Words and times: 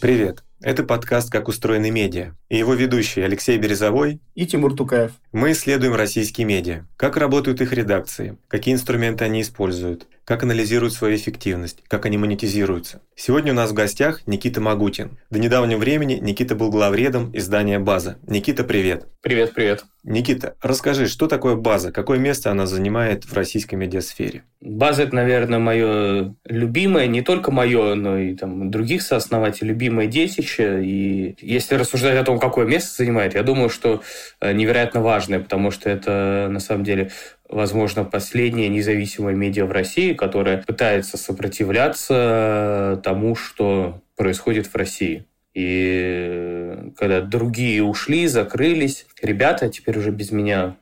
Привет! 0.00 0.42
Это 0.60 0.82
подкаст 0.82 1.30
«Как 1.30 1.48
устроены 1.48 1.90
медиа» 1.90 2.34
и 2.48 2.58
его 2.58 2.74
ведущий 2.74 3.22
Алексей 3.22 3.58
Березовой 3.58 4.20
и 4.34 4.46
Тимур 4.46 4.74
Тукаев. 4.74 5.12
Мы 5.30 5.52
исследуем 5.52 5.94
российские 5.94 6.46
медиа, 6.46 6.86
как 6.96 7.16
работают 7.16 7.60
их 7.60 7.72
редакции, 7.72 8.36
какие 8.48 8.74
инструменты 8.74 9.24
они 9.24 9.40
используют, 9.42 10.06
как 10.24 10.42
анализируют 10.42 10.92
свою 10.92 11.16
эффективность, 11.16 11.82
как 11.88 12.06
они 12.06 12.18
монетизируются. 12.18 13.00
Сегодня 13.16 13.52
у 13.52 13.56
нас 13.56 13.70
в 13.70 13.74
гостях 13.74 14.26
Никита 14.26 14.60
Магутин. 14.60 15.18
До 15.30 15.38
недавнего 15.38 15.78
времени 15.78 16.14
Никита 16.14 16.54
был 16.54 16.70
главредом 16.70 17.30
издания 17.36 17.78
«База». 17.78 18.18
Никита, 18.26 18.64
привет! 18.64 19.06
Привет, 19.22 19.52
привет! 19.54 19.84
Никита, 20.02 20.56
расскажи, 20.62 21.08
что 21.08 21.26
такое 21.26 21.56
база, 21.56 21.92
какое 21.92 22.18
место 22.18 22.50
она 22.50 22.64
занимает 22.64 23.24
в 23.24 23.34
российской 23.34 23.74
медиасфере? 23.74 24.44
База– 24.62 25.02
это, 25.04 25.14
наверное, 25.14 25.58
мое 25.58 26.34
любимое, 26.46 27.06
не 27.06 27.20
только 27.20 27.50
мое, 27.50 27.94
но 27.94 28.16
и 28.18 28.34
там, 28.34 28.70
других 28.70 29.02
сооснователей, 29.02 29.68
любимое 29.68 30.06
детище. 30.06 30.82
И 30.82 31.36
если 31.40 31.74
рассуждать 31.74 32.16
о 32.16 32.24
том, 32.24 32.38
какое 32.38 32.64
место 32.64 32.94
занимает, 32.96 33.34
я 33.34 33.42
думаю, 33.42 33.68
что 33.68 34.02
э, 34.40 34.52
невероятно 34.52 35.02
важное, 35.02 35.40
потому 35.40 35.70
что 35.70 35.90
это, 35.90 36.48
на 36.50 36.60
самом 36.60 36.84
деле, 36.84 37.10
возможно, 37.50 38.04
последняя 38.04 38.68
независимая 38.68 39.34
медиа 39.34 39.66
в 39.66 39.72
России, 39.72 40.14
которая 40.14 40.62
пытается 40.62 41.16
сопротивляться 41.16 43.00
тому, 43.04 43.34
что 43.34 44.00
происходит 44.16 44.66
в 44.66 44.74
России. 44.76 45.26
И 45.52 46.92
когда 46.96 47.20
другие 47.20 47.82
ушли, 47.82 48.26
закрылись, 48.28 49.06
ребята 49.20 49.68
теперь 49.68 49.98
уже 49.98 50.12
без 50.12 50.30
меня 50.30 50.76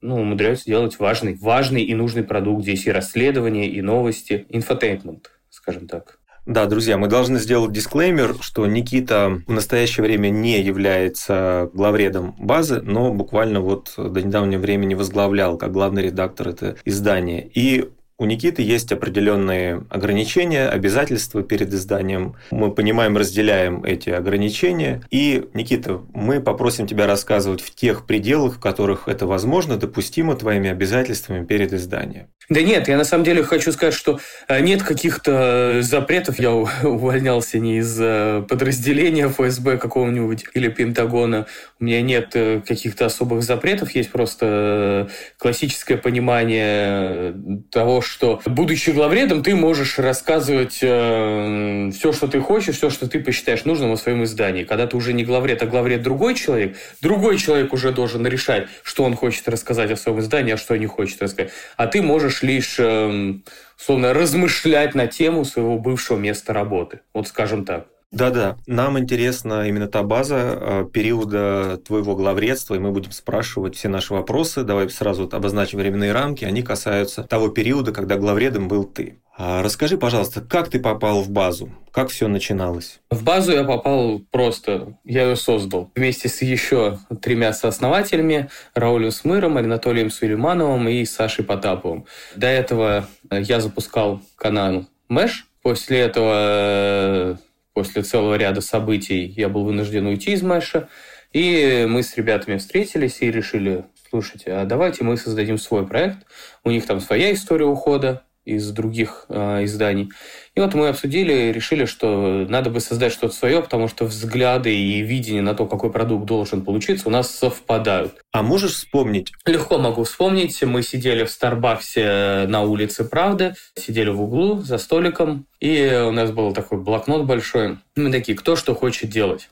ну, 0.00 0.20
умудряются 0.20 0.66
делать 0.66 0.98
важный, 0.98 1.34
важный 1.34 1.82
и 1.82 1.94
нужный 1.94 2.22
продукт. 2.22 2.62
Здесь 2.62 2.86
и 2.86 2.92
расследования, 2.92 3.68
и 3.68 3.80
новости, 3.82 4.46
infotainment, 4.48 5.30
скажем 5.50 5.88
так. 5.88 6.18
Да, 6.44 6.66
друзья, 6.66 6.98
мы 6.98 7.06
должны 7.06 7.38
сделать 7.38 7.70
дисклеймер, 7.70 8.34
что 8.40 8.66
Никита 8.66 9.40
в 9.46 9.52
настоящее 9.52 10.02
время 10.02 10.28
не 10.28 10.60
является 10.60 11.70
главредом 11.72 12.34
базы, 12.36 12.80
но 12.82 13.14
буквально 13.14 13.60
вот 13.60 13.92
до 13.96 14.20
недавнего 14.20 14.60
времени 14.60 14.94
возглавлял 14.94 15.56
как 15.56 15.70
главный 15.70 16.02
редактор 16.02 16.48
это 16.48 16.76
издание. 16.84 17.48
И 17.54 17.90
у 18.22 18.24
Никиты 18.24 18.62
есть 18.62 18.92
определенные 18.92 19.84
ограничения, 19.90 20.68
обязательства 20.68 21.42
перед 21.42 21.74
изданием. 21.74 22.36
Мы 22.52 22.70
понимаем, 22.70 23.16
разделяем 23.16 23.82
эти 23.82 24.10
ограничения. 24.10 25.02
И, 25.10 25.48
Никита, 25.54 26.00
мы 26.14 26.40
попросим 26.40 26.86
тебя 26.86 27.08
рассказывать 27.08 27.60
в 27.60 27.74
тех 27.74 28.06
пределах, 28.06 28.54
в 28.54 28.60
которых 28.60 29.08
это 29.08 29.26
возможно, 29.26 29.76
допустимо 29.76 30.36
твоими 30.36 30.70
обязательствами 30.70 31.44
перед 31.44 31.72
изданием. 31.72 32.28
Да 32.48 32.60
нет, 32.60 32.88
я 32.88 32.96
на 32.96 33.04
самом 33.04 33.24
деле 33.24 33.42
хочу 33.42 33.72
сказать, 33.72 33.94
что 33.94 34.20
э, 34.46 34.60
нет 34.60 34.82
каких-то 34.82 35.78
запретов. 35.80 36.38
Я 36.38 36.52
увольнялся 36.82 37.58
не 37.58 37.78
из 37.78 37.96
э, 38.00 38.44
подразделения 38.48 39.28
ФСБ 39.28 39.78
какого-нибудь 39.78 40.44
или 40.54 40.68
Пентагона. 40.68 41.46
У 41.82 41.84
меня 41.84 42.00
нет 42.00 42.30
э, 42.34 42.60
каких-то 42.64 43.06
особых 43.06 43.42
запретов. 43.42 43.90
Есть 43.96 44.12
просто 44.12 45.10
классическое 45.36 45.96
понимание 45.96 47.34
того, 47.72 48.00
что, 48.00 48.40
будучи 48.46 48.90
главредом, 48.90 49.42
ты 49.42 49.56
можешь 49.56 49.98
рассказывать 49.98 50.78
э, 50.80 51.90
все, 51.92 52.12
что 52.12 52.28
ты 52.28 52.40
хочешь, 52.40 52.76
все, 52.76 52.88
что 52.88 53.08
ты 53.08 53.18
посчитаешь 53.18 53.64
нужным 53.64 53.90
о 53.90 53.96
своем 53.96 54.22
издании. 54.22 54.62
Когда 54.62 54.86
ты 54.86 54.96
уже 54.96 55.12
не 55.12 55.24
главред, 55.24 55.60
а 55.60 55.66
главред 55.66 56.02
другой 56.02 56.36
человек, 56.36 56.76
другой 57.00 57.36
человек 57.36 57.72
уже 57.72 57.90
должен 57.90 58.24
решать, 58.28 58.68
что 58.84 59.02
он 59.02 59.16
хочет 59.16 59.48
рассказать 59.48 59.90
о 59.90 59.96
своем 59.96 60.20
издании, 60.20 60.52
а 60.52 60.58
что 60.58 60.76
не 60.76 60.86
хочет 60.86 61.20
рассказать. 61.20 61.50
А 61.76 61.88
ты 61.88 62.00
можешь 62.00 62.44
лишь, 62.44 62.76
э, 62.78 63.34
словно, 63.76 64.14
размышлять 64.14 64.94
на 64.94 65.08
тему 65.08 65.44
своего 65.44 65.80
бывшего 65.80 66.16
места 66.16 66.52
работы. 66.52 67.00
Вот 67.12 67.26
скажем 67.26 67.64
так. 67.64 67.91
Да-да, 68.12 68.58
нам 68.66 68.98
интересна 68.98 69.66
именно 69.66 69.88
та 69.88 70.02
база 70.02 70.36
э, 70.36 70.84
периода 70.92 71.78
твоего 71.78 72.14
главредства, 72.14 72.74
и 72.74 72.78
мы 72.78 72.92
будем 72.92 73.10
спрашивать 73.10 73.74
все 73.74 73.88
наши 73.88 74.12
вопросы. 74.12 74.64
Давай 74.64 74.90
сразу 74.90 75.28
обозначим 75.32 75.78
временные 75.78 76.12
рамки. 76.12 76.44
Они 76.44 76.62
касаются 76.62 77.22
того 77.22 77.48
периода, 77.48 77.90
когда 77.90 78.16
главредом 78.16 78.68
был 78.68 78.84
ты. 78.84 79.18
А 79.34 79.62
расскажи, 79.62 79.96
пожалуйста, 79.96 80.42
как 80.42 80.68
ты 80.68 80.78
попал 80.78 81.22
в 81.22 81.30
базу? 81.30 81.70
Как 81.90 82.10
все 82.10 82.28
начиналось? 82.28 83.00
В 83.10 83.24
базу 83.24 83.52
я 83.52 83.64
попал 83.64 84.20
просто, 84.30 84.98
я 85.04 85.22
ее 85.22 85.36
создал 85.36 85.90
вместе 85.94 86.28
с 86.28 86.42
еще 86.42 86.98
тремя 87.22 87.54
сооснователями, 87.54 88.50
Раулем 88.74 89.10
Смыром, 89.10 89.56
Анатолием 89.56 90.10
Сулеймановым 90.10 90.86
и 90.90 91.06
Сашей 91.06 91.46
Потаповым. 91.46 92.04
До 92.36 92.46
этого 92.46 93.06
я 93.30 93.60
запускал 93.60 94.20
канал 94.36 94.84
Мэш, 95.08 95.46
после 95.62 96.00
этого 96.00 97.38
после 97.74 98.02
целого 98.02 98.34
ряда 98.34 98.60
событий 98.60 99.26
я 99.36 99.48
был 99.48 99.64
вынужден 99.64 100.06
уйти 100.06 100.32
из 100.32 100.42
Мэша. 100.42 100.88
И 101.32 101.86
мы 101.88 102.02
с 102.02 102.16
ребятами 102.16 102.58
встретились 102.58 103.22
и 103.22 103.30
решили, 103.30 103.86
слушайте, 104.10 104.52
а 104.52 104.64
давайте 104.66 105.02
мы 105.02 105.16
создадим 105.16 105.56
свой 105.56 105.86
проект. 105.86 106.26
У 106.62 106.70
них 106.70 106.84
там 106.84 107.00
своя 107.00 107.32
история 107.32 107.64
ухода, 107.64 108.24
из 108.44 108.70
других 108.70 109.26
э, 109.28 109.64
изданий. 109.64 110.10
И 110.54 110.60
вот 110.60 110.74
мы 110.74 110.88
обсудили 110.88 111.50
решили, 111.50 111.86
что 111.86 112.46
надо 112.48 112.68
бы 112.68 112.80
создать 112.80 113.12
что-то 113.12 113.34
свое, 113.34 113.62
потому 113.62 113.88
что 113.88 114.04
взгляды 114.04 114.74
и 114.74 115.00
видение 115.00 115.40
на 115.40 115.54
то, 115.54 115.66
какой 115.66 115.90
продукт 115.90 116.26
должен 116.26 116.62
получиться, 116.62 117.08
у 117.08 117.10
нас 117.10 117.30
совпадают. 117.30 118.16
А 118.32 118.42
можешь 118.42 118.74
вспомнить? 118.74 119.32
Легко 119.46 119.78
могу 119.78 120.04
вспомнить. 120.04 120.62
Мы 120.62 120.82
сидели 120.82 121.24
в 121.24 121.30
Старбаксе 121.30 122.44
на 122.48 122.62
улице 122.62 123.04
Правды, 123.04 123.54
сидели 123.76 124.10
в 124.10 124.20
углу 124.20 124.60
за 124.60 124.76
столиком, 124.76 125.46
и 125.60 126.04
у 126.06 126.12
нас 126.12 126.30
был 126.32 126.52
такой 126.52 126.78
блокнот 126.78 127.24
большой. 127.24 127.78
Мы 127.96 128.12
такие, 128.12 128.36
кто 128.36 128.54
что 128.54 128.74
хочет 128.74 129.08
делать. 129.08 129.48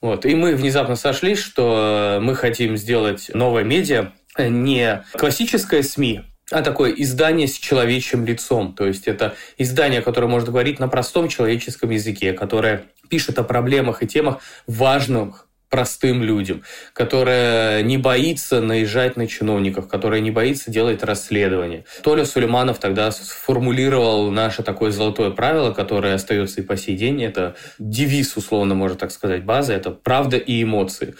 Вот. 0.00 0.26
И 0.26 0.34
мы 0.34 0.56
внезапно 0.56 0.96
сошлись, 0.96 1.38
что 1.38 2.18
мы 2.22 2.34
хотим 2.34 2.76
сделать 2.76 3.30
новое 3.34 3.62
медиа, 3.62 4.12
не 4.38 5.04
классическое 5.12 5.82
СМИ, 5.82 6.22
а 6.50 6.62
такое 6.62 6.90
издание 6.92 7.46
с 7.46 7.54
человечьим 7.54 8.24
лицом. 8.24 8.74
То 8.74 8.86
есть 8.86 9.06
это 9.06 9.34
издание, 9.56 10.02
которое 10.02 10.26
может 10.26 10.48
говорить 10.48 10.80
на 10.80 10.88
простом 10.88 11.28
человеческом 11.28 11.90
языке, 11.90 12.32
которое 12.32 12.84
пишет 13.08 13.38
о 13.38 13.44
проблемах 13.44 14.02
и 14.02 14.06
темах 14.06 14.38
важных 14.66 15.46
простым 15.70 16.24
людям, 16.24 16.64
которая 16.92 17.82
не 17.82 17.96
боится 17.96 18.60
наезжать 18.60 19.16
на 19.16 19.28
чиновников, 19.28 19.86
которая 19.86 20.20
не 20.20 20.32
боится 20.32 20.70
делать 20.70 21.04
расследование. 21.04 21.84
Толя 22.02 22.24
Сулейманов 22.24 22.80
тогда 22.80 23.12
сформулировал 23.12 24.32
наше 24.32 24.64
такое 24.64 24.90
золотое 24.90 25.30
правило, 25.30 25.72
которое 25.72 26.14
остается 26.14 26.60
и 26.60 26.64
по 26.64 26.76
сей 26.76 26.96
день. 26.96 27.22
Это 27.22 27.54
девиз, 27.78 28.36
условно 28.36 28.74
можно 28.74 28.98
так 28.98 29.12
сказать, 29.12 29.44
база. 29.44 29.72
Это 29.72 29.90
правда 29.92 30.36
и 30.36 30.60
эмоции. 30.60 31.14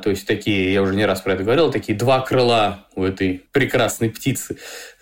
То 0.00 0.08
есть 0.08 0.26
такие, 0.26 0.72
я 0.72 0.80
уже 0.80 0.94
не 0.94 1.04
раз 1.04 1.20
про 1.20 1.34
это 1.34 1.42
говорил, 1.42 1.70
такие 1.70 1.96
два 1.96 2.20
крыла 2.20 2.86
у 2.94 3.04
этой 3.04 3.44
прекрасной 3.52 4.08
птицы, 4.08 4.56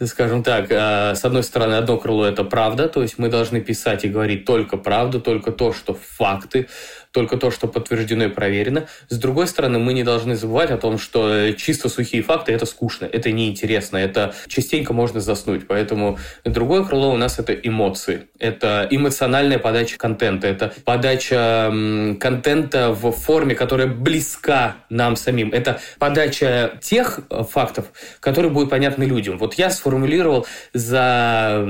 скажем 0.04 0.42
так. 0.42 0.66
А, 0.72 1.14
с 1.14 1.24
одной 1.24 1.44
стороны, 1.44 1.74
одно 1.74 1.96
крыло– 1.96 2.24
это 2.26 2.42
правда, 2.42 2.88
то 2.88 3.02
есть 3.02 3.16
мы 3.16 3.28
должны 3.28 3.60
писать 3.60 4.04
и 4.04 4.08
говорить 4.08 4.44
только 4.44 4.76
правду, 4.76 5.20
только 5.20 5.52
то, 5.52 5.72
что 5.72 5.94
факты, 5.94 6.68
только 7.12 7.36
то, 7.36 7.50
что 7.50 7.66
подтверждено 7.66 8.24
и 8.24 8.28
проверено. 8.28 8.86
С 9.08 9.18
другой 9.18 9.46
стороны, 9.46 9.78
мы 9.78 9.92
не 9.92 10.04
должны 10.04 10.36
забывать 10.36 10.70
о 10.70 10.76
том, 10.76 10.98
что 10.98 11.52
чисто 11.52 11.88
сухие 11.88 12.22
факты– 12.22 12.52
это 12.54 12.66
скучно, 12.66 13.06
это 13.06 13.32
неинтересно, 13.32 13.96
это 13.96 14.34
частенько 14.46 14.92
можно 14.92 15.20
заснуть. 15.20 15.66
Поэтому 15.66 16.18
другое 16.44 16.84
крыло 16.84 17.12
у 17.12 17.16
нас– 17.16 17.38
это 17.38 17.52
эмоции. 17.52 18.28
Это 18.38 18.86
эмоциональная 18.90 19.58
подача 19.58 19.98
контента, 19.98 20.46
это 20.46 20.72
подача 20.84 21.72
контента 22.20 22.90
в 22.92 23.10
форме, 23.12 23.54
которая 23.54 23.86
близка 23.88 24.76
нам 24.88 25.16
самим. 25.16 25.52
Это 25.52 25.80
подача 25.98 26.78
тех 26.80 27.20
фактов, 27.50 27.86
которые 28.20 28.52
будут 28.52 28.70
понятны 28.70 29.04
людям. 29.04 29.38
Вот 29.38 29.54
я 29.54 29.70
сформулировал 29.70 30.46
за 30.72 31.66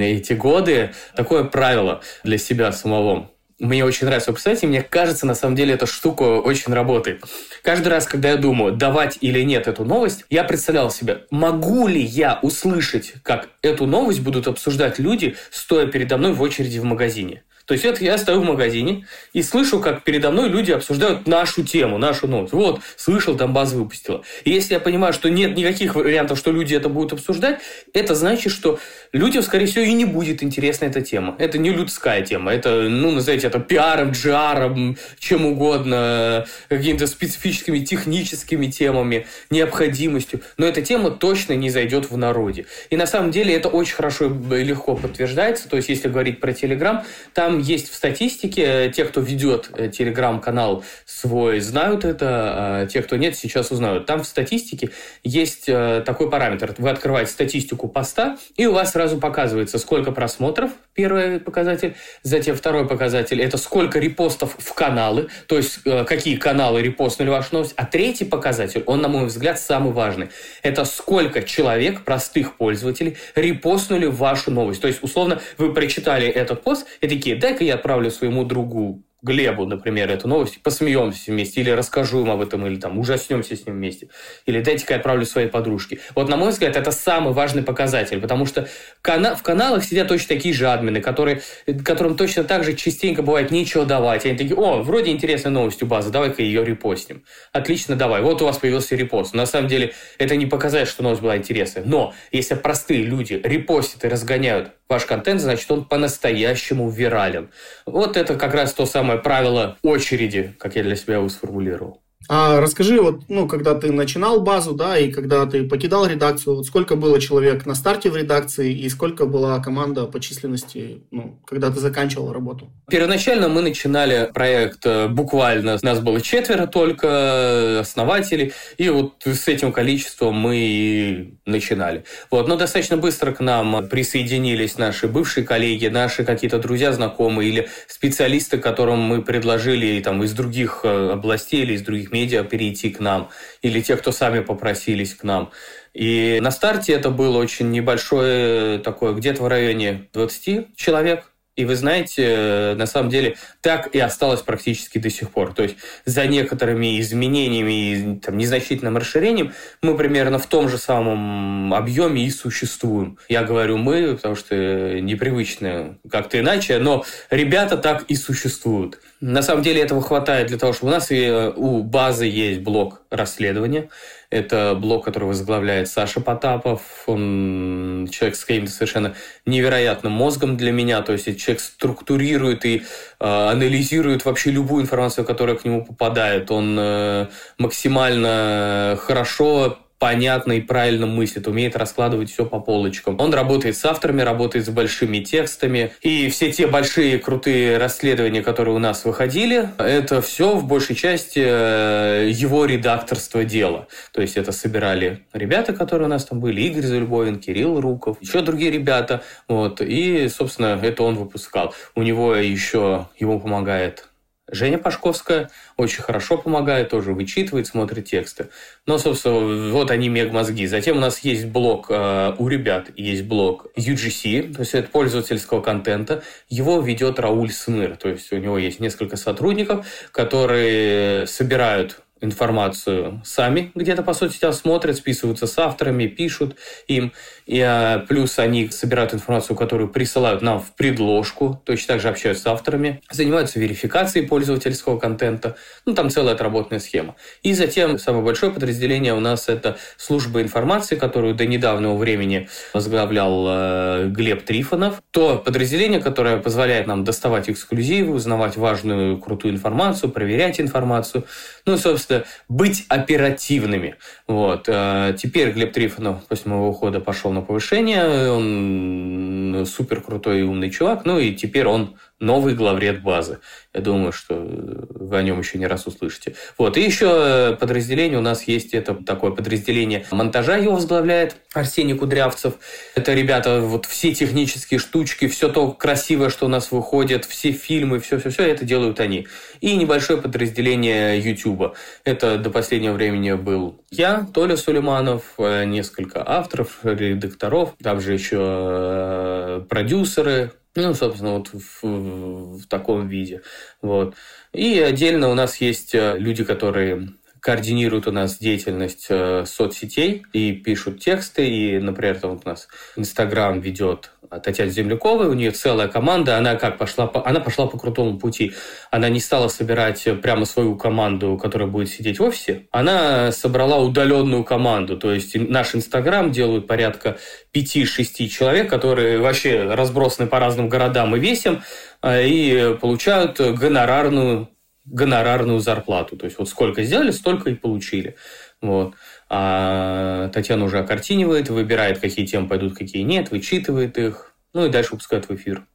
эти 0.00 0.32
годы 0.32 0.90
такое 1.14 1.44
правило 1.44 2.00
для 2.24 2.38
себя 2.38 2.72
самого 2.72 3.30
мне 3.60 3.84
очень 3.84 4.06
нравится 4.06 4.32
представить, 4.32 4.62
и 4.62 4.66
мне 4.66 4.82
кажется, 4.82 5.26
на 5.26 5.34
самом 5.34 5.54
деле, 5.54 5.74
эта 5.74 5.86
штука 5.86 6.22
очень 6.22 6.72
работает. 6.72 7.22
Каждый 7.62 7.88
раз, 7.88 8.06
когда 8.06 8.30
я 8.30 8.36
думаю, 8.36 8.72
давать 8.72 9.18
или 9.20 9.42
нет 9.42 9.68
эту 9.68 9.84
новость, 9.84 10.24
я 10.30 10.44
представлял 10.44 10.90
себе, 10.90 11.26
могу 11.30 11.86
ли 11.86 12.00
я 12.00 12.38
услышать, 12.42 13.14
как 13.22 13.50
эту 13.62 13.86
новость 13.86 14.20
будут 14.20 14.48
обсуждать 14.48 14.98
люди, 14.98 15.36
стоя 15.50 15.86
передо 15.86 16.16
мной 16.16 16.32
в 16.32 16.40
очереди 16.40 16.78
в 16.78 16.84
магазине. 16.84 17.42
То 17.70 17.74
есть 17.74 17.84
это 17.84 18.04
я 18.04 18.18
стою 18.18 18.40
в 18.40 18.44
магазине 18.44 19.06
и 19.32 19.44
слышу, 19.44 19.78
как 19.78 20.02
передо 20.02 20.32
мной 20.32 20.48
люди 20.48 20.72
обсуждают 20.72 21.28
нашу 21.28 21.62
тему, 21.62 21.98
нашу 21.98 22.26
новость. 22.26 22.52
Вот, 22.52 22.80
слышал, 22.96 23.36
там 23.36 23.52
база 23.52 23.76
выпустила. 23.76 24.24
И 24.42 24.50
если 24.50 24.74
я 24.74 24.80
понимаю, 24.80 25.12
что 25.12 25.30
нет 25.30 25.56
никаких 25.56 25.94
вариантов, 25.94 26.36
что 26.36 26.50
люди 26.50 26.74
это 26.74 26.88
будут 26.88 27.12
обсуждать, 27.12 27.60
это 27.92 28.16
значит, 28.16 28.52
что 28.52 28.80
людям, 29.12 29.44
скорее 29.44 29.66
всего, 29.66 29.84
и 29.84 29.92
не 29.92 30.04
будет 30.04 30.42
интересна 30.42 30.86
эта 30.86 31.00
тема. 31.00 31.36
Это 31.38 31.58
не 31.58 31.70
людская 31.70 32.22
тема. 32.22 32.52
Это, 32.52 32.88
ну, 32.90 33.12
назовите 33.12 33.46
это 33.46 33.60
пиаром, 33.60 34.10
джаром, 34.10 34.96
чем 35.20 35.46
угодно, 35.46 36.46
какими-то 36.68 37.06
специфическими 37.06 37.78
техническими 37.78 38.66
темами, 38.66 39.28
необходимостью. 39.48 40.40
Но 40.56 40.66
эта 40.66 40.82
тема 40.82 41.12
точно 41.12 41.52
не 41.52 41.70
зайдет 41.70 42.10
в 42.10 42.16
народе. 42.16 42.66
И 42.90 42.96
на 42.96 43.06
самом 43.06 43.30
деле 43.30 43.54
это 43.54 43.68
очень 43.68 43.94
хорошо 43.94 44.26
и 44.26 44.64
легко 44.64 44.96
подтверждается. 44.96 45.68
То 45.68 45.76
есть, 45.76 45.88
если 45.88 46.08
говорить 46.08 46.40
про 46.40 46.52
Телеграм, 46.52 47.04
там 47.32 47.59
есть 47.60 47.90
в 47.90 47.94
статистике, 47.94 48.86
э, 48.86 48.90
те, 48.90 49.04
кто 49.04 49.20
ведет 49.20 49.70
э, 49.76 49.88
Телеграм-канал 49.88 50.84
свой, 51.06 51.60
знают 51.60 52.04
это, 52.04 52.26
а 52.28 52.86
те, 52.86 53.02
кто 53.02 53.16
нет, 53.16 53.36
сейчас 53.36 53.70
узнают. 53.70 54.06
Там 54.06 54.22
в 54.22 54.26
статистике 54.26 54.90
есть 55.22 55.68
э, 55.68 56.02
такой 56.04 56.30
параметр. 56.30 56.74
Вы 56.78 56.90
открываете 56.90 57.30
статистику 57.30 57.88
поста, 57.88 58.38
и 58.56 58.66
у 58.66 58.72
вас 58.72 58.92
сразу 58.92 59.18
показывается, 59.18 59.78
сколько 59.78 60.12
просмотров, 60.12 60.70
первый 60.94 61.40
показатель, 61.40 61.94
затем 62.22 62.56
второй 62.56 62.86
показатель, 62.88 63.40
это 63.40 63.56
сколько 63.56 63.98
репостов 63.98 64.56
в 64.58 64.74
каналы, 64.74 65.28
то 65.46 65.56
есть 65.56 65.80
какие 66.06 66.36
каналы 66.36 66.82
репостнули 66.82 67.28
вашу 67.28 67.54
новость, 67.54 67.74
а 67.76 67.84
третий 67.84 68.24
показатель, 68.24 68.82
он, 68.86 69.00
на 69.00 69.08
мой 69.08 69.26
взгляд, 69.26 69.58
самый 69.58 69.92
важный, 69.92 70.28
это 70.62 70.84
сколько 70.84 71.42
человек, 71.42 72.02
простых 72.02 72.56
пользователей, 72.56 73.16
репостнули 73.34 74.06
вашу 74.06 74.50
новость. 74.50 74.80
То 74.80 74.88
есть, 74.88 75.02
условно, 75.02 75.40
вы 75.58 75.72
прочитали 75.72 76.26
этот 76.26 76.62
пост 76.62 76.86
и 77.00 77.08
такие, 77.08 77.36
дай-ка 77.40 77.64
я 77.64 77.74
отправлю 77.74 78.10
своему 78.10 78.44
другу 78.44 79.02
Глебу, 79.22 79.66
например, 79.66 80.10
эту 80.10 80.28
новость, 80.28 80.62
посмеемся 80.62 81.30
вместе, 81.30 81.60
или 81.60 81.70
расскажу 81.70 82.22
им 82.22 82.30
об 82.30 82.40
этом, 82.40 82.66
или 82.66 82.76
там 82.76 82.98
ужаснемся 82.98 83.54
с 83.54 83.66
ним 83.66 83.76
вместе, 83.76 84.08
или 84.46 84.60
дайте-ка 84.60 84.94
я 84.94 84.98
отправлю 84.98 85.26
своей 85.26 85.48
подружке. 85.48 85.98
Вот, 86.14 86.28
на 86.28 86.36
мой 86.36 86.50
взгляд, 86.50 86.76
это 86.76 86.90
самый 86.90 87.32
важный 87.32 87.62
показатель, 87.62 88.20
потому 88.20 88.46
что 88.46 88.68
кана- 89.02 89.36
в 89.36 89.42
каналах 89.42 89.84
сидят 89.84 90.08
точно 90.08 90.28
такие 90.28 90.54
же 90.54 90.68
админы, 90.68 91.00
которые, 91.00 91.42
которым 91.84 92.16
точно 92.16 92.44
так 92.44 92.64
же 92.64 92.74
частенько 92.74 93.22
бывает 93.22 93.50
нечего 93.50 93.84
давать. 93.84 94.24
Они 94.24 94.36
такие, 94.36 94.56
о, 94.56 94.82
вроде 94.82 95.10
интересная 95.10 95.52
новость 95.52 95.82
у 95.82 95.86
базы, 95.86 96.10
давай-ка 96.10 96.42
ее 96.42 96.64
репостим. 96.64 97.24
Отлично, 97.52 97.96
давай. 97.96 98.22
Вот 98.22 98.40
у 98.40 98.46
вас 98.46 98.58
появился 98.58 98.96
репост. 98.96 99.34
На 99.34 99.46
самом 99.46 99.68
деле, 99.68 99.92
это 100.18 100.36
не 100.36 100.46
показатель, 100.46 100.90
что 100.90 101.02
новость 101.02 101.22
была 101.22 101.36
интересная. 101.36 101.84
Но 101.84 102.14
если 102.32 102.54
простые 102.54 103.02
люди 103.02 103.40
репостят 103.42 104.04
и 104.04 104.08
разгоняют 104.08 104.72
ваш 104.88 105.04
контент, 105.04 105.40
значит, 105.40 105.70
он 105.70 105.84
по-настоящему 105.84 106.88
вирален. 106.90 107.50
Вот 107.86 108.16
это 108.16 108.34
как 108.34 108.54
раз 108.54 108.72
то 108.72 108.86
самое 108.86 109.09
правило 109.18 109.78
очереди, 109.82 110.54
как 110.58 110.76
я 110.76 110.82
для 110.82 110.96
себя 110.96 111.14
его 111.16 111.28
сформулировал. 111.28 112.02
А 112.28 112.60
расскажи, 112.60 113.00
вот, 113.00 113.22
ну, 113.28 113.48
когда 113.48 113.74
ты 113.74 113.90
начинал 113.90 114.40
базу, 114.40 114.72
да, 114.72 114.96
и 114.98 115.10
когда 115.10 115.46
ты 115.46 115.64
покидал 115.64 116.06
редакцию, 116.06 116.56
вот 116.56 116.66
сколько 116.66 116.94
было 116.94 117.20
человек 117.20 117.66
на 117.66 117.74
старте 117.74 118.10
в 118.10 118.16
редакции 118.16 118.72
и 118.72 118.88
сколько 118.88 119.26
была 119.26 119.58
команда 119.58 120.04
по 120.04 120.20
численности, 120.20 121.02
ну, 121.10 121.40
когда 121.46 121.70
ты 121.70 121.80
заканчивал 121.80 122.32
работу? 122.32 122.70
Первоначально 122.88 123.48
мы 123.48 123.62
начинали 123.62 124.30
проект 124.32 124.84
э, 124.84 125.08
буквально, 125.08 125.78
нас 125.82 126.00
было 126.00 126.20
четверо 126.20 126.66
только 126.66 127.80
основателей, 127.80 128.52
и 128.76 128.88
вот 128.90 129.14
с 129.24 129.48
этим 129.48 129.72
количеством 129.72 130.34
мы 130.34 130.56
и 130.56 131.34
начинали. 131.46 132.04
Вот, 132.30 132.46
но 132.46 132.56
достаточно 132.56 132.96
быстро 132.96 133.32
к 133.32 133.40
нам 133.40 133.88
присоединились 133.88 134.78
наши 134.78 135.08
бывшие 135.08 135.44
коллеги, 135.44 135.86
наши 135.86 136.24
какие-то 136.24 136.58
друзья, 136.58 136.92
знакомые 136.92 137.48
или 137.48 137.68
специалисты, 137.88 138.58
которым 138.58 139.00
мы 139.00 139.22
предложили 139.22 140.00
там 140.00 140.22
из 140.22 140.32
других 140.32 140.80
э, 140.84 141.10
областей 141.12 141.62
или 141.62 141.74
из 141.74 141.82
других 141.82 142.09
медиа 142.12 142.44
перейти 142.44 142.90
к 142.90 143.00
нам, 143.00 143.30
или 143.62 143.80
те, 143.80 143.96
кто 143.96 144.12
сами 144.12 144.40
попросились 144.40 145.14
к 145.14 145.24
нам. 145.24 145.50
И 145.94 146.38
на 146.40 146.50
старте 146.50 146.92
это 146.92 147.10
было 147.10 147.38
очень 147.38 147.70
небольшое 147.70 148.78
такое, 148.78 149.12
где-то 149.12 149.42
в 149.42 149.48
районе 149.48 150.08
20 150.12 150.76
человек, 150.76 151.29
и 151.60 151.64
вы 151.64 151.76
знаете, 151.76 152.24
э, 152.26 152.74
на 152.74 152.86
самом 152.86 153.10
деле 153.10 153.36
так 153.60 153.94
и 153.94 153.98
осталось 153.98 154.40
практически 154.40 154.98
до 154.98 155.10
сих 155.10 155.30
пор. 155.30 155.52
То 155.52 155.62
есть 155.62 155.76
за 156.04 156.26
некоторыми 156.26 157.00
изменениями 157.00 157.72
и 157.72 158.18
там, 158.18 158.38
незначительным 158.38 158.96
расширением 158.96 159.52
мы 159.82 159.96
примерно 159.96 160.38
в 160.38 160.46
том 160.46 160.68
же 160.68 160.78
самом 160.78 161.74
объеме 161.74 162.24
и 162.24 162.30
существуем. 162.30 163.18
Я 163.28 163.42
говорю 163.44 163.76
мы, 163.76 164.16
потому 164.16 164.36
что 164.36 165.00
непривычно 165.00 165.98
как-то 166.10 166.38
иначе, 166.38 166.78
но 166.78 167.04
ребята 167.30 167.76
так 167.76 168.04
и 168.04 168.16
существуют. 168.16 168.98
На 169.20 169.42
самом 169.42 169.62
деле 169.62 169.82
этого 169.82 170.00
хватает 170.00 170.48
для 170.48 170.58
того, 170.58 170.72
чтобы 170.72 170.92
у 170.92 170.94
нас 170.94 171.10
и 171.10 171.20
э, 171.20 171.52
у 171.54 171.82
базы 171.82 172.24
есть 172.24 172.60
блок 172.60 173.02
расследования. 173.10 173.90
Это 174.30 174.76
блок, 174.76 175.04
который 175.04 175.24
возглавляет 175.24 175.88
Саша 175.88 176.20
Потапов. 176.20 176.82
Он 177.06 178.08
человек 178.12 178.36
с 178.36 178.44
каким-то 178.44 178.70
совершенно 178.70 179.14
невероятным 179.44 180.12
мозгом 180.12 180.56
для 180.56 180.70
меня. 180.70 181.02
То 181.02 181.12
есть 181.12 181.24
человек 181.40 181.60
структурирует 181.60 182.64
и 182.64 182.78
э, 182.78 182.80
анализирует 183.18 184.24
вообще 184.24 184.52
любую 184.52 184.84
информацию, 184.84 185.24
которая 185.24 185.56
к 185.56 185.64
нему 185.64 185.84
попадает. 185.84 186.50
Он 186.52 186.76
э, 186.78 187.26
максимально 187.58 188.96
хорошо 189.00 189.78
понятно 190.00 190.54
и 190.54 190.60
правильно 190.62 191.06
мыслит, 191.06 191.46
умеет 191.46 191.76
раскладывать 191.76 192.32
все 192.32 192.46
по 192.46 192.58
полочкам. 192.58 193.20
Он 193.20 193.32
работает 193.32 193.76
с 193.76 193.84
авторами, 193.84 194.22
работает 194.22 194.64
с 194.64 194.70
большими 194.70 195.18
текстами. 195.18 195.92
И 196.00 196.30
все 196.30 196.50
те 196.50 196.66
большие 196.66 197.18
крутые 197.18 197.76
расследования, 197.76 198.42
которые 198.42 198.74
у 198.74 198.78
нас 198.78 199.04
выходили, 199.04 199.68
это 199.78 200.22
все 200.22 200.56
в 200.56 200.66
большей 200.66 200.96
части 200.96 201.42
э, 201.44 202.30
его 202.32 202.64
редакторство 202.64 203.44
дела. 203.44 203.88
То 204.12 204.22
есть 204.22 204.38
это 204.38 204.52
собирали 204.52 205.20
ребята, 205.34 205.74
которые 205.74 206.06
у 206.06 206.10
нас 206.10 206.24
там 206.24 206.40
были, 206.40 206.62
Игорь 206.62 206.86
Зальбовин, 206.86 207.38
Кирилл 207.38 207.78
Руков, 207.78 208.16
еще 208.22 208.40
другие 208.40 208.70
ребята. 208.70 209.22
Вот. 209.48 209.82
И, 209.82 210.28
собственно, 210.28 210.80
это 210.82 211.02
он 211.02 211.16
выпускал. 211.16 211.74
У 211.94 212.02
него 212.02 212.34
еще, 212.34 213.06
ему 213.18 213.38
помогает 213.38 214.09
Женя 214.52 214.78
Пашковская 214.78 215.50
очень 215.76 216.02
хорошо 216.02 216.38
помогает, 216.38 216.90
тоже 216.90 217.12
вычитывает, 217.12 217.66
смотрит 217.66 218.06
тексты. 218.06 218.48
Но, 218.86 218.98
собственно, 218.98 219.70
вот 219.70 219.90
они 219.90 220.08
мегмозги. 220.08 220.66
Затем 220.66 220.98
у 220.98 221.00
нас 221.00 221.20
есть 221.20 221.46
блок 221.46 221.86
э, 221.90 222.34
у 222.38 222.48
ребят, 222.48 222.90
есть 222.96 223.24
блок 223.24 223.66
UGC, 223.76 224.54
то 224.54 224.60
есть 224.60 224.74
это 224.74 224.88
пользовательского 224.88 225.60
контента. 225.60 226.22
Его 226.48 226.80
ведет 226.80 227.18
Рауль 227.18 227.50
Смыр, 227.50 227.96
то 227.96 228.08
есть 228.08 228.32
у 228.32 228.36
него 228.36 228.58
есть 228.58 228.80
несколько 228.80 229.16
сотрудников, 229.16 229.86
которые 230.12 231.26
собирают 231.26 232.02
информацию 232.20 233.20
сами 233.24 233.72
где-то, 233.74 234.02
по 234.02 234.12
сути 234.12 234.38
смотрят, 234.52 234.96
списываются 234.96 235.46
с 235.46 235.58
авторами, 235.58 236.06
пишут 236.06 236.56
им. 236.86 237.12
И 237.46 237.60
а, 237.60 238.04
плюс 238.06 238.38
они 238.38 238.68
собирают 238.68 239.14
информацию, 239.14 239.56
которую 239.56 239.88
присылают 239.88 240.42
нам 240.42 240.60
в 240.60 240.74
предложку, 240.74 241.60
точно 241.64 241.94
так 241.94 242.00
же 242.00 242.08
общаются 242.08 242.44
с 242.44 242.46
авторами, 242.46 243.02
занимаются 243.10 243.58
верификацией 243.58 244.26
пользовательского 244.26 244.98
контента. 244.98 245.56
Ну, 245.86 245.94
там 245.94 246.10
целая 246.10 246.34
отработанная 246.34 246.80
схема. 246.80 247.16
И 247.42 247.52
затем 247.54 247.98
самое 247.98 248.24
большое 248.24 248.52
подразделение 248.52 249.14
у 249.14 249.20
нас 249.20 249.48
это 249.48 249.78
служба 249.96 250.42
информации, 250.42 250.96
которую 250.96 251.34
до 251.34 251.46
недавнего 251.46 251.96
времени 251.96 252.48
возглавлял 252.72 253.46
э, 253.48 254.06
Глеб 254.08 254.44
Трифонов. 254.44 255.02
То 255.10 255.38
подразделение, 255.38 256.00
которое 256.00 256.36
позволяет 256.36 256.86
нам 256.86 257.04
доставать 257.04 257.50
эксклюзивы, 257.50 258.14
узнавать 258.14 258.56
важную, 258.56 259.18
крутую 259.18 259.54
информацию, 259.54 260.10
проверять 260.10 260.60
информацию. 260.60 261.24
Ну, 261.66 261.76
собственно, 261.76 262.09
просто 262.10 262.26
быть 262.48 262.84
оперативными. 262.88 263.96
Вот. 264.26 264.68
А 264.68 265.12
теперь 265.12 265.52
Глеб 265.52 265.72
Трифонов 265.72 266.24
после 266.26 266.50
моего 266.50 266.68
ухода 266.68 267.00
пошел 267.00 267.32
на 267.32 267.40
повышение. 267.40 268.30
Он 268.30 269.64
супер 269.66 270.00
крутой 270.00 270.40
и 270.40 270.42
умный 270.42 270.70
чувак. 270.70 271.04
Ну 271.04 271.18
и 271.18 271.34
теперь 271.34 271.66
он 271.66 271.96
новый 272.20 272.54
главред 272.54 273.02
базы. 273.02 273.38
Я 273.74 273.80
думаю, 273.80 274.12
что 274.12 274.34
вы 274.34 275.16
о 275.16 275.22
нем 275.22 275.38
еще 275.38 275.58
не 275.58 275.66
раз 275.66 275.86
услышите. 275.86 276.34
Вот. 276.58 276.76
И 276.76 276.82
еще 276.82 277.56
подразделение 277.58 278.18
у 278.18 278.22
нас 278.22 278.44
есть, 278.44 278.74
это 278.74 278.94
такое 278.94 279.30
подразделение 279.30 280.06
монтажа 280.10 280.56
его 280.56 280.74
возглавляет 280.74 281.36
Арсений 281.54 281.96
Кудрявцев. 281.96 282.54
Это 282.94 283.14
ребята, 283.14 283.60
вот 283.60 283.86
все 283.86 284.14
технические 284.14 284.78
штучки, 284.78 285.28
все 285.28 285.48
то 285.48 285.72
красивое, 285.72 286.30
что 286.30 286.46
у 286.46 286.48
нас 286.48 286.70
выходит, 286.70 287.24
все 287.24 287.52
фильмы, 287.52 288.00
все-все-все, 288.00 288.44
это 288.44 288.64
делают 288.64 289.00
они. 289.00 289.26
И 289.60 289.76
небольшое 289.76 290.20
подразделение 290.20 291.18
YouTube. 291.18 291.74
Это 292.04 292.38
до 292.38 292.50
последнего 292.50 292.92
времени 292.92 293.32
был 293.32 293.80
я, 293.90 294.26
Толя 294.32 294.56
Сулейманов, 294.56 295.34
э, 295.38 295.64
несколько 295.64 296.22
авторов, 296.28 296.78
редакторов, 296.82 297.74
также 297.82 298.12
еще 298.12 298.38
э, 298.40 299.62
продюсеры, 299.68 300.52
ну, 300.74 300.94
собственно, 300.94 301.38
вот 301.38 301.48
в, 301.52 301.82
в 301.82 302.66
таком 302.66 303.08
виде. 303.08 303.42
Вот. 303.82 304.14
И 304.52 304.78
отдельно 304.80 305.28
у 305.28 305.34
нас 305.34 305.56
есть 305.56 305.94
э, 305.94 306.16
люди, 306.18 306.44
которые 306.44 307.08
координируют 307.40 308.06
у 308.06 308.12
нас 308.12 308.38
деятельность 308.38 309.06
э, 309.08 309.44
соцсетей 309.46 310.24
и 310.32 310.52
пишут 310.52 311.00
тексты. 311.00 311.48
И, 311.48 311.78
например, 311.78 312.18
там 312.18 312.32
вот 312.32 312.42
у 312.44 312.48
нас 312.48 312.68
Инстаграм 312.96 313.60
ведет 313.60 314.12
Татьяна 314.38 314.70
Земляковой, 314.70 315.26
у 315.26 315.34
нее 315.34 315.50
целая 315.50 315.88
команда, 315.88 316.36
она 316.38 316.54
как 316.54 316.78
пошла, 316.78 317.06
по, 317.06 317.26
она 317.26 317.40
пошла 317.40 317.66
по 317.66 317.76
крутому 317.78 318.18
пути. 318.18 318.52
Она 318.90 319.08
не 319.08 319.18
стала 319.18 319.48
собирать 319.48 320.06
прямо 320.22 320.44
свою 320.44 320.76
команду, 320.76 321.36
которая 321.36 321.68
будет 321.68 321.88
сидеть 321.88 322.20
в 322.20 322.22
офисе, 322.22 322.66
она 322.70 323.32
собрала 323.32 323.78
удаленную 323.78 324.44
команду, 324.44 324.96
то 324.96 325.12
есть 325.12 325.34
наш 325.34 325.74
Инстаграм 325.74 326.30
делают 326.30 326.68
порядка 326.68 327.18
5-6 327.52 328.28
человек, 328.28 328.70
которые 328.70 329.18
вообще 329.18 329.64
разбросаны 329.64 330.28
по 330.28 330.38
разным 330.38 330.68
городам 330.68 331.16
и 331.16 331.18
весям, 331.18 331.62
э, 332.02 332.26
и 332.28 332.76
получают 332.80 333.40
гонорарную 333.40 334.48
гонорарную 334.90 335.60
зарплату. 335.60 336.16
То 336.16 336.26
есть 336.26 336.38
вот 336.38 336.48
сколько 336.48 336.82
сделали, 336.82 337.10
столько 337.10 337.50
и 337.50 337.54
получили. 337.54 338.16
Вот. 338.60 338.94
А 339.28 340.28
Татьяна 340.28 340.64
уже 340.64 340.78
окартинивает, 340.78 341.48
выбирает, 341.48 342.00
какие 342.00 342.26
темы 342.26 342.48
пойдут, 342.48 342.76
какие 342.76 343.02
нет, 343.02 343.30
вычитывает 343.30 343.96
их, 343.96 344.34
ну 344.52 344.66
и 344.66 344.70
дальше 344.70 344.92
выпускает 344.92 345.28
в 345.28 345.34
эфир. 345.34 345.66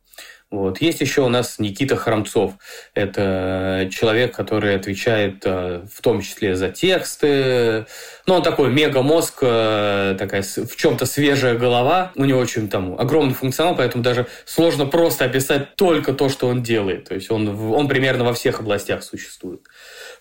Вот. 0.56 0.80
Есть 0.80 1.02
еще 1.02 1.22
у 1.22 1.28
нас 1.28 1.60
Никита 1.60 1.98
Храмцов. 1.98 2.54
Это 2.94 3.90
человек, 3.92 4.34
который 4.34 4.74
отвечает 4.74 5.42
э, 5.44 5.82
в 5.94 6.02
том 6.02 6.22
числе 6.22 6.56
за 6.56 6.70
тексты. 6.70 7.86
Ну, 8.26 8.36
он 8.36 8.42
такой 8.42 8.70
мега-мозг, 8.70 9.40
э, 9.42 10.16
такая 10.18 10.44
в 10.44 10.76
чем-то 10.78 11.06
свежая 11.06 11.58
голова. 11.58 12.14
У 12.16 12.24
него 12.24 12.40
очень 12.40 12.70
там 12.70 12.98
огромный 12.98 13.34
функционал, 13.34 13.76
поэтому 13.76 14.02
даже 14.02 14.28
сложно 14.46 14.86
просто 14.86 15.26
описать 15.26 15.76
только 15.76 16.14
то, 16.14 16.30
что 16.30 16.48
он 16.48 16.64
делает. 16.64 17.10
То 17.10 17.16
есть 17.16 17.30
он, 17.30 17.74
он 17.74 17.90
примерно 17.90 18.24
во 18.24 18.34
всех 18.34 18.62
областях 18.62 19.04
существует. 19.04 19.60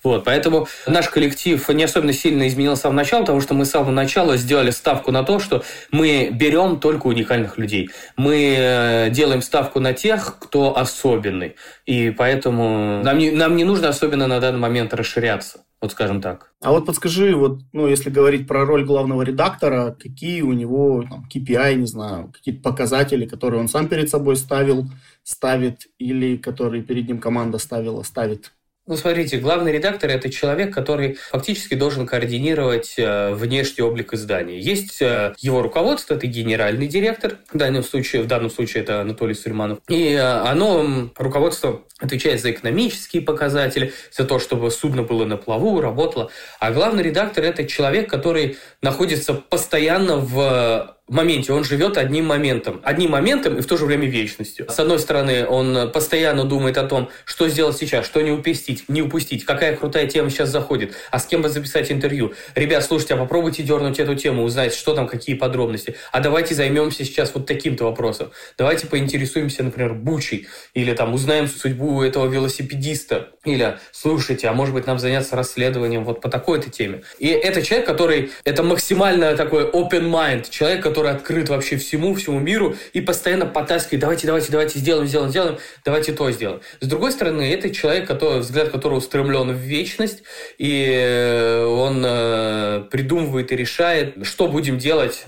Вот, 0.03 0.25
поэтому 0.25 0.69
наш 0.87 1.09
коллектив 1.09 1.67
не 1.71 1.85
особенно 1.85 2.13
сильно 2.13 2.47
изменился 2.47 2.81
с 2.81 2.83
самого 2.83 2.97
начала, 2.97 3.21
потому 3.21 3.41
что 3.41 3.55
мы 3.55 3.65
с 3.65 3.71
самого 3.71 3.91
начала 3.91 4.37
сделали 4.37 4.71
ставку 4.71 5.13
на 5.13 5.23
то, 5.23 5.39
что 5.39 5.65
мы 5.91 6.29
берем 6.31 6.79
только 6.79 7.07
уникальных 7.07 7.57
людей. 7.57 7.89
Мы 8.17 8.57
э, 8.59 9.11
делаем 9.11 9.41
ставку 9.41 9.81
на 9.81 9.95
тех, 9.95 10.24
кто 10.33 10.77
особенный. 10.77 11.57
И 11.87 12.11
поэтому 12.11 13.03
нам 13.03 13.19
не, 13.19 13.31
нам 13.31 13.57
не 13.57 13.65
нужно 13.65 13.89
особенно 13.89 14.27
на 14.27 14.41
данный 14.41 14.61
момент 14.61 14.95
расширяться. 14.95 15.65
Вот 15.81 15.93
скажем 15.93 16.23
так. 16.23 16.53
А 16.63 16.71
вот 16.71 16.87
подскажи, 16.87 17.37
вот, 17.37 17.61
ну, 17.73 17.87
если 17.87 18.09
говорить 18.09 18.49
про 18.49 18.65
роль 18.65 18.87
главного 18.87 19.21
редактора, 19.21 19.95
какие 20.01 20.41
у 20.41 20.53
него 20.55 21.05
там, 21.09 21.29
KPI, 21.31 21.75
не 21.75 21.87
знаю, 21.87 22.33
какие-то 22.33 22.63
показатели, 22.63 23.27
которые 23.27 23.61
он 23.61 23.69
сам 23.69 23.89
перед 23.89 24.09
собой 24.09 24.37
ставил, 24.37 24.87
ставит, 25.25 25.89
или 25.99 26.39
которые 26.39 26.83
перед 26.83 27.07
ним 27.07 27.19
команда 27.19 27.59
ставила, 27.59 28.03
ставит? 28.03 28.53
Ну, 28.87 28.99
смотрите, 28.99 29.39
главный 29.39 29.73
редактор– 29.73 30.11
это 30.11 30.29
человек, 30.29 30.75
который 30.75 31.15
фактически 31.15 31.75
должен 31.75 32.07
координировать 32.07 32.95
э, 32.99 33.33
внешний 33.33 33.83
облик 33.83 34.13
издания. 34.13 34.59
Есть 34.59 35.01
э, 35.01 35.33
его 35.39 35.63
руководство, 35.63 36.15
это 36.15 36.27
генеральный 36.27 36.87
директор, 36.87 37.39
в 37.51 37.57
данном 37.57 37.83
случае, 37.83 38.23
в 38.23 38.27
данном 38.27 38.51
случае 38.51 38.83
это 38.83 39.01
Анатолий 39.01 39.33
Сульманов. 39.33 39.79
И 39.89 40.13
э, 40.13 40.21
оно, 40.21 41.11
руководство 41.17 41.83
отвечает 41.99 42.43
за 42.43 42.51
экономические 42.51 43.23
показатели, 43.23 43.95
за 44.13 44.25
то, 44.25 44.39
чтобы 44.39 44.71
судно 44.71 45.03
было 45.03 45.25
на 45.25 45.39
плаву, 45.39 45.81
работало. 45.81 46.31
А 46.61 46.71
главный 46.71 47.03
редактор– 47.03 47.43
это 47.47 47.65
человек, 47.65 48.11
который 48.11 48.59
находится 48.83 49.33
постоянно 49.33 50.19
в 50.19 50.95
в 51.07 51.13
моменте, 51.13 51.53
он 51.53 51.65
живет 51.65 51.99
одним 51.99 52.25
моментом. 52.25 52.81
Одним 52.83 53.11
моментом 53.11 53.59
и 53.59 53.61
в 53.61 53.67
то 53.67 53.77
же 53.77 53.85
время 53.85 54.07
вечностью. 54.07 54.67
С 54.71 54.79
одной 54.79 54.99
стороны, 54.99 55.47
он 55.47 55.93
постоянно 55.93 56.45
думает 56.45 56.79
о 56.79 56.85
том, 56.85 57.11
что 57.27 57.47
сделать 57.49 57.77
сейчас, 57.77 58.07
что 58.07 58.23
не 58.23 58.31
упустить, 58.31 58.89
не 58.89 59.03
упустить, 59.03 59.45
какая 59.45 59.77
крутая 59.77 60.07
тема 60.07 60.31
сейчас 60.31 60.49
заходит, 60.49 60.95
а 61.11 61.19
с 61.19 61.27
кем 61.27 61.43
бы 61.43 61.51
записать 61.51 61.93
интервью. 61.93 62.33
Ребят, 62.55 62.85
слушайте, 62.85 63.15
а 63.15 63.17
попробуйте 63.19 63.63
дернуть 63.63 63.99
эту 63.99 64.15
тему, 64.15 64.45
узнать, 64.45 64.75
что 64.75 64.95
там, 64.95 65.07
какие 65.07 65.37
подробности. 65.37 65.95
А 66.11 66.21
давайте 66.21 66.55
займемся 66.55 67.05
сейчас 67.05 67.35
вот 67.35 67.45
таким-то 67.45 67.85
вопросом. 67.85 68.31
Давайте 68.57 68.87
поинтересуемся, 68.87 69.63
например, 69.63 69.93
Бучей, 69.93 70.49
или 70.73 70.95
там 70.95 71.13
узнаем 71.13 71.49
судьбу 71.49 72.03
этого 72.03 72.27
велосипедиста, 72.31 73.29
или 73.45 73.79
слушайте, 73.93 74.49
а 74.49 74.55
может 74.55 74.73
быть 74.73 74.87
нам 74.87 74.99
заняться 74.99 75.37
расследованием 75.37 76.03
вот 76.05 76.23
по 76.23 76.31
такой-то 76.31 76.71
теме. 76.71 77.03
И 77.19 77.29
это 77.29 77.61
человек, 77.61 77.87
который, 77.87 78.31
это 78.45 78.63
максимально 78.63 79.37
такой 79.37 79.65
open 79.65 80.11
mind, 80.11 80.49
человек, 80.49 80.83
который 80.95 81.11
открыт 81.11 81.49
вообще 81.49 81.77
всему, 81.77 82.15
всему 82.15 82.39
миру 82.39 82.77
и 82.93 83.01
постоянно 83.01 83.47
потаскивает, 83.47 84.01
давайте, 84.01 84.29
давайте, 84.29 84.53
давайте, 84.53 84.79
сделаем, 84.79 85.09
сделаем, 85.09 85.31
сделаем, 85.31 85.59
давайте 85.85 86.13
то 86.13 86.31
сделаем. 86.31 86.61
С 86.81 86.87
другой 86.87 87.11
стороны, 87.11 87.53
это 87.53 87.71
человек, 87.75 88.07
который, 88.07 88.39
взгляд 88.39 88.69
которого 88.69 88.99
устремлен 88.99 89.51
в 89.51 89.59
вечность, 89.59 90.23
и 90.57 90.87
э, 90.89 91.65
он 91.65 92.05
э, 92.07 92.85
придумывает 92.93 93.51
и 93.51 93.57
решает, 93.57 94.25
что 94.25 94.47
будем 94.47 94.79
делать 94.79 95.25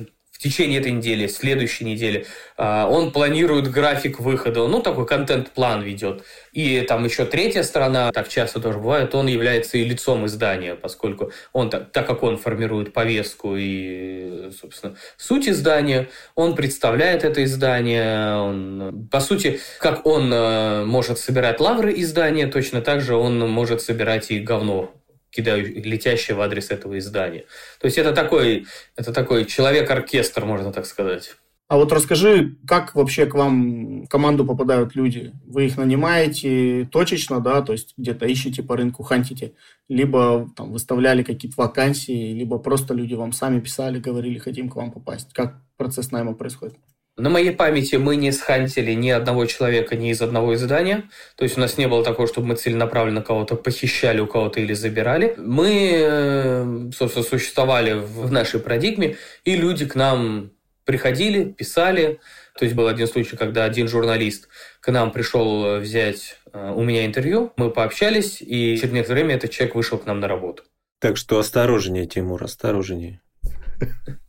течение 0.48 0.80
этой 0.80 0.92
недели, 0.92 1.26
следующей 1.26 1.84
недели. 1.84 2.26
А, 2.56 2.88
он 2.88 3.10
планирует 3.10 3.70
график 3.70 4.20
выхода, 4.20 4.66
ну, 4.66 4.80
такой 4.80 5.06
контент-план 5.06 5.82
ведет. 5.82 6.22
И 6.52 6.80
там 6.82 7.04
еще 7.04 7.24
третья 7.24 7.62
сторона, 7.62 8.12
так 8.12 8.28
часто 8.28 8.60
тоже 8.60 8.78
бывает, 8.78 9.14
он 9.14 9.26
является 9.26 9.78
и 9.78 9.84
лицом 9.84 10.26
издания, 10.26 10.74
поскольку 10.74 11.32
он, 11.52 11.70
так, 11.70 11.90
так 11.92 12.06
как 12.06 12.22
он 12.22 12.38
формирует 12.38 12.92
повестку 12.92 13.56
и, 13.56 14.50
собственно, 14.58 14.96
суть 15.16 15.48
издания, 15.48 16.08
он 16.34 16.54
представляет 16.54 17.24
это 17.24 17.42
издание, 17.44 18.36
он, 18.36 19.08
по 19.10 19.20
сути, 19.20 19.60
как 19.80 20.06
он 20.06 20.32
э, 20.32 20.84
может 20.84 21.18
собирать 21.18 21.60
лавры 21.60 21.92
издания, 22.00 22.46
точно 22.46 22.80
так 22.80 23.00
же 23.00 23.16
он 23.16 23.38
может 23.50 23.82
собирать 23.82 24.30
и 24.30 24.38
говно 24.38 24.92
кидаю, 25.30 25.66
летящее 25.82 26.36
в 26.36 26.40
адрес 26.40 26.70
этого 26.70 26.98
издания. 26.98 27.44
То 27.80 27.86
есть 27.86 27.98
это 27.98 28.12
такой, 28.12 28.66
это 28.96 29.12
такой 29.12 29.44
человек-оркестр, 29.44 30.44
можно 30.44 30.72
так 30.72 30.86
сказать. 30.86 31.36
А 31.68 31.78
вот 31.78 31.90
расскажи, 31.90 32.56
как 32.64 32.94
вообще 32.94 33.26
к 33.26 33.34
вам 33.34 34.04
в 34.04 34.08
команду 34.08 34.46
попадают 34.46 34.94
люди? 34.94 35.32
Вы 35.44 35.66
их 35.66 35.76
нанимаете 35.76 36.88
точечно, 36.92 37.40
да, 37.40 37.60
то 37.60 37.72
есть 37.72 37.94
где-то 37.96 38.24
ищете 38.24 38.62
по 38.62 38.76
рынку, 38.76 39.02
хантите, 39.02 39.54
либо 39.88 40.48
там 40.54 40.70
выставляли 40.70 41.24
какие-то 41.24 41.60
вакансии, 41.60 42.32
либо 42.32 42.58
просто 42.60 42.94
люди 42.94 43.14
вам 43.14 43.32
сами 43.32 43.58
писали, 43.58 43.98
говорили, 43.98 44.38
хотим 44.38 44.68
к 44.68 44.76
вам 44.76 44.92
попасть. 44.92 45.32
Как 45.32 45.60
процесс 45.76 46.12
найма 46.12 46.34
происходит? 46.34 46.76
На 47.18 47.30
моей 47.30 47.52
памяти 47.52 47.96
мы 47.96 48.16
не 48.16 48.30
схантили 48.30 48.92
ни 48.92 49.08
одного 49.08 49.46
человека 49.46 49.96
ни 49.96 50.10
из 50.10 50.20
одного 50.20 50.54
издания. 50.54 51.04
То 51.36 51.44
есть 51.44 51.56
у 51.56 51.60
нас 51.60 51.78
не 51.78 51.88
было 51.88 52.04
такого, 52.04 52.28
чтобы 52.28 52.48
мы 52.48 52.56
целенаправленно 52.56 53.22
кого-то 53.22 53.56
похищали 53.56 54.20
у 54.20 54.26
кого-то 54.26 54.60
или 54.60 54.74
забирали. 54.74 55.34
Мы, 55.38 55.92
э, 55.98 56.90
собственно, 56.94 57.24
существовали 57.24 57.94
в 57.94 58.30
нашей 58.30 58.60
парадигме, 58.60 59.16
и 59.44 59.56
люди 59.56 59.86
к 59.86 59.94
нам 59.94 60.50
приходили, 60.84 61.44
писали. 61.44 62.20
То 62.58 62.66
есть 62.66 62.76
был 62.76 62.86
один 62.86 63.06
случай, 63.06 63.34
когда 63.34 63.64
один 63.64 63.88
журналист 63.88 64.48
к 64.80 64.92
нам 64.92 65.10
пришел 65.10 65.78
взять 65.78 66.36
э, 66.52 66.72
у 66.74 66.82
меня 66.82 67.06
интервью, 67.06 67.50
мы 67.56 67.70
пообщались, 67.70 68.42
и 68.42 68.76
через 68.76 68.92
некоторое 68.92 69.22
время 69.22 69.36
этот 69.36 69.52
человек 69.52 69.74
вышел 69.74 69.96
к 69.96 70.04
нам 70.04 70.20
на 70.20 70.28
работу. 70.28 70.64
Так 71.00 71.16
что 71.16 71.38
осторожнее, 71.38 72.06
Тимур, 72.06 72.44
осторожнее. 72.44 73.22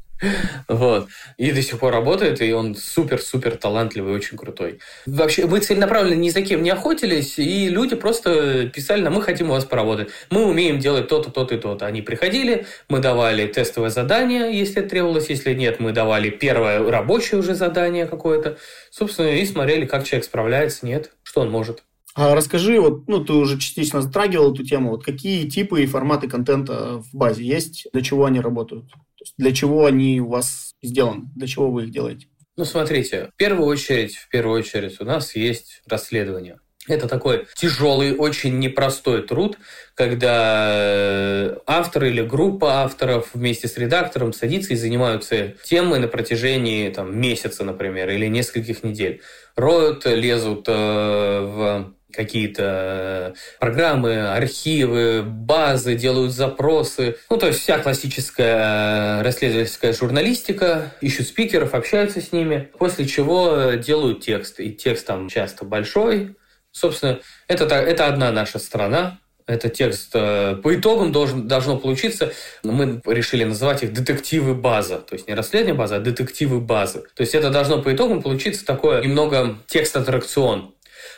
Вот. 0.67 1.07
И 1.37 1.51
до 1.51 1.61
сих 1.61 1.79
пор 1.79 1.93
работает, 1.93 2.41
и 2.41 2.51
он 2.51 2.75
супер-супер 2.75 3.57
талантливый, 3.57 4.13
очень 4.13 4.37
крутой. 4.37 4.79
Вообще, 5.05 5.45
мы 5.45 5.59
целенаправленно 5.59 6.19
ни 6.19 6.29
за 6.29 6.41
кем 6.41 6.63
не 6.63 6.69
охотились, 6.69 7.37
и 7.37 7.69
люди 7.69 7.95
просто 7.95 8.67
писали 8.67 9.01
нам, 9.01 9.13
мы 9.13 9.21
хотим 9.21 9.49
у 9.49 9.53
вас 9.53 9.65
поработать. 9.65 10.09
Мы 10.29 10.45
умеем 10.45 10.79
делать 10.79 11.07
то-то, 11.07 11.29
то-то 11.29 11.55
и 11.55 11.57
то-то. 11.59 11.85
Они 11.85 12.01
приходили, 12.01 12.65
мы 12.89 12.99
давали 12.99 13.47
тестовое 13.47 13.89
задание, 13.89 14.57
если 14.57 14.81
требовалось, 14.81 15.29
если 15.29 15.53
нет, 15.53 15.79
мы 15.79 15.91
давали 15.91 16.29
первое 16.29 16.89
рабочее 16.89 17.39
уже 17.39 17.55
задание 17.55 18.07
какое-то. 18.07 18.57
Собственно, 18.89 19.29
и 19.29 19.45
смотрели, 19.45 19.85
как 19.85 20.05
человек 20.05 20.25
справляется, 20.25 20.85
нет, 20.85 21.11
что 21.23 21.41
он 21.41 21.51
может. 21.51 21.83
А 22.15 22.33
расскажи, 22.33 22.79
вот, 22.79 23.07
ну, 23.07 23.23
ты 23.23 23.33
уже 23.33 23.59
частично 23.59 24.01
затрагивал 24.01 24.51
эту 24.51 24.65
тему, 24.65 24.89
вот 24.89 25.05
какие 25.05 25.47
типы 25.47 25.83
и 25.83 25.85
форматы 25.85 26.27
контента 26.27 26.97
в 26.97 27.15
базе 27.15 27.43
есть, 27.43 27.87
для 27.93 28.01
чего 28.01 28.25
они 28.25 28.39
работают? 28.39 28.85
Для 29.37 29.53
чего 29.53 29.85
они 29.85 30.19
у 30.21 30.29
вас 30.29 30.73
сделаны, 30.81 31.29
для 31.35 31.47
чего 31.47 31.71
вы 31.71 31.85
их 31.85 31.91
делаете? 31.91 32.27
Ну, 32.55 32.65
смотрите, 32.65 33.29
в 33.33 33.37
первую 33.37 33.67
очередь, 33.67 34.15
в 34.15 34.29
первую 34.29 34.59
очередь 34.59 34.99
у 34.99 35.05
нас 35.05 35.35
есть 35.35 35.81
расследование. 35.87 36.59
Это 36.87 37.07
такой 37.07 37.47
тяжелый, 37.55 38.15
очень 38.15 38.59
непростой 38.59 39.21
труд, 39.21 39.57
когда 39.93 40.69
э, 40.71 41.57
автор 41.65 42.05
или 42.05 42.21
группа 42.21 42.83
авторов 42.83 43.31
вместе 43.33 43.67
с 43.67 43.77
редактором 43.77 44.31
садится 44.31 44.73
и 44.73 44.77
занимаются 44.77 45.53
темой 45.65 45.99
на 45.99 46.07
протяжении 46.07 46.89
там, 46.89 47.19
месяца, 47.19 47.65
например, 47.65 48.09
или 48.09 48.27
нескольких 48.27 48.83
недель. 48.83 49.21
Роют, 49.55 50.05
лезут 50.05 50.65
э, 50.69 50.71
в 50.71 51.93
какие-то 52.13 53.33
э, 53.35 53.59
программы, 53.59 54.29
архивы, 54.29 55.23
базы, 55.23 55.95
делают 55.95 56.31
запросы. 56.31 57.17
Ну, 57.29 57.37
то 57.37 57.47
есть 57.47 57.59
вся 57.59 57.79
классическая 57.79 59.19
э, 59.19 59.21
расследовательская 59.23 59.93
журналистика, 59.93 60.93
ищут 61.01 61.27
спикеров, 61.27 61.73
общаются 61.73 62.21
с 62.21 62.31
ними, 62.31 62.69
после 62.77 63.05
чего 63.05 63.73
делают 63.73 64.21
текст. 64.21 64.59
И 64.59 64.71
текст 64.71 65.05
там 65.05 65.29
часто 65.29 65.65
большой. 65.65 66.35
Собственно, 66.71 67.19
это, 67.47 67.65
это 67.65 68.07
одна 68.07 68.31
наша 68.31 68.59
страна, 68.59 69.19
Это 69.47 69.69
текст 69.69 70.11
э, 70.13 70.57
по 70.61 70.75
итогам 70.75 71.13
должен, 71.13 71.47
должно 71.47 71.77
получиться. 71.77 72.33
Мы 72.63 73.01
решили 73.05 73.45
называть 73.45 73.81
их 73.81 73.93
детективы 73.93 74.53
база. 74.53 74.97
То 74.97 75.15
есть 75.15 75.27
не 75.27 75.33
расследование 75.33 75.73
базы, 75.73 75.95
а 75.95 75.99
детективы 75.99 76.59
базы. 76.59 77.03
То 77.15 77.21
есть 77.21 77.33
это 77.33 77.49
должно 77.49 77.81
по 77.81 77.93
итогам 77.93 78.21
получиться 78.21 78.65
такое 78.65 79.01
немного 79.01 79.57
текст-аттракцион. 79.67 80.75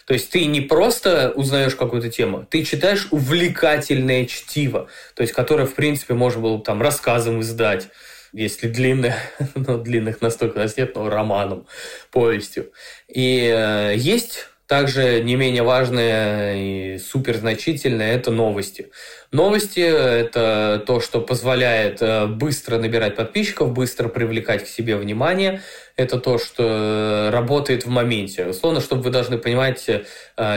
То 0.10 0.14
есть 0.14 0.32
ты 0.32 0.46
не 0.46 0.60
просто 0.60 1.34
узнаешь 1.36 1.76
какую-то 1.76 2.10
тему, 2.10 2.44
ты 2.50 2.64
читаешь 2.64 3.10
увлекательное 3.12 4.26
чтиво, 4.26 4.88
то 5.14 5.22
есть 5.22 5.34
которое, 5.34 5.68
в 5.68 5.76
принципе, 5.76 6.16
можно 6.16 6.42
было 6.42 6.60
там 6.60 6.82
рассказом 6.82 7.42
издать, 7.42 7.90
если 8.34 8.68
длинное, 8.70 9.20
но 9.54 9.78
длинных 9.78 10.20
настолько 10.20 10.58
у 10.58 10.62
нас 10.62 10.76
нет, 10.78 10.96
но 10.96 11.12
романом, 11.12 11.68
повестью. 12.10 12.72
И 13.08 13.54
э, 13.56 13.94
есть 13.98 14.49
также 14.70 15.22
не 15.24 15.36
менее 15.36 15.64
важное 15.64 16.56
и 16.56 17.00
суперзначительное– 17.00 18.14
это 18.16 18.30
новости. 18.30 18.92
Новости– 19.32 19.80
это 19.80 20.84
то, 20.86 21.02
что 21.02 21.22
позволяет 21.22 22.04
э, 22.04 22.28
быстро 22.28 22.78
набирать 22.78 23.16
подписчиков, 23.16 23.74
быстро 23.74 24.10
привлекать 24.10 24.66
к 24.66 24.68
себе 24.68 24.96
внимание. 24.96 25.64
Это 25.96 26.20
то, 26.20 26.38
что 26.38 27.32
работает 27.34 27.88
в 27.88 27.90
моменте. 27.90 28.46
Условно, 28.46 28.80
чтобы 28.80 29.02
вы 29.02 29.10
должны 29.10 29.40
понимать 29.40 29.90
э, 29.90 30.04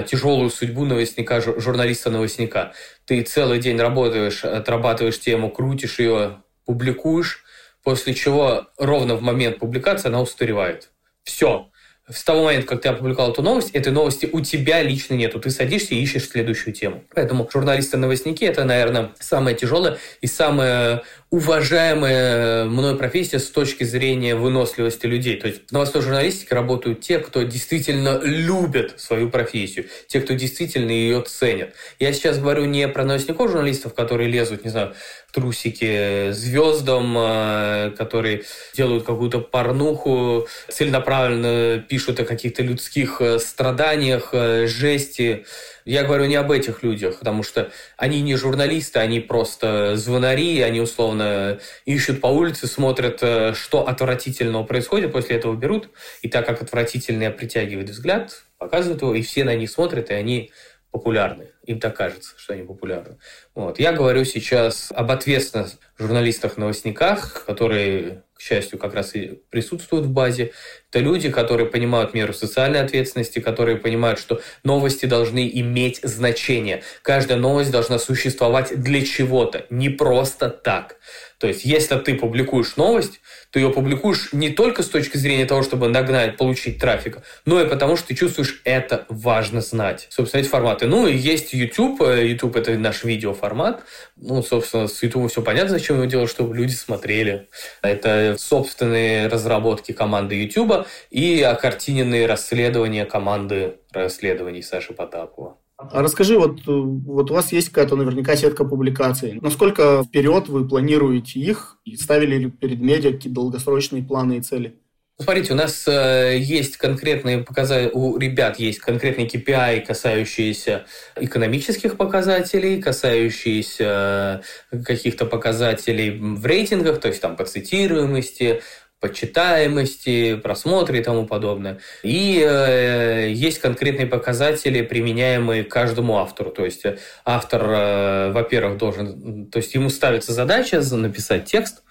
тяжелую 0.07 0.50
судьбу 0.50 0.85
новостника, 0.85 1.40
журналиста-новостника. 1.40 2.75
Ты 3.07 3.23
целый 3.23 3.61
день 3.61 3.78
работаешь, 3.78 4.45
отрабатываешь 4.45 5.21
тему, 5.21 5.50
крутишь 5.50 6.00
ее, 6.00 6.42
публикуешь, 6.66 7.45
после 7.83 8.12
чего 8.12 8.66
ровно 8.76 9.14
в 9.14 9.23
момент 9.23 9.59
публикации 9.59 10.09
она 10.09 10.21
устаревает. 10.21 10.90
Все, 11.25 11.72
с 12.11 12.25
того 12.25 12.44
момента, 12.44 12.66
как 12.66 12.82
ты 12.82 12.88
опубликовал 12.88 13.30
эту 13.30 13.42
новость, 13.42 13.71
этой 13.71 13.92
новости 13.92 14.28
у 14.30 14.40
тебя 14.40 14.82
лично 14.82 15.14
нету. 15.14 15.38
Ты 15.38 15.50
садишься 15.50 15.94
и 15.94 16.02
ищешь 16.02 16.28
следующую 16.28 16.75
тему. 16.75 17.04
Поэтому 17.14 17.49
журналисты-новостники– 17.52 18.44
это, 18.47 18.64
наверное, 18.64 19.12
самое 19.21 19.56
тяжелое 19.56 19.99
и 20.21 20.26
самое 20.26 21.02
уважаемая 21.32 22.66
мной 22.66 22.94
профессия 22.94 23.38
с 23.38 23.48
точки 23.48 23.84
зрения 23.84 24.34
выносливости 24.34 25.06
людей. 25.06 25.36
То 25.40 25.46
есть 25.48 25.62
в 25.70 25.72
новостной 25.72 26.02
журналистике 26.02 26.54
работают 26.54 27.00
те, 27.00 27.18
кто 27.18 27.42
действительно 27.42 28.20
любят 28.22 29.00
свою 29.00 29.30
профессию, 29.30 29.86
те, 30.08 30.20
кто 30.20 30.34
действительно 30.34 30.90
ее 30.90 31.22
ценят. 31.22 31.72
Я 31.98 32.12
сейчас 32.12 32.38
говорю 32.38 32.66
не 32.66 32.86
про 32.86 33.06
новостников 33.06 33.50
журналистов, 33.50 33.94
которые 33.94 34.28
лезут, 34.28 34.62
не 34.64 34.70
знаю, 34.70 34.92
в 35.26 35.32
трусики 35.32 36.32
звездам, 36.32 37.16
э, 37.16 37.92
которые 37.96 38.42
делают 38.76 39.04
какую-то 39.04 39.38
порнуху, 39.38 40.46
целенаправленно 40.68 41.78
пишут 41.78 42.20
о 42.20 42.26
каких-то 42.26 42.62
людских 42.62 43.22
э, 43.22 43.38
страданиях, 43.38 44.28
э, 44.32 44.66
жести, 44.66 45.46
я 45.84 46.04
говорю 46.04 46.26
не 46.26 46.36
об 46.36 46.50
этих 46.50 46.82
людях, 46.82 47.18
потому 47.18 47.42
что 47.42 47.70
они 47.96 48.20
не 48.22 48.36
журналисты, 48.36 48.98
они 48.98 49.20
просто 49.20 49.96
звонари, 49.96 50.60
они 50.60 50.80
условно 50.80 51.58
ищут 51.84 52.20
по 52.20 52.26
улице, 52.28 52.66
смотрят, 52.66 53.18
э, 53.22 53.54
что 53.54 53.86
отвратительного 53.86 54.64
происходит, 54.64 55.12
после 55.12 55.36
этого 55.36 55.54
берут, 55.54 55.90
и 56.22 56.28
так 56.28 56.46
как 56.46 56.62
отвратительное 56.62 57.30
притягивает 57.30 57.90
взгляд, 57.90 58.44
показывают 58.58 59.02
его, 59.02 59.14
и 59.14 59.22
все 59.22 59.44
на 59.44 59.54
них 59.54 59.70
смотрят, 59.70 60.10
и 60.10 60.14
они 60.14 60.50
популярны. 60.90 61.48
Им 61.64 61.80
так 61.80 61.96
кажется, 61.96 62.34
что 62.36 62.52
они 62.52 62.64
популярны. 62.64 63.16
Вот. 63.54 63.78
Я 63.78 63.92
говорю 63.92 64.24
сейчас 64.24 64.92
об 64.94 65.10
ответственных 65.10 65.70
журналистах-новостниках, 65.98 67.44
которые 67.46 68.24
к 68.42 68.44
счастью, 68.44 68.76
как 68.76 68.94
раз 68.94 69.14
и 69.14 69.40
присутствуют 69.50 70.06
в 70.06 70.10
базе. 70.10 70.50
Это 70.92 70.99
люди, 70.99 71.30
которые 71.30 71.66
понимают 71.70 72.12
меру 72.12 72.34
социальной 72.34 72.82
ответственности, 72.82 73.38
которые 73.38 73.78
понимают, 73.78 74.18
что 74.18 74.42
новости 74.62 75.06
должны 75.06 75.50
иметь 75.54 76.00
значение. 76.02 76.82
Каждая 77.00 77.38
новость 77.38 77.70
должна 77.70 77.99
существовать 77.99 78.78
для 78.78 79.02
чего-то, 79.02 79.64
не 79.70 79.88
просто 79.88 80.50
так. 80.50 80.99
То 81.38 81.49
есть, 81.49 81.64
если 81.64 81.96
ты 81.96 82.14
публикуешь 82.14 82.76
новость, 82.76 83.20
то 83.50 83.58
ее 83.58 83.70
публикуешь 83.70 84.32
не 84.32 84.50
только 84.50 84.84
с 84.84 84.88
точки 84.88 85.16
зрения 85.16 85.44
того, 85.44 85.62
чтобы 85.62 85.88
нагнать, 85.88 86.37
получить 86.37 86.78
трафика, 86.78 87.25
но 87.44 87.61
и 87.61 87.68
потому, 87.68 87.96
что 87.96 88.08
ты 88.08 88.14
чувствуешь, 88.14 88.61
это 88.64 89.06
важно 89.08 89.61
знать. 89.61 90.06
Собственно, 90.08 90.40
эти 90.40 90.49
форматы. 90.49 90.87
Ну, 90.87 91.08
и 91.08 91.16
есть 91.16 91.52
YouTube. 91.52 92.00
YouTube– 92.00 92.54
это 92.56 92.78
наш 92.78 93.02
видеоформат. 93.02 93.82
Ну, 94.16 94.42
собственно, 94.42 94.87
с 94.87 95.02
YouTube 95.02 95.32
все 95.32 95.42
понятно, 95.42 95.70
зачем 95.70 95.96
его 95.96 96.04
делать, 96.04 96.30
чтобы 96.30 96.54
люди 96.54 96.75
смотрели. 96.75 97.49
Это 97.82 98.37
собственные 98.38 99.26
разработки 99.26 99.90
команды 99.90 100.40
YouTube 100.40 100.81
и 101.10 101.40
окартиненные 101.42 102.26
расследования 102.26 103.04
команды 103.04 103.76
расследований 103.92 104.62
Саши 104.62 104.92
Потапова. 104.94 105.56
А 105.90 106.02
расскажи, 106.02 106.38
вот, 106.38 106.60
вот 106.66 107.30
у 107.30 107.34
вас 107.34 107.52
есть 107.52 107.70
какая-то 107.70 107.96
наверняка 107.96 108.36
сетка 108.36 108.64
публикаций. 108.64 109.38
Насколько 109.40 110.04
вперед 110.04 110.48
вы 110.48 110.68
планируете 110.68 111.40
их? 111.40 111.78
И 111.84 111.97
ставили 111.97 112.36
ли 112.36 112.50
перед 112.50 112.80
медиа 112.80 113.12
какие-то 113.12 113.34
долгосрочные 113.34 114.02
планы 114.02 114.38
и 114.38 114.40
цели? 114.40 114.76
Смотрите, 115.18 115.52
у 115.52 115.56
нас 115.56 115.86
э, 115.86 116.36
есть 116.38 116.78
конкретные 116.78 117.38
показатели, 117.38 117.90
у 117.92 118.18
ребят 118.18 118.58
есть 118.58 118.80
конкретные 118.80 119.28
KPI, 119.28 119.82
касающиеся 119.82 120.86
экономических 121.16 121.97
показателей, 121.97 122.82
касающиеся 122.82 124.42
каких-то 124.84 125.26
показателей 125.26 126.18
в 126.18 126.45
рейтингах, 126.45 126.99
то 127.00 127.08
есть 127.08 127.21
там 127.21 127.36
по 127.36 127.45
цитируемости, 127.45 128.62
почитаемости, 129.02 130.36
просмотре 130.36 131.00
и 131.00 131.02
тому 131.02 131.26
подобное. 131.26 131.80
И 132.04 132.41
э, 132.41 133.30
есть 133.32 133.58
конкретные 133.58 134.06
показатели, 134.06 134.80
применяемые 134.80 135.65
каждому 135.65 136.19
автору. 136.19 136.50
То 136.50 136.65
есть 136.65 136.84
э, 136.84 136.99
автор, 137.25 137.62
э, 137.67 138.32
во-первых, 138.32 138.78
должен, 138.78 139.47
то 139.50 139.58
есть 139.58 139.75
ему 139.75 139.91
ставится 139.91 140.32
задача 140.32 140.80
написать 140.80 141.47
текст, 141.47 141.82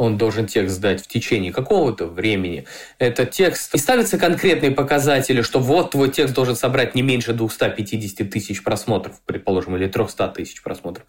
он 0.00 0.16
должен 0.16 0.46
текст 0.46 0.76
сдать 0.76 1.02
в 1.02 1.08
течение 1.08 1.52
какого-то 1.52 2.06
времени. 2.06 2.64
Этот 2.98 3.32
текст... 3.32 3.74
И 3.74 3.78
ставятся 3.78 4.16
конкретные 4.16 4.70
показатели, 4.70 5.42
что 5.42 5.58
вот 5.58 5.90
твой 5.90 6.08
текст 6.08 6.34
должен 6.34 6.56
собрать 6.56 6.94
не 6.94 7.02
меньше 7.02 7.34
250 7.34 8.30
тысяч 8.30 8.64
просмотров, 8.64 9.16
предположим, 9.26 9.76
или 9.76 9.86
300 9.88 10.28
тысяч 10.28 10.62
просмотров. 10.62 11.04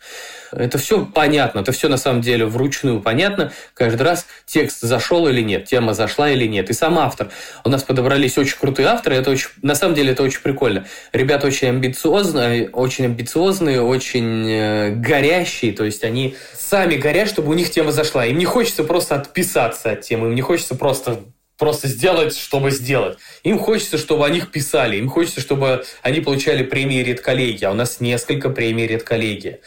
Это 0.52 0.78
все 0.78 1.06
понятно, 1.06 1.60
это 1.60 1.72
все 1.72 1.88
на 1.88 1.96
самом 1.96 2.20
деле 2.20 2.46
вручную 2.46 3.00
понятно. 3.00 3.54
Каждый 3.76 4.02
раз 4.02 4.26
текст 4.46 4.82
зашел 4.82 5.26
или 5.30 5.42
нет, 5.42 5.64
тема 5.64 5.94
зашла 5.94 6.30
или 6.30 6.46
нет. 6.46 6.70
И 6.70 6.74
сам 6.74 7.00
автор. 7.00 7.30
У 7.64 7.70
нас 7.70 7.84
подобрались 7.84 8.38
очень 8.38 8.58
крутые 8.60 8.90
авторы, 8.90 9.16
это 9.16 9.32
очень, 9.32 9.52
на 9.62 9.76
самом 9.76 9.96
деле 9.96 10.12
это 10.12 10.22
очень 10.22 10.42
прикольно. 10.42 10.86
Ребята 11.14 11.48
очень 11.48 11.70
амбициозные, 11.70 12.70
очень 12.70 13.06
амбициозные, 13.06 13.82
очень 13.82 14.50
э, 14.50 14.90
горящие, 14.96 15.72
то 15.72 15.86
есть 15.86 16.04
они 16.04 16.36
сами 16.54 16.96
горят, 16.96 17.28
чтобы 17.28 17.50
у 17.50 17.54
них 17.54 17.70
тема 17.70 17.92
зашла. 17.92 18.26
Им 18.26 18.38
не 18.38 18.46
хочется 18.46 18.81
просто 18.84 19.16
отписаться 19.16 19.92
от 19.92 20.02
темы, 20.02 20.28
им 20.28 20.36
не 20.36 20.42
хочется 20.42 20.76
просто 20.76 21.20
просто 21.58 21.88
сделать, 21.88 22.36
чтобы 22.36 22.72
сделать. 22.72 23.20
Им 23.44 23.60
хочется, 23.60 24.00
чтобы 24.00 24.26
о 24.26 24.30
них 24.30 24.50
писали, 24.50 24.98
им 24.98 25.08
хочется, 25.08 25.42
чтобы 25.42 25.84
они 26.02 26.20
получали 26.20 26.64
премии 26.64 27.04
редколлегии, 27.04 27.66
а 27.66 27.72
у 27.72 27.76
нас 27.76 28.00
несколько 28.00 28.50
премий 28.50 28.88
редколлегии. 28.88 29.60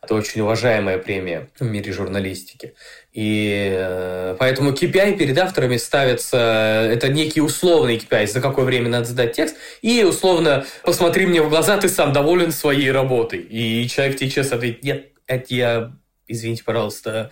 Это 0.00 0.14
очень 0.14 0.42
уважаемая 0.42 0.98
премия 0.98 1.48
в 1.58 1.64
мире 1.64 1.92
журналистики. 1.92 2.74
И 3.12 3.68
э, 3.72 4.36
поэтому 4.38 4.70
KPI 4.70 5.18
перед 5.18 5.36
авторами 5.38 5.76
ставится, 5.76 6.88
это 6.88 7.08
некий 7.08 7.40
условный 7.40 7.96
KPI, 7.96 8.28
за 8.28 8.40
какое 8.40 8.64
время 8.64 8.88
надо 8.88 9.06
сдать 9.06 9.32
текст, 9.32 9.56
и 9.82 10.04
условно 10.04 10.64
посмотри 10.84 11.26
мне 11.26 11.42
в 11.42 11.48
глаза, 11.48 11.78
ты 11.78 11.88
сам 11.88 12.12
доволен 12.12 12.52
своей 12.52 12.92
работой. 12.92 13.40
И 13.40 13.88
человек 13.88 14.18
тебе 14.18 14.30
честно 14.30 14.56
ответит, 14.56 14.84
нет, 14.84 15.08
это 15.26 15.52
я 15.52 15.92
извините, 16.30 16.64
пожалуйста, 16.64 17.30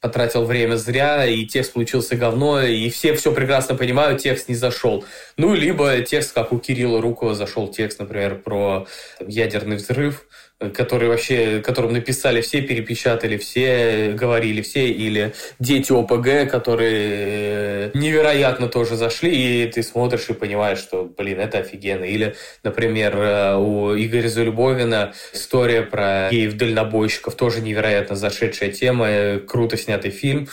потратил 0.00 0.44
время 0.44 0.76
зря, 0.76 1.26
и 1.26 1.44
текст 1.44 1.74
получился 1.74 2.16
говно, 2.16 2.62
и 2.62 2.88
все 2.88 3.14
все 3.14 3.32
прекрасно 3.32 3.74
понимают, 3.74 4.22
текст 4.22 4.48
не 4.48 4.54
зашел. 4.54 5.04
Ну, 5.36 5.54
либо 5.54 6.00
текст, 6.00 6.32
как 6.32 6.52
у 6.52 6.58
Кирилла 6.58 7.00
Рукова, 7.02 7.34
зашел 7.34 7.68
текст, 7.68 7.98
например, 7.98 8.36
про 8.36 8.86
ядерный 9.20 9.76
взрыв, 9.76 10.26
который 10.74 11.08
вообще, 11.08 11.60
которым 11.60 11.94
написали 11.94 12.42
все, 12.42 12.60
перепечатали 12.60 13.38
все, 13.38 14.12
говорили 14.12 14.60
все, 14.60 14.88
или 14.88 15.32
дети 15.58 15.90
ОПГ, 15.90 16.50
которые 16.50 17.88
э, 17.88 17.90
невероятно 17.94 18.68
тоже 18.68 18.96
зашли, 18.96 19.64
и 19.64 19.66
ты 19.66 19.82
смотришь 19.82 20.28
и 20.28 20.34
понимаешь, 20.34 20.78
что, 20.78 21.04
блин, 21.04 21.40
это 21.40 21.58
офигенно. 21.58 22.04
Или, 22.04 22.34
например, 22.62 23.16
э, 23.16 23.56
у 23.56 23.94
Игоря 23.96 24.28
Залюбовина 24.28 25.14
история 25.32 25.82
про 25.82 26.28
геев-дальнобойщиков, 26.30 27.34
тоже 27.34 27.62
невероятно 27.62 28.14
зашедшая 28.14 28.70
тема, 28.70 29.40
круто 29.46 29.78
снятый 29.78 30.10
фильм. 30.10 30.48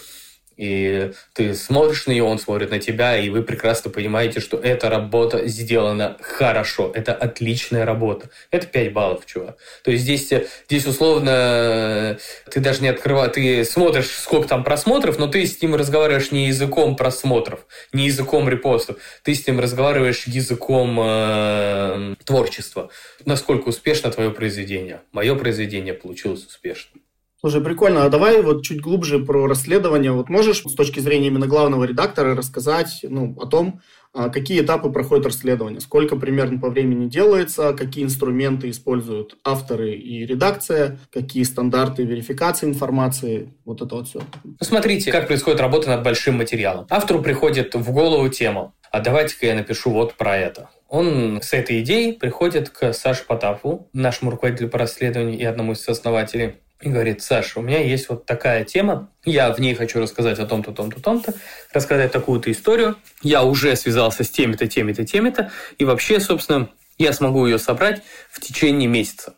И 0.58 1.12
ты 1.34 1.54
смотришь 1.54 2.08
на 2.08 2.12
нее, 2.12 2.24
он 2.24 2.40
смотрит 2.40 2.72
на 2.72 2.80
тебя, 2.80 3.18
и 3.18 3.30
вы 3.30 3.44
прекрасно 3.44 3.92
понимаете, 3.92 4.40
что 4.40 4.58
эта 4.58 4.90
работа 4.90 5.48
сделана 5.48 6.18
хорошо. 6.20 6.92
Это 6.94 7.14
отличная 7.14 7.86
работа. 7.86 8.30
Это 8.50 8.66
5 8.66 8.92
баллов, 8.92 9.26
чувак. 9.26 9.58
То 9.84 9.92
есть 9.92 10.04
здесь, 10.04 10.34
здесь 10.66 10.86
условно 10.88 12.18
ты 12.50 12.60
даже 12.60 12.82
не 12.82 12.88
открываешь, 12.88 13.34
ты 13.34 13.64
смотришь, 13.66 14.10
сколько 14.10 14.48
там 14.48 14.64
просмотров, 14.64 15.20
но 15.20 15.28
ты 15.28 15.46
с 15.46 15.62
ним 15.62 15.76
разговариваешь 15.76 16.32
не 16.32 16.48
языком 16.48 16.96
просмотров, 16.96 17.66
не 17.94 18.08
языком 18.08 18.50
репостов. 18.50 18.98
Ты 19.24 19.36
с 19.36 19.46
ним 19.46 19.60
разговариваешь 19.60 20.26
языком 20.26 20.98
э, 21.00 22.16
творчества. 22.26 22.90
Насколько 23.26 23.70
успешно 23.70 24.12
твое 24.12 24.32
произведение. 24.32 25.02
Мое 25.12 25.36
произведение 25.36 25.94
получилось 25.94 26.46
успешным. 26.46 27.02
Слушай, 27.48 27.64
прикольно. 27.64 28.04
А 28.04 28.10
давай 28.10 28.42
вот 28.42 28.66
чуть 28.66 28.82
глубже 28.82 29.20
про 29.20 29.48
расследование. 29.48 30.12
Вот 30.12 30.28
можешь 30.28 30.64
с 30.66 30.74
точки 30.74 31.00
зрения 31.00 31.28
именно 31.28 31.48
главного 31.48 31.86
редактора 31.86 32.36
рассказать 32.36 33.00
ну, 33.04 33.38
о 33.40 33.46
том, 33.46 33.80
а, 34.14 34.28
какие 34.28 34.60
этапы 34.60 34.90
проходит 34.90 35.28
расследование, 35.28 35.80
сколько 35.80 36.18
примерно 36.18 36.60
по 36.60 36.70
времени 36.70 37.08
делается, 37.08 37.72
какие 37.72 38.04
инструменты 38.04 38.70
используют 38.70 39.38
авторы 39.46 39.94
и 39.94 40.26
редакция, 40.26 41.00
какие 41.10 41.44
стандарты 41.44 42.04
верификации 42.04 42.68
информации, 42.68 43.54
вот 43.64 43.82
это 43.82 43.96
вот 43.96 44.10
все. 44.10 44.20
Посмотрите, 44.60 45.10
как 45.14 45.28
происходит 45.28 45.62
работа 45.62 45.88
над 45.88 46.04
большим 46.04 46.36
материалом. 46.36 46.86
Автору 46.90 47.22
приходит 47.22 47.76
в 47.76 47.92
голову 47.94 48.28
тема, 48.28 48.74
а 48.92 49.00
давайте-ка 49.00 49.46
я 49.46 49.56
напишу 49.56 49.92
вот 49.92 50.16
про 50.16 50.36
это. 50.36 50.70
Он 50.90 51.40
с 51.42 51.54
этой 51.54 51.80
идеей 51.80 52.12
приходит 52.12 52.72
к 52.72 52.92
Саше 52.92 53.24
Потапу, 53.26 53.88
нашему 53.94 54.32
руководителю 54.32 54.68
по 54.68 54.80
расследованию 54.80 55.40
и 55.40 55.44
одному 55.46 55.72
из 55.72 55.88
основателей 55.88 56.56
и 56.82 56.90
говорит, 56.90 57.24
Саша, 57.24 57.60
у 57.60 57.62
меня 57.62 57.80
есть 57.80 58.10
вот 58.10 58.26
такая 58.26 58.64
тема, 58.64 59.10
я 59.26 59.52
в 59.52 59.60
ней 59.60 59.74
хочу 59.74 60.00
рассказать 60.00 60.40
о 60.40 60.46
том-то, 60.46 60.72
том-то, 60.72 61.02
том-то, 61.02 61.34
рассказать 61.74 62.12
такую-то 62.12 62.52
историю, 62.52 62.96
я 63.24 63.44
уже 63.44 63.76
связался 63.76 64.24
с 64.24 64.30
теми-то, 64.30 64.68
теми-то, 64.68 65.06
теми-то, 65.06 65.52
и 65.78 65.86
вообще, 65.86 66.20
собственно, 66.20 66.70
я 66.98 67.14
смогу 67.14 67.46
ее 67.46 67.58
собрать 67.58 68.04
в 68.30 68.40
течение 68.40 68.88
месяца. 68.88 69.36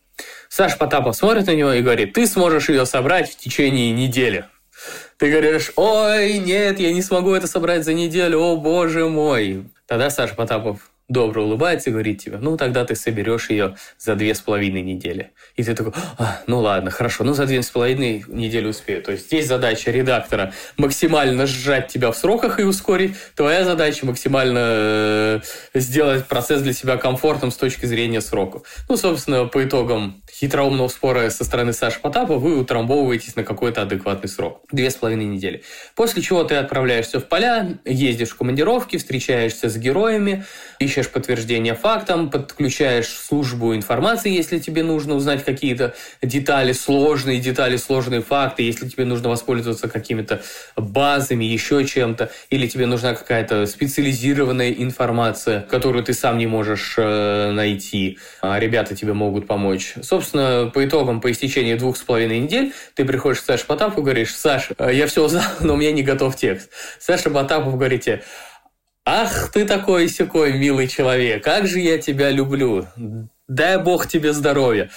Саша 0.50 0.78
Потапов 0.78 1.16
смотрит 1.16 1.48
на 1.48 1.56
него 1.56 1.72
и 1.72 1.82
говорит, 1.82 2.14
ты 2.14 2.28
сможешь 2.28 2.70
ее 2.70 2.86
собрать 2.86 3.32
в 3.32 3.38
течение 3.38 3.92
недели. 3.92 4.46
Ты 5.18 5.32
говоришь, 5.32 5.72
ой, 5.76 6.40
нет, 6.40 6.80
я 6.80 6.94
не 6.94 7.02
смогу 7.02 7.34
это 7.34 7.48
собрать 7.48 7.84
за 7.84 7.94
неделю, 7.94 8.40
о 8.40 8.58
боже 8.58 9.08
мой. 9.08 9.66
Тогда 9.86 10.10
Саша 10.10 10.36
Потапов 10.36 10.89
добро 11.10 11.44
улыбается 11.44 11.90
и 11.90 11.94
говорит 11.94 12.24
тебе, 12.24 12.38
ну, 12.38 12.56
тогда 12.56 12.86
ты 12.86 12.96
соберешь 12.96 13.50
ее 13.50 13.76
за 13.98 14.16
две 14.16 14.34
с 14.34 14.42
половиной 14.42 14.82
недели. 14.82 15.32
И 15.56 15.64
ты 15.64 15.76
такой, 15.76 15.94
а, 16.18 16.42
ну 16.48 16.60
ладно, 16.60 16.92
хорошо, 16.92 17.24
ну 17.24 17.34
за 17.34 17.46
две 17.46 17.62
с 17.62 17.70
половиной 17.70 18.24
недели 18.28 18.68
успею. 18.68 19.02
То 19.02 19.12
есть 19.12 19.26
здесь 19.26 19.48
задача 19.48 19.92
редактора 19.92 20.54
максимально 20.78 21.48
сжать 21.48 21.88
тебя 21.88 22.12
в 22.12 22.18
сроках 22.18 22.60
и 22.60 22.64
ускорить. 22.64 23.16
Твоя 23.36 23.66
задача 23.66 24.06
максимально 24.06 24.60
э, 24.62 25.40
сделать 25.74 26.28
процесс 26.28 26.62
для 26.62 26.74
себя 26.74 26.98
комфортным 26.98 27.52
с 27.52 27.58
точки 27.58 27.88
зрения 27.88 28.22
сроков. 28.22 28.64
Ну, 28.88 28.96
собственно, 28.96 29.46
по 29.46 29.64
итогам 29.64 30.22
хитроумного 30.32 30.88
спора 30.88 31.30
со 31.32 31.44
стороны 31.44 31.74
Саши 31.74 32.00
Потапа 32.00 32.36
вы 32.36 32.60
утрамбовываетесь 32.60 33.36
на 33.36 33.44
какой-то 33.44 33.82
адекватный 33.82 34.30
срок. 34.30 34.64
Две 34.72 34.92
с 34.92 34.96
половиной 34.96 35.26
недели. 35.26 35.64
После 35.96 36.22
чего 36.22 36.44
ты 36.44 36.56
отправляешься 36.56 37.20
в 37.20 37.26
поля, 37.26 37.80
ездишь 37.84 38.30
в 38.30 38.38
командировки, 38.38 38.98
встречаешься 38.98 39.70
с 39.70 39.78
героями, 39.78 40.46
ищешь 41.00 41.12
подтверждение 41.12 41.76
фактам, 41.76 42.30
подключаешь 42.30 43.08
службу 43.08 43.76
информации, 43.76 44.32
если 44.32 44.60
тебе 44.60 44.84
нужно 44.84 45.16
узнать 45.16 45.44
какие-то 45.44 45.94
детали, 46.22 46.72
сложные 46.72 47.40
детали, 47.40 47.78
сложные 47.78 48.22
факты, 48.22 48.64
если 48.64 48.88
тебе 48.88 49.06
нужно 49.06 49.30
воспользоваться 49.30 49.88
какими-то 49.88 50.42
базами, 50.76 51.46
еще 51.46 51.86
чем-то, 51.86 52.32
или 52.50 52.68
тебе 52.68 52.86
нужна 52.86 53.14
какая-то 53.14 53.66
специализированная 53.66 54.72
информация, 54.72 55.62
которую 55.62 56.04
ты 56.04 56.14
сам 56.14 56.38
не 56.38 56.48
можешь 56.48 56.96
э, 56.98 57.52
найти, 57.52 58.18
а 58.42 58.60
ребята 58.60 58.96
тебе 58.96 59.14
могут 59.14 59.48
помочь. 59.48 59.94
Собственно, 60.02 60.30
собственно, 60.30 60.72
по 60.74 60.86
итогам, 60.86 61.22
по 61.22 61.32
истечении 61.32 61.76
двух 61.76 61.98
с 61.98 62.02
половиной 62.02 62.40
недель, 62.40 62.74
ты 62.94 63.06
приходишь 63.06 63.42
к 63.42 63.46
Саше 63.46 63.66
Потапу 63.66 64.02
и 64.02 64.04
говоришь, 64.04 64.36
Саша, 64.36 64.74
э, 64.78 64.92
я 64.94 65.08
все 65.08 65.24
узнал, 65.24 65.44
но 65.60 65.74
у 65.74 65.78
меня 65.78 65.92
не 65.92 66.04
готов 66.04 66.36
текст. 66.36 66.70
Саша 67.00 67.30
Потапов 67.30 67.74
говорит 67.78 68.04
тебе, 68.04 68.24
ах, 69.12 69.52
ты 69.52 69.66
такой 69.66 70.08
секой 70.08 70.54
милый 70.54 70.88
человек, 70.88 71.44
как 71.44 71.66
же 71.66 71.80
я 71.80 71.98
тебя 71.98 72.30
люблю, 72.30 72.88
дай 73.48 73.80
бог 73.80 74.08
тебе 74.08 74.34
здоровья. 74.34 74.92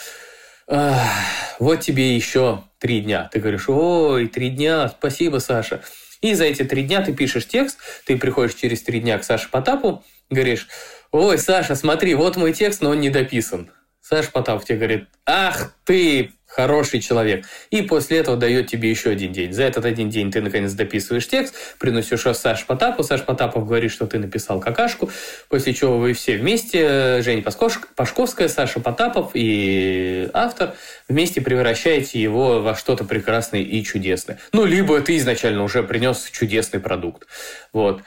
Вот 0.66 1.80
тебе 1.80 2.14
еще 2.14 2.64
три 2.78 3.00
дня. 3.00 3.30
Ты 3.32 3.40
говоришь, 3.40 3.68
ой, 3.68 4.28
три 4.28 4.50
дня, 4.50 4.88
спасибо, 4.88 5.38
Саша. 5.38 5.82
И 6.20 6.34
за 6.34 6.44
эти 6.44 6.62
три 6.62 6.82
дня 6.82 7.02
ты 7.02 7.14
пишешь 7.14 7.48
текст, 7.48 7.78
ты 8.04 8.18
приходишь 8.18 8.54
через 8.54 8.82
три 8.82 9.00
дня 9.00 9.18
к 9.18 9.24
Саше 9.24 9.48
Потапу, 9.50 10.04
говоришь, 10.28 10.68
ой, 11.10 11.38
Саша, 11.38 11.74
смотри, 11.74 12.14
вот 12.14 12.36
мой 12.36 12.52
текст, 12.52 12.82
но 12.82 12.90
он 12.90 13.00
не 13.00 13.08
дописан. 13.08 13.70
Саш 14.02 14.28
Потапов 14.28 14.64
тебе 14.66 14.78
говорит, 14.78 15.08
ах 15.24 15.74
ты, 15.84 16.32
хороший 16.52 17.00
человек. 17.00 17.46
И 17.70 17.82
после 17.82 18.18
этого 18.18 18.36
дает 18.36 18.68
тебе 18.68 18.90
еще 18.90 19.10
один 19.10 19.32
день. 19.32 19.52
За 19.52 19.62
этот 19.62 19.84
один 19.84 20.10
день 20.10 20.30
ты, 20.30 20.40
наконец, 20.40 20.72
дописываешь 20.72 21.26
текст, 21.26 21.54
приносишь 21.78 22.24
его 22.24 22.34
Саш 22.34 22.66
Потапу. 22.66 23.02
Саш 23.02 23.24
Потапов 23.24 23.66
говорит, 23.66 23.90
что 23.90 24.06
ты 24.06 24.18
написал 24.18 24.60
какашку, 24.60 25.10
после 25.48 25.72
чего 25.72 25.98
вы 25.98 26.12
все 26.12 26.36
вместе, 26.36 27.22
Женя 27.22 27.42
Пашковская, 27.42 28.48
Саша 28.48 28.80
Потапов 28.80 29.30
и 29.34 30.28
автор, 30.34 30.74
вместе 31.08 31.40
превращаете 31.40 32.20
его 32.20 32.60
во 32.60 32.74
что-то 32.76 33.04
прекрасное 33.04 33.60
и 33.60 33.82
чудесное. 33.82 34.38
Ну, 34.52 34.64
либо 34.64 35.00
ты 35.00 35.16
изначально 35.16 35.62
уже 35.64 35.82
принес 35.82 36.28
чудесный 36.30 36.80
продукт. 36.80 37.26
Вот. 37.72 38.02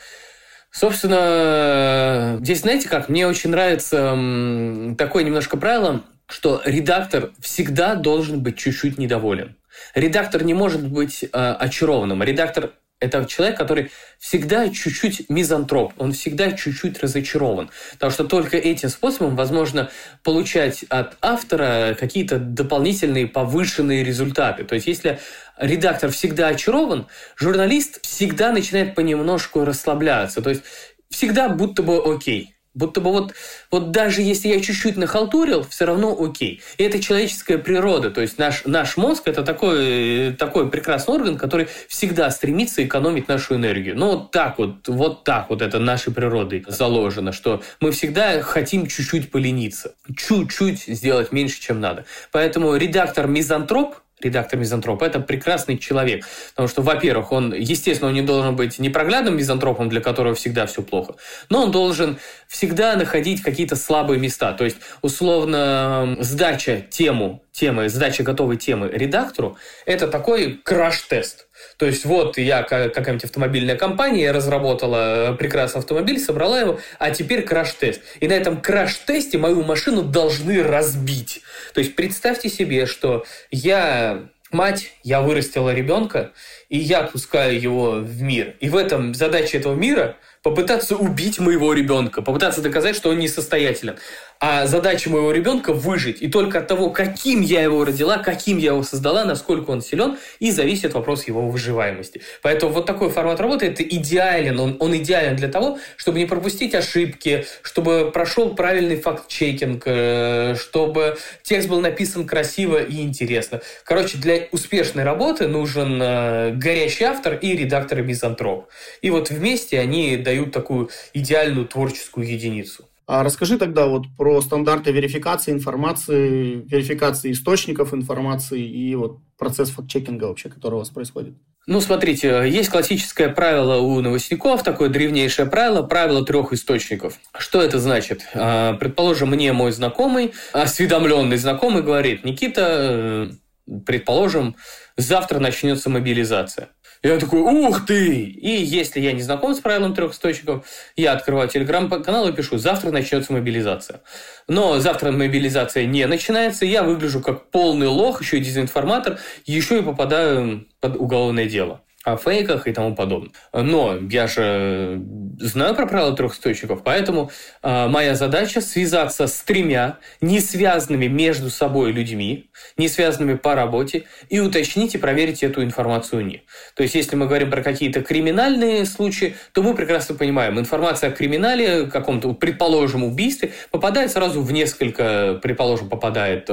Собственно, 0.72 2.38
здесь, 2.42 2.60
знаете 2.62 2.90
как, 2.90 3.08
мне 3.08 3.26
очень 3.28 3.50
нравится 3.50 4.96
такое 4.98 5.24
немножко 5.24 5.56
правило, 5.58 6.04
что 6.28 6.62
редактор 6.66 7.32
всегда 7.40 7.96
должен 7.96 8.42
быть 8.42 8.58
чуть-чуть 8.58 8.98
недоволен. 8.98 9.56
Редактор 9.94 10.44
не 10.44 10.54
может 10.54 10.88
быть 10.88 11.24
э, 11.24 11.28
очарованным. 11.32 12.24
Редактор 12.24 12.72
это 13.02 13.26
человек, 13.26 13.58
который 13.58 13.92
всегда 14.20 14.70
чуть-чуть 14.70 15.30
мизантроп, 15.30 15.94
он 15.98 16.14
всегда 16.14 16.54
чуть-чуть 16.54 17.02
разочарован. 17.04 17.70
Потому 17.94 18.12
что 18.12 18.24
только 18.24 18.58
этим 18.58 18.90
способом 18.90 19.36
возможно 19.36 19.92
получать 20.24 20.84
от 20.90 21.18
автора 21.22 21.96
какие-то 22.00 22.40
дополнительные 22.40 23.28
повышенные 23.28 24.04
результаты. 24.04 24.64
То 24.64 24.76
есть 24.76 24.88
если 24.88 25.20
редактор 25.58 26.10
всегда 26.12 26.48
очарован, 26.48 27.08
журналист 27.36 28.02
всегда 28.06 28.52
начинает 28.52 28.96
понемножку 28.96 29.66
расслабляться. 29.66 30.42
То 30.42 30.52
есть 30.52 30.64
всегда 31.10 31.50
будто 31.50 31.84
бы 31.84 32.02
окей. 32.02 32.55
Будто 32.76 33.00
бы 33.00 33.12
вот, 33.12 33.34
вот 33.72 33.92
даже 33.92 34.22
если 34.22 34.50
я 34.50 34.60
чуть-чуть 34.60 34.98
нахалтурил, 34.98 35.64
все 35.64 35.86
равно 35.86 36.16
окей. 36.20 36.62
И 36.78 36.84
это 36.84 37.02
человеческая 37.02 37.58
природа. 37.58 38.12
То 38.12 38.20
есть 38.20 38.38
наш, 38.38 38.66
наш 38.66 38.98
мозг– 38.98 39.24
это 39.26 39.44
такой, 39.44 40.34
такой 40.34 40.70
прекрасный 40.70 41.16
орган, 41.16 41.38
который 41.38 41.70
всегда 41.88 42.30
стремится 42.30 42.86
экономить 42.86 43.30
нашу 43.30 43.56
энергию. 43.56 43.98
Ну, 43.98 44.12
вот 44.12 44.32
так 44.32 44.60
вот, 44.60 44.88
вот 44.88 45.24
так 45.24 45.50
вот 45.50 45.62
это 45.62 45.80
нашей 45.80 46.14
природой 46.14 46.66
заложено, 46.68 47.32
что 47.32 47.64
мы 47.80 47.92
всегда 47.92 48.42
хотим 48.42 48.88
чуть-чуть 48.88 49.32
полениться, 49.32 49.96
чуть-чуть 50.16 50.84
сделать 50.86 51.32
меньше, 51.32 51.62
чем 51.62 51.80
надо. 51.80 52.06
Поэтому 52.32 52.76
редактор-мизантроп– 52.76 53.96
редактор 54.22 54.60
мизантроп, 54.60 55.04
это 55.04 55.20
прекрасный 55.20 55.78
человек. 55.78 56.26
Потому 56.52 56.68
что, 56.68 56.82
во-первых, 56.82 57.32
он, 57.32 57.54
естественно, 57.54 58.10
он 58.10 58.16
не 58.16 58.22
должен 58.22 58.56
быть 58.56 58.80
непроглядным 58.80 59.38
мизантропом, 59.38 59.90
для 59.90 60.02
которого 60.02 60.36
всегда 60.36 60.66
все 60.66 60.82
плохо, 60.82 61.16
но 61.50 61.64
он 61.64 61.72
должен 61.72 62.18
всегда 62.48 62.96
находить 62.96 63.42
какие-то 63.42 63.76
слабые 63.76 64.20
места. 64.20 64.54
То 64.54 64.66
есть, 64.66 64.78
условно, 65.02 66.18
сдача 66.20 66.82
тему, 66.90 67.44
темы, 67.52 67.90
сдача 67.90 68.24
готовой 68.24 68.58
темы 68.58 68.90
редактору– 68.92 69.58
это 69.86 70.08
такой 70.08 70.60
краш-тест. 70.64 71.45
То 71.78 71.86
есть 71.86 72.06
вот 72.06 72.38
я, 72.38 72.64
какая-нибудь 72.64 73.26
автомобильная 73.26 73.76
компания, 73.76 74.32
разработала 74.32 75.36
прекрасный 75.38 75.80
автомобиль, 75.80 76.20
собрала 76.20 76.60
его, 76.60 76.80
а 77.00 77.12
теперь 77.12 77.44
краш-тест. 77.44 78.02
И 78.20 78.28
на 78.28 78.34
этом 78.34 78.62
краш-тесте 78.62 79.38
мою 79.38 79.64
машину 79.64 80.04
должны 80.04 80.64
разбить. 80.64 81.42
То 81.74 81.80
есть 81.80 81.96
представьте 81.96 82.50
себе, 82.50 82.86
что 82.86 83.26
я 83.52 84.30
мать, 84.52 84.92
я 85.04 85.22
вырастила 85.22 85.74
ребенка, 85.74 86.32
и 86.70 86.78
я 86.78 87.00
отпускаю 87.00 87.60
его 87.60 87.92
в 88.00 88.22
мир. 88.22 88.56
И 88.60 88.70
в 88.70 88.76
этом 88.76 89.14
задача 89.14 89.58
этого 89.58 89.76
мира 89.76 90.16
попытаться 90.44 90.96
убить 90.96 91.40
моего 91.40 91.74
ребенка, 91.74 92.22
попытаться 92.22 92.62
доказать, 92.62 92.96
что 92.96 93.10
он 93.10 93.20
несостоятелен. 93.20 93.98
А 94.40 94.68
задача 94.68 95.10
моего 95.10 95.32
ребенка 95.32 95.72
выжить. 95.72 96.22
И 96.22 96.28
только 96.28 96.60
от 96.60 96.68
того, 96.68 96.90
каким 96.90 97.42
я 97.42 97.62
его 97.62 97.86
родила, 97.86 98.18
каким 98.18 98.58
я 98.58 98.72
его 98.72 98.84
создала, 98.84 99.24
насколько 99.24 99.70
он 99.72 99.82
силен, 99.82 100.18
и 100.40 100.52
зависит 100.52 100.94
вопрос 100.94 101.28
его 101.28 101.48
выживаемости. 101.48 102.22
Поэтому 102.42 102.74
вот 102.74 102.86
такой 102.86 103.10
формат 103.10 103.40
работы 103.40 103.68
это 103.68 103.82
идеален. 103.84 104.60
Он, 104.60 104.78
он 104.80 104.96
идеален 104.98 105.36
для 105.36 105.48
того, 105.48 105.80
чтобы 105.96 106.20
не 106.20 106.26
пропустить 106.26 106.76
ошибки, 106.76 107.46
чтобы 107.62 108.12
прошел 108.14 108.56
правильный 108.56 108.98
факт-чекинг, 108.98 109.84
э, 109.86 110.56
чтобы 110.60 111.18
текст 111.44 111.70
был 111.70 111.80
написан 111.80 112.28
красиво 112.28 112.84
и 112.84 113.02
интересно. 113.02 113.62
Короче, 113.86 114.18
для 114.18 114.48
успешной 114.52 115.04
работы 115.04 115.48
нужен 115.48 116.00
э, 116.02 116.52
горящий 116.52 117.06
автор 117.06 117.36
и 117.36 117.56
редактор 117.56 118.00
и 118.00 118.04
мизантроп. 118.04 118.68
И 119.02 119.10
вот 119.12 119.30
вместе 119.30 119.80
они 119.80 120.18
дают 120.18 120.52
такую 120.52 120.90
идеальную 121.14 121.68
творческую 121.68 122.28
единицу. 122.28 122.86
А 123.08 123.24
расскажи 123.24 123.58
тогда 123.58 123.86
вот 123.86 124.06
про 124.18 124.42
стандарты 124.42 124.92
верификации 124.92 125.52
информации, 125.52 126.64
верификации 126.66 127.32
источников 127.32 127.94
информации 127.94 128.66
и 128.66 128.96
вот 128.96 129.20
процесс 129.38 129.70
факт-чекинга 129.70 130.26
вообще, 130.26 130.50
который 130.50 130.76
у 130.76 130.80
вас 130.80 130.90
происходит. 130.90 131.36
Ну, 131.68 131.82
смотрите, 131.82 132.44
есть 132.48 132.70
классическое 132.70 133.30
правило 133.30 133.78
у 133.78 134.00
новостников, 134.00 134.64
такое 134.64 134.90
древнейшее 134.90 135.48
правило, 135.48 135.82
правило 135.82 136.24
трех 136.24 136.54
источников. 136.54 137.20
Что 137.38 137.62
это 137.62 137.80
значит? 137.80 138.22
А, 138.36 138.74
предположим, 138.74 139.30
мне 139.30 139.52
мой 139.52 139.72
знакомый, 139.72 140.34
осведомленный 140.54 141.38
знакомый 141.38 141.82
говорит, 141.82 142.24
Никита, 142.24 143.32
э, 143.68 143.80
предположим, 143.86 144.56
завтра 144.96 145.40
начнется 145.40 145.90
мобилизация. 145.90 146.70
Я 147.06 147.20
такой, 147.20 147.42
ух 147.42 147.86
ты! 147.86 148.24
И 148.24 148.50
если 148.50 149.00
я 149.00 149.12
не 149.12 149.22
знаком 149.22 149.54
с 149.54 149.60
правилом 149.60 149.94
трех 149.94 150.14
источников, 150.14 150.66
я 150.96 151.12
открываю 151.12 151.48
телеграм-канал 151.48 152.28
и 152.28 152.34
пишу, 152.34 152.58
завтра 152.58 152.90
начнется 152.90 153.32
мобилизация. 153.32 154.02
Но 154.48 154.80
завтра 154.80 155.12
мобилизация 155.12 155.86
не 155.86 156.08
начинается, 156.08 156.66
я 156.66 156.82
выгляжу 156.82 157.22
как 157.22 157.52
полный 157.52 157.86
лох, 157.86 158.24
еще 158.24 158.38
и 158.38 158.42
дезинформатор, 158.42 159.20
еще 159.46 159.78
и 159.78 159.84
попадаю 159.84 160.68
под 160.80 160.96
уголовное 160.96 161.46
дело 161.46 161.82
о 162.06 162.18
фейках 162.18 162.68
и 162.68 162.74
тому 162.74 162.96
подобное. 162.96 163.32
Но 163.54 163.98
я 164.10 164.26
же 164.26 165.00
знаю 165.40 165.76
про 165.76 165.86
правила 165.86 166.16
источников, 166.16 166.82
поэтому 166.84 167.32
э, 167.62 167.88
моя 167.88 168.16
задача 168.16 168.62
связаться 168.62 169.28
с 169.28 169.42
тремя 169.42 169.98
не 170.22 170.40
связанными 170.40 171.08
между 171.08 171.50
собой 171.50 171.92
людьми, 171.92 172.50
не 172.78 172.88
связанными 172.88 173.36
по 173.36 173.56
работе, 173.56 174.04
и 174.30 174.40
уточнить 174.40 174.96
и 174.96 174.98
проверить 174.98 175.44
эту 175.44 175.64
информацию 175.64 176.22
у 176.22 176.26
них. 176.26 176.42
То 176.76 176.84
есть, 176.84 176.96
если 176.96 177.16
мы 177.16 177.28
говорим 177.28 177.50
про 177.50 177.62
какие-то 177.62 178.02
криминальные 178.02 178.86
случаи, 178.86 179.36
то 179.54 179.64
мы 179.64 179.74
прекрасно 179.74 180.16
понимаем, 180.16 180.60
информация 180.60 181.10
о 181.10 181.14
криминале, 181.14 181.88
каком-то, 181.88 182.34
предположим, 182.34 183.04
убийстве, 183.04 183.52
попадает 183.72 184.12
сразу 184.12 184.42
в 184.42 184.52
несколько, 184.52 185.40
предположим, 185.42 185.90
попадает 185.90 186.50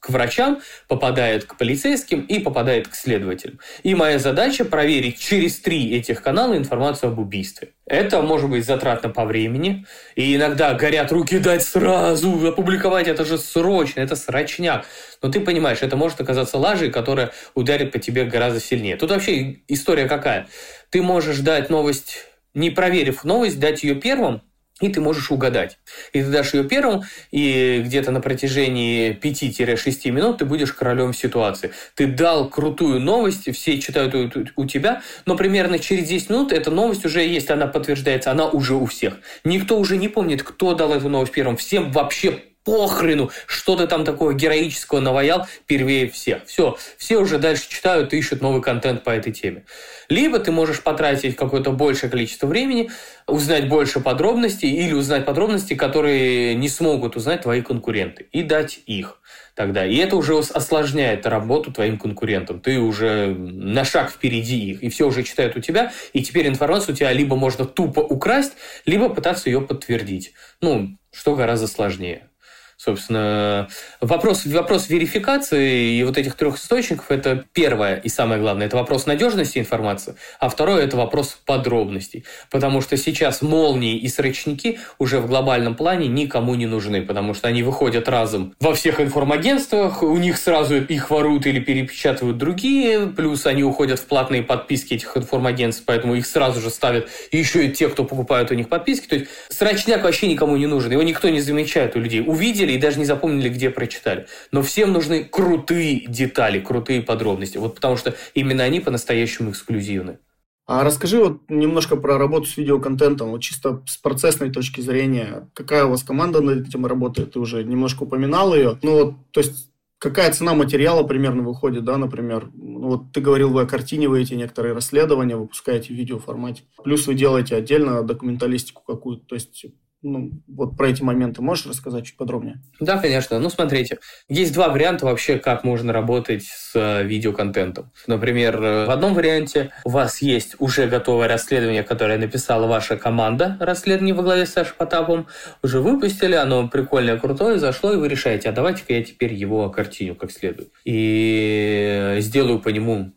к 0.00 0.10
врачам, 0.10 0.60
попадает 0.88 1.44
к 1.44 1.56
полицейским 1.56 2.20
и 2.20 2.38
попадает 2.38 2.88
к 2.88 2.94
следователям. 2.94 3.58
И 3.82 3.94
моя 3.94 4.18
задача 4.18 4.64
проверить 4.64 5.18
через 5.18 5.58
три 5.58 5.96
этих 5.96 6.22
канала 6.22 6.56
информацию 6.56 7.10
об 7.10 7.18
убийстве. 7.18 7.70
Это 7.86 8.20
может 8.24 8.50
быть 8.50 8.64
затратно 8.64 9.08
по 9.08 9.24
времени, 9.24 9.86
и 10.16 10.34
иногда 10.34 10.74
горят 10.74 11.12
руки 11.12 11.38
дать 11.38 11.62
сразу, 11.62 12.46
опубликовать 12.46 13.08
это 13.08 13.24
же 13.24 13.38
срочно, 13.38 14.00
это 14.00 14.16
срочняк. 14.16 14.86
Но 15.22 15.30
ты 15.30 15.40
понимаешь, 15.40 15.78
это 15.82 15.96
может 15.96 16.20
оказаться 16.20 16.58
лажей, 16.58 16.90
которая 16.90 17.32
ударит 17.54 17.92
по 17.92 17.98
тебе 17.98 18.24
гораздо 18.24 18.60
сильнее. 18.60 18.96
Тут 18.96 19.10
вообще 19.10 19.58
история 19.68 20.06
какая? 20.06 20.48
Ты 20.90 21.02
можешь 21.02 21.38
дать 21.38 21.70
новость, 21.70 22.26
не 22.54 22.70
проверив 22.70 23.24
новость, 23.24 23.60
дать 23.60 23.82
ее 23.82 23.94
первым, 23.94 24.42
и 24.80 24.88
ты 24.88 25.00
можешь 25.00 25.30
угадать. 25.30 25.78
И 26.12 26.22
ты 26.22 26.28
дашь 26.30 26.54
ее 26.54 26.64
первым, 26.64 27.02
и 27.30 27.82
где-то 27.84 28.10
на 28.10 28.20
протяжении 28.20 29.12
5-6 29.12 30.10
минут 30.10 30.38
ты 30.38 30.44
будешь 30.44 30.72
королем 30.72 31.14
ситуации. 31.14 31.70
Ты 31.94 32.06
дал 32.06 32.48
крутую 32.48 33.00
новость, 33.00 33.54
все 33.54 33.80
читают 33.80 34.14
у 34.56 34.66
тебя, 34.66 35.02
но 35.26 35.36
примерно 35.36 35.78
через 35.78 36.08
10 36.08 36.30
минут 36.30 36.52
эта 36.52 36.70
новость 36.70 37.04
уже 37.04 37.22
есть, 37.22 37.50
она 37.50 37.66
подтверждается, 37.66 38.30
она 38.30 38.48
уже 38.48 38.74
у 38.74 38.86
всех. 38.86 39.14
Никто 39.44 39.78
уже 39.78 39.96
не 39.96 40.08
помнит, 40.08 40.42
кто 40.42 40.74
дал 40.74 40.92
эту 40.92 41.08
новость 41.08 41.32
первым. 41.32 41.56
Всем 41.56 41.92
вообще 41.92 42.42
похрену, 42.64 43.30
что 43.46 43.76
ты 43.76 43.86
там 43.86 44.04
такого 44.04 44.32
героического 44.32 45.00
наваял 45.00 45.46
первее 45.66 46.08
всех. 46.08 46.46
Все, 46.46 46.76
все 46.96 47.18
уже 47.18 47.38
дальше 47.38 47.68
читают 47.68 48.12
и 48.12 48.18
ищут 48.18 48.40
новый 48.40 48.62
контент 48.62 49.04
по 49.04 49.10
этой 49.10 49.32
теме. 49.32 49.64
Либо 50.08 50.38
ты 50.38 50.50
можешь 50.50 50.82
потратить 50.82 51.36
какое-то 51.36 51.70
большее 51.70 52.10
количество 52.10 52.46
времени, 52.46 52.90
узнать 53.26 53.68
больше 53.68 54.00
подробностей 54.00 54.70
или 54.70 54.92
узнать 54.92 55.24
подробности, 55.24 55.74
которые 55.74 56.54
не 56.54 56.68
смогут 56.68 57.16
узнать 57.16 57.42
твои 57.42 57.62
конкуренты, 57.62 58.26
и 58.32 58.42
дать 58.42 58.80
их 58.86 59.20
тогда. 59.54 59.86
И 59.86 59.96
это 59.96 60.16
уже 60.16 60.38
осложняет 60.38 61.26
работу 61.26 61.72
твоим 61.72 61.98
конкурентам. 61.98 62.60
Ты 62.60 62.78
уже 62.78 63.34
на 63.34 63.84
шаг 63.84 64.10
впереди 64.10 64.70
их, 64.70 64.82
и 64.82 64.88
все 64.88 65.06
уже 65.06 65.22
читают 65.22 65.56
у 65.56 65.60
тебя, 65.60 65.92
и 66.12 66.22
теперь 66.22 66.48
информацию 66.48 66.94
у 66.94 66.96
тебя 66.96 67.12
либо 67.12 67.36
можно 67.36 67.64
тупо 67.64 68.00
украсть, 68.00 68.52
либо 68.84 69.08
пытаться 69.08 69.48
ее 69.48 69.60
подтвердить. 69.60 70.32
Ну, 70.60 70.98
что 71.12 71.34
гораздо 71.34 71.66
сложнее. 71.66 72.28
Собственно, 72.76 73.68
вопрос, 74.00 74.44
вопрос 74.46 74.88
верификации 74.88 75.98
и 75.98 76.04
вот 76.04 76.18
этих 76.18 76.34
трех 76.34 76.56
источников– 76.56 77.06
это 77.10 77.44
первое 77.52 77.96
и 77.96 78.08
самое 78.08 78.40
главное. 78.40 78.66
Это 78.66 78.76
вопрос 78.76 79.06
надежности 79.06 79.58
информации, 79.58 80.16
а 80.40 80.48
второе– 80.48 80.82
это 80.84 80.96
вопрос 80.96 81.38
подробностей. 81.46 82.24
Потому 82.50 82.80
что 82.80 82.96
сейчас 82.96 83.42
молнии 83.42 83.96
и 83.96 84.08
срочники 84.08 84.78
уже 84.98 85.20
в 85.20 85.26
глобальном 85.26 85.76
плане 85.76 86.08
никому 86.08 86.54
не 86.54 86.66
нужны, 86.66 87.02
потому 87.02 87.34
что 87.34 87.48
они 87.48 87.62
выходят 87.62 88.08
разом 88.08 88.54
во 88.60 88.74
всех 88.74 89.00
информагентствах, 89.00 90.02
у 90.02 90.16
них 90.16 90.36
сразу 90.36 90.76
их 90.76 91.10
воруют 91.10 91.46
или 91.46 91.60
перепечатывают 91.60 92.38
другие, 92.38 93.06
плюс 93.06 93.46
они 93.46 93.62
уходят 93.62 94.00
в 94.00 94.06
платные 94.06 94.42
подписки 94.42 94.94
этих 94.94 95.16
информагентств, 95.16 95.84
поэтому 95.86 96.14
их 96.14 96.26
сразу 96.26 96.60
же 96.60 96.70
ставят 96.70 97.08
еще 97.30 97.66
и 97.66 97.72
те, 97.72 97.88
кто 97.88 98.04
покупают 98.04 98.50
у 98.50 98.54
них 98.54 98.68
подписки. 98.68 99.06
То 99.06 99.16
есть 99.16 99.30
срочняк 99.48 100.02
вообще 100.02 100.26
никому 100.26 100.56
не 100.56 100.66
нужен, 100.66 100.92
его 100.92 101.02
никто 101.02 101.28
не 101.28 101.40
замечает 101.40 101.96
у 101.96 102.00
людей. 102.00 102.22
Увидели 102.26 102.63
увидели 102.64 102.78
и 102.78 102.80
даже 102.80 102.98
не 102.98 103.04
запомнили, 103.04 103.48
где 103.48 103.70
прочитали. 103.70 104.26
Но 104.52 104.62
всем 104.62 104.92
нужны 104.92 105.24
крутые 105.24 106.06
детали, 106.06 106.60
крутые 106.60 107.02
подробности. 107.02 107.58
Вот 107.58 107.74
потому 107.74 107.96
что 107.96 108.14
именно 108.34 108.64
они 108.64 108.80
по-настоящему 108.80 109.50
эксклюзивны. 109.50 110.18
А 110.66 110.82
расскажи 110.82 111.18
вот 111.18 111.42
немножко 111.50 111.96
про 111.96 112.16
работу 112.16 112.46
с 112.46 112.56
видеоконтентом, 112.56 113.30
вот 113.30 113.42
чисто 113.42 113.82
с 113.86 113.98
процессной 113.98 114.50
точки 114.50 114.80
зрения. 114.80 115.50
Какая 115.52 115.84
у 115.84 115.90
вас 115.90 116.02
команда 116.02 116.40
над 116.40 116.66
этим 116.66 116.86
работает? 116.86 117.32
Ты 117.32 117.38
уже 117.38 117.64
немножко 117.64 118.04
упоминал 118.04 118.54
ее. 118.54 118.78
Ну 118.82 118.92
вот, 118.92 119.14
то 119.30 119.40
есть 119.40 119.70
какая 119.98 120.32
цена 120.32 120.54
материала 120.54 121.02
примерно 121.02 121.42
выходит, 121.42 121.84
да, 121.84 121.98
например. 121.98 122.48
Ну, 122.54 122.88
вот 122.88 123.12
ты 123.12 123.20
говорил, 123.20 123.50
вы 123.50 123.62
окартиниваете 123.62 124.36
некоторые 124.36 124.74
расследования, 124.74 125.36
выпускаете 125.36 125.92
в 125.92 125.96
видеоформате. 125.96 126.62
Плюс 126.82 127.06
вы 127.06 127.14
делаете 127.14 127.56
отдельно 127.56 128.02
документалистику 128.02 128.82
какую-то. 128.86 129.26
То 129.26 129.34
есть 129.34 129.66
ну, 130.04 130.30
вот 130.46 130.76
про 130.76 130.90
эти 130.90 131.02
моменты 131.02 131.42
можешь 131.42 131.66
рассказать 131.66 132.04
чуть 132.06 132.16
подробнее? 132.16 132.60
Да, 132.78 132.98
конечно. 132.98 133.38
Ну, 133.38 133.48
смотрите, 133.48 133.98
есть 134.28 134.52
два 134.52 134.68
варианта 134.68 135.06
вообще, 135.06 135.38
как 135.38 135.64
можно 135.64 135.92
работать 135.92 136.44
с 136.44 136.72
э, 136.74 137.02
видеоконтентом. 137.04 137.90
Например, 138.06 138.62
э, 138.62 138.86
в 138.86 138.90
одном 138.90 139.14
варианте 139.14 139.70
у 139.84 139.90
вас 139.90 140.22
есть 140.22 140.56
уже 140.58 140.86
готовое 140.86 141.26
расследование, 141.26 141.82
которое 141.82 142.18
написала 142.18 142.66
ваша 142.66 142.96
команда 142.96 143.56
расследование 143.60 144.14
во 144.14 144.22
главе 144.22 144.46
с 144.46 144.52
Сашей 144.52 144.74
Потапом. 144.76 145.26
Уже 145.62 145.80
выпустили, 145.80 146.34
оно 146.34 146.68
прикольное, 146.68 147.18
крутое, 147.18 147.58
зашло, 147.58 147.92
и 147.92 147.96
вы 147.96 148.08
решаете, 148.08 148.50
а 148.50 148.52
давайте-ка 148.52 148.92
я 148.92 149.02
теперь 149.02 149.32
его 149.32 149.70
картину 149.70 150.14
как 150.14 150.30
следует. 150.30 150.70
И 150.84 152.16
сделаю 152.20 152.60
по 152.60 152.68
нему 152.68 153.12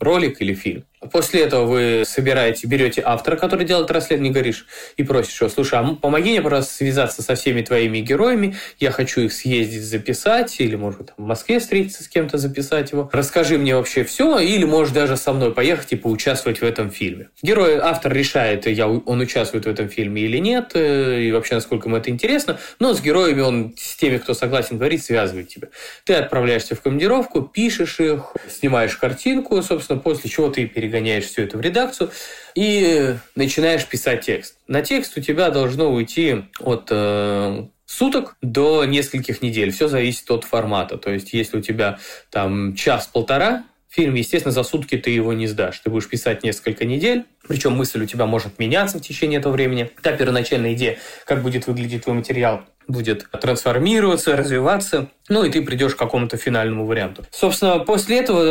ролик 0.00 0.42
или 0.42 0.54
фильм. 0.54 0.84
После 1.10 1.42
этого 1.42 1.66
вы 1.66 2.04
собираете, 2.06 2.66
берете 2.68 3.02
автора, 3.04 3.36
который 3.36 3.66
делает 3.66 3.90
расследование, 3.90 4.32
говоришь, 4.32 4.66
и 4.96 5.02
просишь 5.02 5.40
его, 5.40 5.50
слушай, 5.50 5.78
а 5.78 5.94
помоги 5.94 6.30
мне 6.30 6.42
просто 6.42 6.72
связаться 6.72 7.22
со 7.22 7.34
всеми 7.34 7.62
твоими 7.62 7.98
героями, 7.98 8.56
я 8.78 8.92
хочу 8.92 9.22
их 9.22 9.32
съездить 9.32 9.82
записать, 9.82 10.60
или, 10.60 10.76
может 10.76 11.12
в 11.16 11.22
Москве 11.22 11.58
встретиться 11.58 12.04
с 12.04 12.08
кем-то, 12.08 12.38
записать 12.38 12.92
его. 12.92 13.10
Расскажи 13.12 13.58
мне 13.58 13.74
вообще 13.74 14.04
все, 14.04 14.38
или 14.38 14.64
можешь 14.64 14.94
даже 14.94 15.16
со 15.16 15.32
мной 15.32 15.52
поехать 15.52 15.92
и 15.92 15.96
поучаствовать 15.96 16.60
в 16.60 16.64
этом 16.64 16.90
фильме. 16.90 17.30
Герой, 17.42 17.78
автор 17.78 18.12
решает, 18.12 18.66
я, 18.66 18.88
он 18.88 19.20
участвует 19.20 19.64
в 19.64 19.68
этом 19.68 19.88
фильме 19.88 20.22
или 20.22 20.38
нет, 20.38 20.70
э, 20.74 21.22
и 21.22 21.32
вообще, 21.32 21.56
насколько 21.56 21.88
ему 21.88 21.96
это 21.96 22.10
интересно, 22.10 22.58
но 22.78 22.94
с 22.94 23.00
героями 23.00 23.40
он, 23.40 23.74
с 23.76 23.96
теми, 23.96 24.18
кто 24.18 24.34
согласен 24.34 24.78
говорить, 24.78 25.02
связывает 25.04 25.48
тебя. 25.48 25.68
Ты 26.04 26.14
отправляешься 26.14 26.76
в 26.76 26.80
командировку, 26.80 27.42
пишешь 27.42 27.98
их, 27.98 28.36
снимаешь 28.48 28.96
картинку, 28.96 29.60
собственно, 29.62 29.98
после 29.98 30.30
чего 30.30 30.48
ты 30.48 30.66
переговоришь 30.66 30.91
перегоняешь 30.92 31.24
все 31.24 31.44
это 31.44 31.56
в 31.56 31.60
редакцию 31.60 32.10
и 32.54 33.14
начинаешь 33.34 33.86
писать 33.86 34.22
текст. 34.22 34.56
На 34.68 34.82
текст 34.82 35.16
у 35.16 35.20
тебя 35.20 35.50
должно 35.50 35.92
уйти 35.92 36.44
от 36.60 36.88
э, 36.90 37.64
суток 37.86 38.36
до 38.42 38.84
нескольких 38.84 39.42
недель. 39.42 39.72
Все 39.72 39.88
зависит 39.88 40.30
от 40.30 40.44
формата. 40.44 40.98
То 40.98 41.10
есть, 41.10 41.32
если 41.32 41.58
у 41.58 41.60
тебя 41.62 41.98
там 42.30 42.74
час-полтора 42.74 43.64
фильм, 43.88 44.14
естественно, 44.14 44.52
за 44.52 44.62
сутки 44.62 44.96
ты 44.96 45.10
его 45.10 45.32
не 45.32 45.46
сдашь. 45.46 45.80
Ты 45.80 45.90
будешь 45.90 46.08
писать 46.08 46.42
несколько 46.42 46.84
недель, 46.84 47.24
причем 47.46 47.72
мысль 47.72 48.02
у 48.02 48.06
тебя 48.06 48.26
может 48.26 48.58
меняться 48.58 48.98
в 48.98 49.02
течение 49.02 49.40
этого 49.40 49.52
времени. 49.52 49.90
Та 50.02 50.12
первоначальная 50.12 50.72
идея, 50.72 50.98
как 51.26 51.42
будет 51.42 51.66
выглядеть 51.66 52.04
твой 52.04 52.16
материал, 52.16 52.64
будет 52.88 53.28
трансформироваться, 53.30 54.36
развиваться, 54.36 55.08
ну 55.28 55.44
и 55.44 55.50
ты 55.50 55.62
придешь 55.62 55.94
к 55.94 55.98
какому-то 55.98 56.36
финальному 56.36 56.86
варианту. 56.86 57.24
Собственно, 57.30 57.78
после 57.80 58.18
этого, 58.18 58.42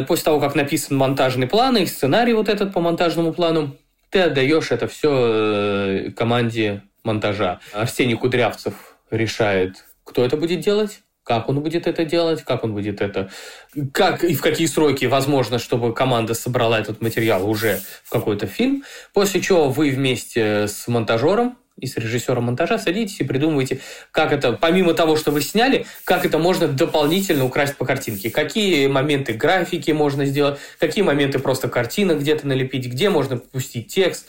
э, 0.00 0.04
после 0.06 0.24
того, 0.24 0.40
как 0.40 0.54
написан 0.54 0.96
монтажный 0.96 1.46
план 1.46 1.76
и 1.76 1.86
сценарий 1.86 2.32
вот 2.32 2.48
этот 2.48 2.72
по 2.72 2.80
монтажному 2.80 3.32
плану, 3.32 3.76
ты 4.10 4.20
отдаешь 4.20 4.70
это 4.70 4.88
все 4.88 5.10
э, 5.12 6.10
команде 6.16 6.82
монтажа. 7.04 7.60
Арсений 7.72 8.16
Кудрявцев 8.16 8.74
решает, 9.10 9.84
кто 10.04 10.24
это 10.24 10.36
будет 10.36 10.60
делать, 10.60 11.00
как 11.22 11.48
он 11.48 11.60
будет 11.60 11.86
это 11.86 12.04
делать, 12.04 12.42
как 12.42 12.64
он 12.64 12.72
будет 12.72 13.00
это, 13.00 13.30
как 13.92 14.24
и 14.24 14.34
в 14.34 14.40
какие 14.40 14.66
сроки 14.66 15.04
возможно, 15.04 15.58
чтобы 15.58 15.94
команда 15.94 16.34
собрала 16.34 16.80
этот 16.80 17.00
материал 17.00 17.48
уже 17.48 17.80
в 18.02 18.10
какой-то 18.10 18.46
фильм, 18.46 18.82
после 19.12 19.40
чего 19.40 19.68
вы 19.68 19.90
вместе 19.90 20.66
с 20.66 20.88
монтажером 20.88 21.56
и 21.80 21.86
с 21.86 21.96
режиссером 21.96 22.44
монтажа 22.44 22.78
садитесь 22.78 23.20
и 23.20 23.24
придумываете, 23.24 23.80
как 24.12 24.32
это, 24.32 24.52
помимо 24.52 24.94
того, 24.94 25.16
что 25.16 25.30
вы 25.30 25.40
сняли, 25.40 25.86
как 26.04 26.24
это 26.24 26.38
можно 26.38 26.68
дополнительно 26.68 27.44
украсть 27.44 27.76
по 27.76 27.84
картинке. 27.84 28.30
Какие 28.30 28.86
моменты 28.86 29.32
графики 29.32 29.90
можно 29.90 30.24
сделать, 30.24 30.58
какие 30.78 31.04
моменты 31.04 31.38
просто 31.38 31.68
картинок 31.68 32.20
где-то 32.20 32.46
налепить, 32.46 32.86
где 32.86 33.10
можно 33.10 33.36
пустить 33.36 33.88
текст, 33.88 34.26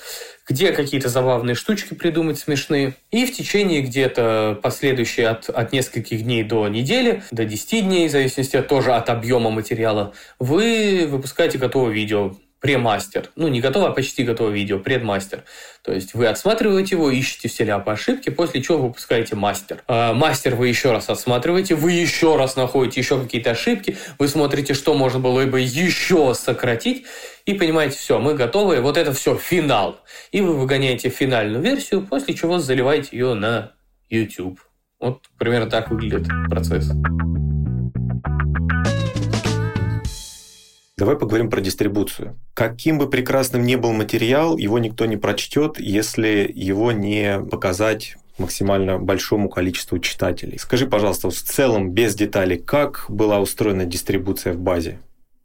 где 0.48 0.72
какие-то 0.72 1.10
забавные 1.10 1.56
штучки 1.56 1.94
придумать 1.94 2.40
смешные. 2.40 2.94
И 3.12 3.26
в 3.26 3.34
течение 3.34 3.82
где-то 3.82 4.60
последующие 4.62 5.30
от, 5.30 5.50
от 5.50 5.72
нескольких 5.72 6.24
дней 6.24 6.44
до 6.44 6.68
недели, 6.68 7.24
до 7.32 7.46
10 7.46 7.86
дней, 7.86 8.08
в 8.08 8.12
зависимости 8.12 8.62
тоже 8.62 8.94
от 8.94 9.10
объема 9.10 9.50
материала, 9.50 10.14
вы 10.40 11.08
выпускаете 11.08 11.58
готовое 11.58 11.94
видео 11.94 12.36
премастер. 12.62 13.30
Ну, 13.36 13.47
не 13.47 13.60
готово, 13.60 13.88
а 13.88 13.91
почти 13.91 14.24
готовое 14.24 14.54
видео, 14.54 14.80
предмастер. 14.80 15.43
То 15.84 15.91
есть 15.91 16.13
вы 16.13 16.28
отсматриваете 16.28 16.95
его, 16.95 17.10
ищете 17.10 17.50
все 17.50 17.63
ляпы 17.65 17.91
ошибки, 17.91 18.30
после 18.30 18.62
чего 18.62 18.78
выпускаете 18.78 19.36
мастер. 19.36 19.84
А 19.88 20.13
мастер 20.13 20.56
вы 20.56 20.67
еще 20.67 20.91
раз 20.91 21.10
отсматриваете, 21.10 21.74
вы 21.74 21.93
еще 21.93 22.38
раз 22.38 22.56
находите 22.56 23.02
еще 23.02 23.19
какие-то 23.19 23.52
ошибки, 23.52 23.97
вы 24.19 24.28
смотрите, 24.28 24.76
что 24.76 24.93
можно 24.93 25.19
было 25.19 25.43
бы 25.45 25.60
еще 25.60 26.36
сократить, 26.36 27.06
и 27.45 27.56
понимаете, 27.56 27.97
все, 27.97 28.19
мы 28.19 28.36
готовы, 28.36 28.80
вот 28.80 28.95
это 28.95 29.12
все 29.12 29.36
финал. 29.36 30.00
И 30.32 30.41
вы 30.41 30.54
выгоняете 30.54 31.10
финальную 31.10 31.63
версию, 31.63 32.06
после 32.06 32.36
чего 32.36 32.60
заливаете 32.60 33.10
ее 33.13 33.34
на 33.34 33.71
YouTube. 34.10 34.60
Вот 35.00 35.24
примерно 35.39 35.67
так 35.67 35.89
выглядит 35.89 36.28
процесс. 36.47 36.91
Давай 41.02 41.18
поговорим 41.18 41.50
про 41.50 41.62
дистрибуцию. 41.62 42.38
Каким 42.54 43.00
бы 43.00 43.10
прекрасным 43.10 43.66
ни 43.66 43.76
был 43.76 43.92
материал, 43.92 44.56
его 44.56 44.78
никто 44.78 45.08
не 45.08 45.18
прочтет, 45.18 45.80
если 45.80 46.48
его 46.54 46.92
не 46.92 47.40
показать 47.40 48.18
максимально 48.38 49.00
большому 49.00 49.50
количеству 49.50 49.98
читателей. 49.98 50.60
Скажи, 50.60 50.86
пожалуйста, 50.86 51.32
в 51.32 51.34
целом, 51.34 51.90
без 51.90 52.14
деталей, 52.14 52.60
как 52.60 53.06
была 53.10 53.40
устроена 53.40 53.86
дистрибуция 53.86 54.54
в 54.54 54.60
базе? 54.60 55.00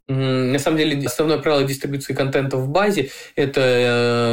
На 0.09 0.57
самом 0.57 0.77
деле, 0.77 1.05
основное 1.05 1.37
правило 1.37 1.65
дистрибуции 1.65 2.13
контента 2.13 2.55
в 2.55 2.69
базе– 2.69 3.09
это 3.35 3.61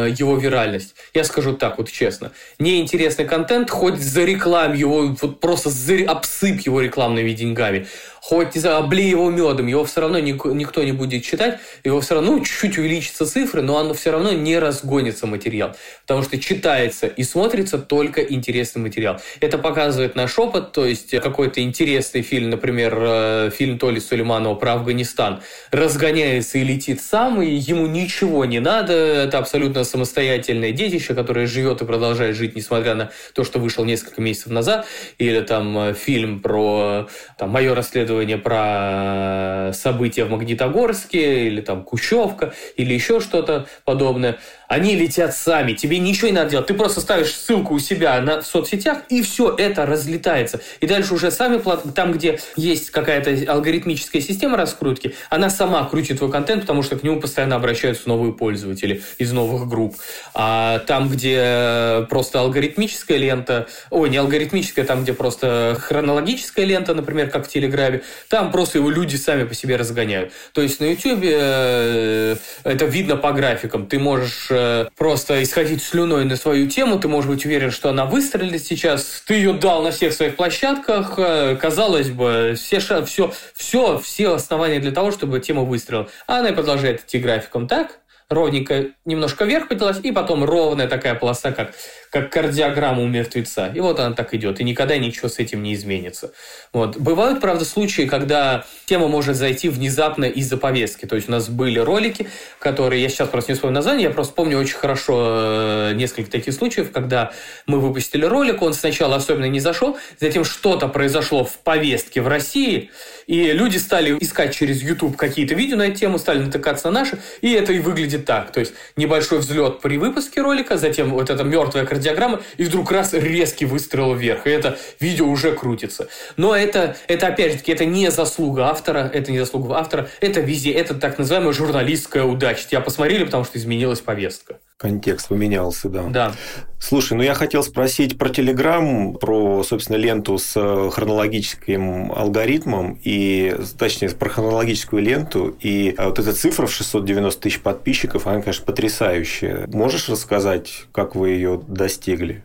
э, 0.08 0.14
его 0.16 0.36
виральность. 0.36 0.94
Я 1.14 1.24
скажу 1.24 1.56
так 1.56 1.78
вот 1.78 1.90
честно. 1.90 2.30
Неинтересный 2.60 3.24
контент, 3.24 3.70
хоть 3.70 3.98
за 3.98 4.24
реклам 4.24 4.74
его, 4.74 5.16
вот 5.20 5.40
просто 5.40 5.70
за, 5.70 6.04
обсыпь 6.06 6.60
его 6.60 6.80
рекламными 6.80 7.32
деньгами 7.32 7.88
хоть 8.24 8.54
не 8.54 8.60
знаю, 8.62 8.78
облей 8.78 9.10
его 9.10 9.30
медом, 9.30 9.66
его 9.66 9.84
все 9.84 10.00
равно 10.00 10.18
никто 10.18 10.82
не 10.82 10.92
будет 10.92 11.24
читать, 11.24 11.60
его 11.84 12.00
все 12.00 12.14
равно 12.14 12.32
ну, 12.32 12.38
чуть-чуть 12.42 12.78
увеличатся 12.78 13.26
цифры, 13.26 13.60
но 13.60 13.76
оно 13.76 13.92
все 13.92 14.12
равно 14.12 14.32
не 14.32 14.58
разгонится 14.58 15.26
материал, 15.26 15.76
потому 16.06 16.22
что 16.22 16.40
читается 16.40 17.06
и 17.06 17.22
смотрится 17.22 17.76
только 17.76 18.22
интересный 18.22 18.80
материал. 18.80 19.20
Это 19.40 19.58
показывает 19.58 20.16
наш 20.16 20.38
опыт, 20.38 20.72
то 20.72 20.86
есть 20.86 21.10
какой-то 21.10 21.60
интересный 21.60 22.22
фильм, 22.22 22.48
например, 22.48 22.96
э, 22.98 23.50
фильм 23.54 23.78
Толи 23.78 23.98
Сулейманова 23.98 24.54
про 24.54 24.72
Афганистан, 24.72 25.42
разгоняется 25.70 26.56
и 26.56 26.64
летит 26.64 27.02
сам, 27.02 27.42
и 27.42 27.50
ему 27.50 27.86
ничего 27.86 28.46
не 28.46 28.58
надо, 28.58 28.94
это 28.94 29.36
абсолютно 29.36 29.84
самостоятельное 29.84 30.72
детище, 30.72 31.12
которое 31.12 31.46
живет 31.46 31.82
и 31.82 31.84
продолжает 31.84 32.36
жить, 32.36 32.56
несмотря 32.56 32.94
на 32.94 33.10
то, 33.34 33.44
что 33.44 33.58
вышел 33.58 33.84
несколько 33.84 34.22
месяцев 34.22 34.50
назад, 34.50 34.86
или 35.18 35.42
там 35.42 35.76
э, 35.76 35.92
фильм 35.92 36.40
про 36.40 37.06
там, 37.38 37.50
мое 37.50 37.74
расследование 37.74 38.13
исследование 38.14 38.38
про 38.38 39.72
события 39.72 40.24
в 40.24 40.30
Магнитогорске, 40.30 41.46
или 41.46 41.60
там 41.60 41.84
Кущевка, 41.84 42.54
или 42.76 42.94
еще 42.94 43.20
что-то 43.20 43.66
подобное, 43.84 44.38
они 44.68 44.96
летят 44.96 45.34
сами, 45.34 45.72
тебе 45.72 45.98
ничего 45.98 46.28
не 46.28 46.34
надо 46.34 46.50
делать, 46.50 46.66
ты 46.66 46.74
просто 46.74 47.00
ставишь 47.00 47.34
ссылку 47.34 47.74
у 47.74 47.78
себя 47.78 48.20
на, 48.20 48.40
в 48.40 48.46
соцсетях, 48.46 48.98
и 49.08 49.22
все 49.22 49.54
это 49.56 49.86
разлетается. 49.86 50.60
И 50.80 50.86
дальше 50.86 51.14
уже 51.14 51.30
сами, 51.30 51.62
там, 51.94 52.12
где 52.12 52.40
есть 52.56 52.90
какая-то 52.90 53.52
алгоритмическая 53.52 54.22
система 54.22 54.56
раскрутки, 54.56 55.14
она 55.30 55.50
сама 55.50 55.84
крутит 55.84 56.18
твой 56.18 56.30
контент, 56.30 56.62
потому 56.62 56.82
что 56.82 56.96
к 56.96 57.02
нему 57.02 57.20
постоянно 57.20 57.56
обращаются 57.56 58.08
новые 58.08 58.32
пользователи 58.32 59.02
из 59.18 59.32
новых 59.32 59.68
групп. 59.68 59.96
А 60.34 60.80
там, 60.80 61.08
где 61.08 62.06
просто 62.08 62.40
алгоритмическая 62.40 63.18
лента, 63.18 63.66
ой, 63.90 64.10
не 64.10 64.16
алгоритмическая, 64.16 64.84
там, 64.84 65.02
где 65.02 65.12
просто 65.12 65.76
хронологическая 65.80 66.64
лента, 66.64 66.94
например, 66.94 67.30
как 67.30 67.46
в 67.46 67.50
Телеграме, 67.50 68.02
там 68.28 68.50
просто 68.50 68.78
его 68.78 68.90
люди 68.90 69.16
сами 69.16 69.44
по 69.44 69.54
себе 69.54 69.76
разгоняют. 69.76 70.32
То 70.52 70.62
есть 70.62 70.80
на 70.80 70.84
YouTube 70.84 71.20
э, 71.22 72.36
это 72.64 72.84
видно 72.84 73.16
по 73.16 73.32
графикам. 73.32 73.86
Ты 73.86 73.98
можешь 73.98 74.48
э, 74.54 74.88
просто 74.96 75.42
исходить 75.42 75.82
слюной 75.82 76.24
на 76.24 76.36
свою 76.36 76.68
тему, 76.68 76.98
ты 76.98 77.08
можешь 77.08 77.30
быть 77.30 77.44
уверен, 77.44 77.70
что 77.70 77.90
она 77.90 78.04
выстрелит 78.04 78.64
сейчас. 78.64 79.22
Ты 79.26 79.34
ее 79.34 79.52
дал 79.54 79.82
на 79.82 79.90
всех 79.90 80.12
своих 80.12 80.36
площадках. 80.36 81.14
Э, 81.18 81.56
казалось 81.56 82.10
бы, 82.10 82.54
все, 82.56 82.80
все, 82.80 83.32
все, 83.54 83.98
все 83.98 84.34
основания 84.34 84.80
для 84.80 84.92
того, 84.92 85.10
чтобы 85.10 85.40
тема 85.40 85.62
выстрелила. 85.62 86.08
А 86.26 86.38
она 86.38 86.50
и 86.50 86.54
продолжает 86.54 87.02
идти 87.02 87.18
графиком 87.18 87.68
так, 87.68 88.00
ровненько 88.28 88.86
немножко 89.04 89.44
вверх 89.44 89.68
поднялась, 89.68 90.00
и 90.02 90.12
потом 90.12 90.44
ровная 90.44 90.88
такая 90.88 91.14
полоса, 91.14 91.52
как, 91.52 91.72
как 92.10 92.30
кардиограмма 92.30 93.02
у 93.02 93.06
мертвеца. 93.06 93.70
И 93.74 93.80
вот 93.80 94.00
она 94.00 94.14
так 94.14 94.34
идет, 94.34 94.60
и 94.60 94.64
никогда 94.64 94.96
ничего 94.96 95.28
с 95.28 95.38
этим 95.38 95.62
не 95.62 95.74
изменится. 95.74 96.32
Вот. 96.72 96.96
Бывают, 96.96 97.40
правда, 97.40 97.64
случаи, 97.64 98.02
когда 98.02 98.64
тема 98.86 99.08
может 99.08 99.36
зайти 99.36 99.68
внезапно 99.68 100.24
из-за 100.24 100.56
повестки. 100.56 101.06
То 101.06 101.16
есть 101.16 101.28
у 101.28 101.32
нас 101.32 101.48
были 101.48 101.78
ролики, 101.78 102.28
которые, 102.58 103.02
я 103.02 103.08
сейчас 103.08 103.28
просто 103.28 103.52
не 103.52 103.54
вспомню 103.54 103.76
название, 103.76 104.04
я 104.04 104.10
просто 104.10 104.34
помню 104.34 104.58
очень 104.58 104.76
хорошо 104.76 105.90
э, 105.90 105.92
несколько 105.94 106.30
таких 106.30 106.54
случаев, 106.54 106.90
когда 106.92 107.32
мы 107.66 107.80
выпустили 107.80 108.24
ролик, 108.24 108.62
он 108.62 108.72
сначала 108.74 109.16
особенно 109.16 109.48
не 109.48 109.60
зашел, 109.60 109.96
затем 110.18 110.44
что-то 110.44 110.88
произошло 110.88 111.44
в 111.44 111.58
повестке 111.58 112.20
в 112.20 112.28
России, 112.28 112.90
и 113.26 113.52
люди 113.52 113.78
стали 113.78 114.16
искать 114.20 114.54
через 114.54 114.82
YouTube 114.82 115.16
какие-то 115.16 115.54
видео 115.54 115.76
на 115.76 115.88
эту 115.88 115.98
тему, 115.98 116.18
стали 116.18 116.44
натыкаться 116.44 116.90
на 116.90 117.00
наши, 117.00 117.18
и 117.40 117.52
это 117.52 117.72
и 117.72 117.78
выглядит 117.78 118.24
так. 118.24 118.52
То 118.52 118.60
есть 118.60 118.72
небольшой 118.96 119.38
взлет 119.38 119.80
при 119.80 119.98
выпуске 119.98 120.40
ролика, 120.40 120.76
затем 120.76 121.10
вот 121.10 121.30
эта 121.30 121.44
мертвая 121.44 121.86
кардиограмма, 121.86 122.40
и 122.56 122.64
вдруг 122.64 122.90
раз 122.90 123.12
резкий 123.12 123.66
выстрел 123.66 124.14
вверх, 124.14 124.46
и 124.46 124.50
это 124.50 124.78
видео 125.00 125.26
уже 125.26 125.52
крутится. 125.52 126.08
Но 126.36 126.54
это, 126.54 126.96
это 127.08 127.28
опять 127.28 127.52
же 127.52 127.58
таки, 127.58 127.72
это 127.72 127.84
не 127.84 128.10
заслуга 128.10 128.66
автора, 128.66 129.10
это 129.12 129.32
не 129.32 129.38
заслуга 129.38 129.76
автора, 129.76 130.08
это 130.20 130.40
везде, 130.40 130.72
это 130.72 130.94
так 130.94 131.18
называемая 131.18 131.52
журналистская 131.52 132.24
удача. 132.24 132.66
Тебя 132.68 132.80
посмотрели, 132.80 133.24
потому 133.24 133.44
что 133.44 133.58
изменилась 133.58 134.00
повестка. 134.00 134.58
Контекст 134.76 135.28
поменялся, 135.28 135.88
да. 135.88 136.02
Да. 136.08 136.32
Слушай, 136.80 137.16
ну 137.16 137.22
я 137.22 137.34
хотел 137.34 137.62
спросить 137.62 138.18
про 138.18 138.28
Телеграм, 138.28 139.14
про, 139.14 139.62
собственно, 139.62 139.96
ленту 139.96 140.36
с 140.36 140.52
э, 140.56 140.90
хронологическим 140.90 142.10
алгоритмом, 142.10 142.98
и, 143.04 143.56
точнее, 143.78 144.10
про 144.10 144.28
хронологическую 144.28 145.00
ленту, 145.00 145.56
и 145.60 145.94
э, 145.96 146.04
вот 146.04 146.18
эта 146.18 146.34
цифра 146.34 146.66
в 146.66 146.72
690 146.72 147.40
тысяч 147.40 147.60
подписчиков, 147.60 148.26
она, 148.26 148.40
конечно, 148.42 148.64
потрясающая. 148.64 149.68
Можешь 149.68 150.08
рассказать, 150.08 150.86
как 150.92 151.14
вы 151.14 151.30
ее 151.30 151.62
достигли? 151.68 152.44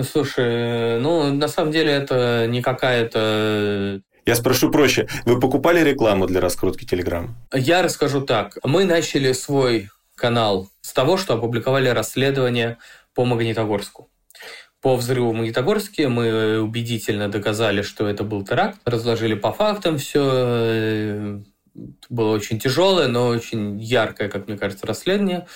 Слушай, 0.00 0.98
ну, 0.98 1.30
на 1.32 1.48
самом 1.48 1.72
деле 1.72 1.92
это 1.92 2.46
не 2.48 2.62
какая-то 2.62 4.00
я 4.26 4.34
спрошу 4.34 4.70
проще. 4.70 5.08
Вы 5.24 5.40
покупали 5.40 5.80
рекламу 5.82 6.26
для 6.26 6.40
раскрутки 6.40 6.84
Телеграм? 6.84 7.34
Я 7.52 7.82
расскажу 7.82 8.20
так. 8.20 8.58
Мы 8.62 8.84
начали 8.84 9.32
свой 9.32 9.88
канал 10.20 10.68
с 10.82 10.92
того, 10.92 11.16
что 11.16 11.34
опубликовали 11.34 11.88
расследование 11.88 12.76
по 13.14 13.24
Магнитогорску. 13.24 14.10
По 14.80 14.96
взрыву 14.96 15.32
в 15.32 15.34
Магнитогорске 15.34 16.08
мы 16.08 16.60
убедительно 16.60 17.28
доказали, 17.28 17.82
что 17.82 18.08
это 18.08 18.24
был 18.24 18.44
теракт, 18.44 18.78
разложили 18.84 19.34
по 19.34 19.52
фактам 19.52 19.98
все. 19.98 21.42
Было 22.08 22.34
очень 22.34 22.58
тяжелое, 22.58 23.08
но 23.08 23.28
очень 23.28 23.78
яркое, 23.78 24.28
как 24.28 24.48
мне 24.48 24.56
кажется, 24.56 24.86
расследование. 24.86 25.46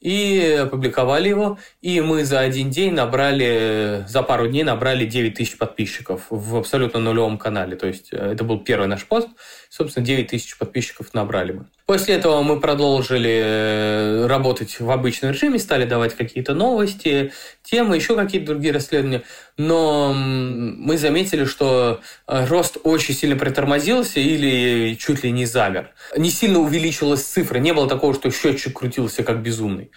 и 0.00 0.58
опубликовали 0.64 1.28
его. 1.28 1.58
И 1.80 2.00
мы 2.00 2.24
за 2.24 2.40
один 2.40 2.70
день 2.70 2.92
набрали, 2.92 4.04
за 4.08 4.22
пару 4.24 4.48
дней 4.48 4.64
набрали 4.64 5.06
9 5.06 5.34
тысяч 5.34 5.56
подписчиков 5.56 6.26
в 6.28 6.56
абсолютно 6.56 6.98
нулевом 6.98 7.38
канале. 7.38 7.76
То 7.76 7.86
есть 7.86 8.12
э, 8.12 8.32
это 8.32 8.42
был 8.42 8.58
первый 8.58 8.88
наш 8.88 9.06
пост. 9.06 9.28
Собственно, 9.74 10.04
9 10.04 10.26
тысяч 10.26 10.58
подписчиков 10.58 11.14
набрали 11.14 11.52
мы. 11.52 11.64
После 11.86 12.16
этого 12.16 12.42
мы 12.42 12.60
продолжили 12.60 13.40
э, 13.42 14.26
работать 14.26 14.78
в 14.78 14.90
обычном 14.90 15.32
режиме, 15.32 15.58
стали 15.58 15.86
давать 15.86 16.14
какие-то 16.14 16.52
новости, 16.52 17.32
темы, 17.62 17.96
еще 17.96 18.14
какие-то 18.14 18.48
другие 18.48 18.74
расследования. 18.74 19.22
Но 19.56 20.12
мы 20.14 20.98
заметили, 20.98 21.46
что 21.46 22.02
э, 22.28 22.46
рост 22.48 22.76
очень 22.84 23.14
сильно 23.14 23.34
притормозился 23.34 24.20
или 24.20 24.94
чуть 24.94 25.24
ли 25.24 25.30
не 25.30 25.46
замер. 25.46 25.94
Не 26.18 26.28
сильно 26.28 26.58
увеличилась 26.58 27.22
цифра, 27.22 27.56
не 27.58 27.72
было 27.72 27.88
такого, 27.88 28.12
что 28.12 28.30
счетчик 28.30 28.78
крутился 28.78 29.22
как 29.22 29.40
безумный. 29.40 29.90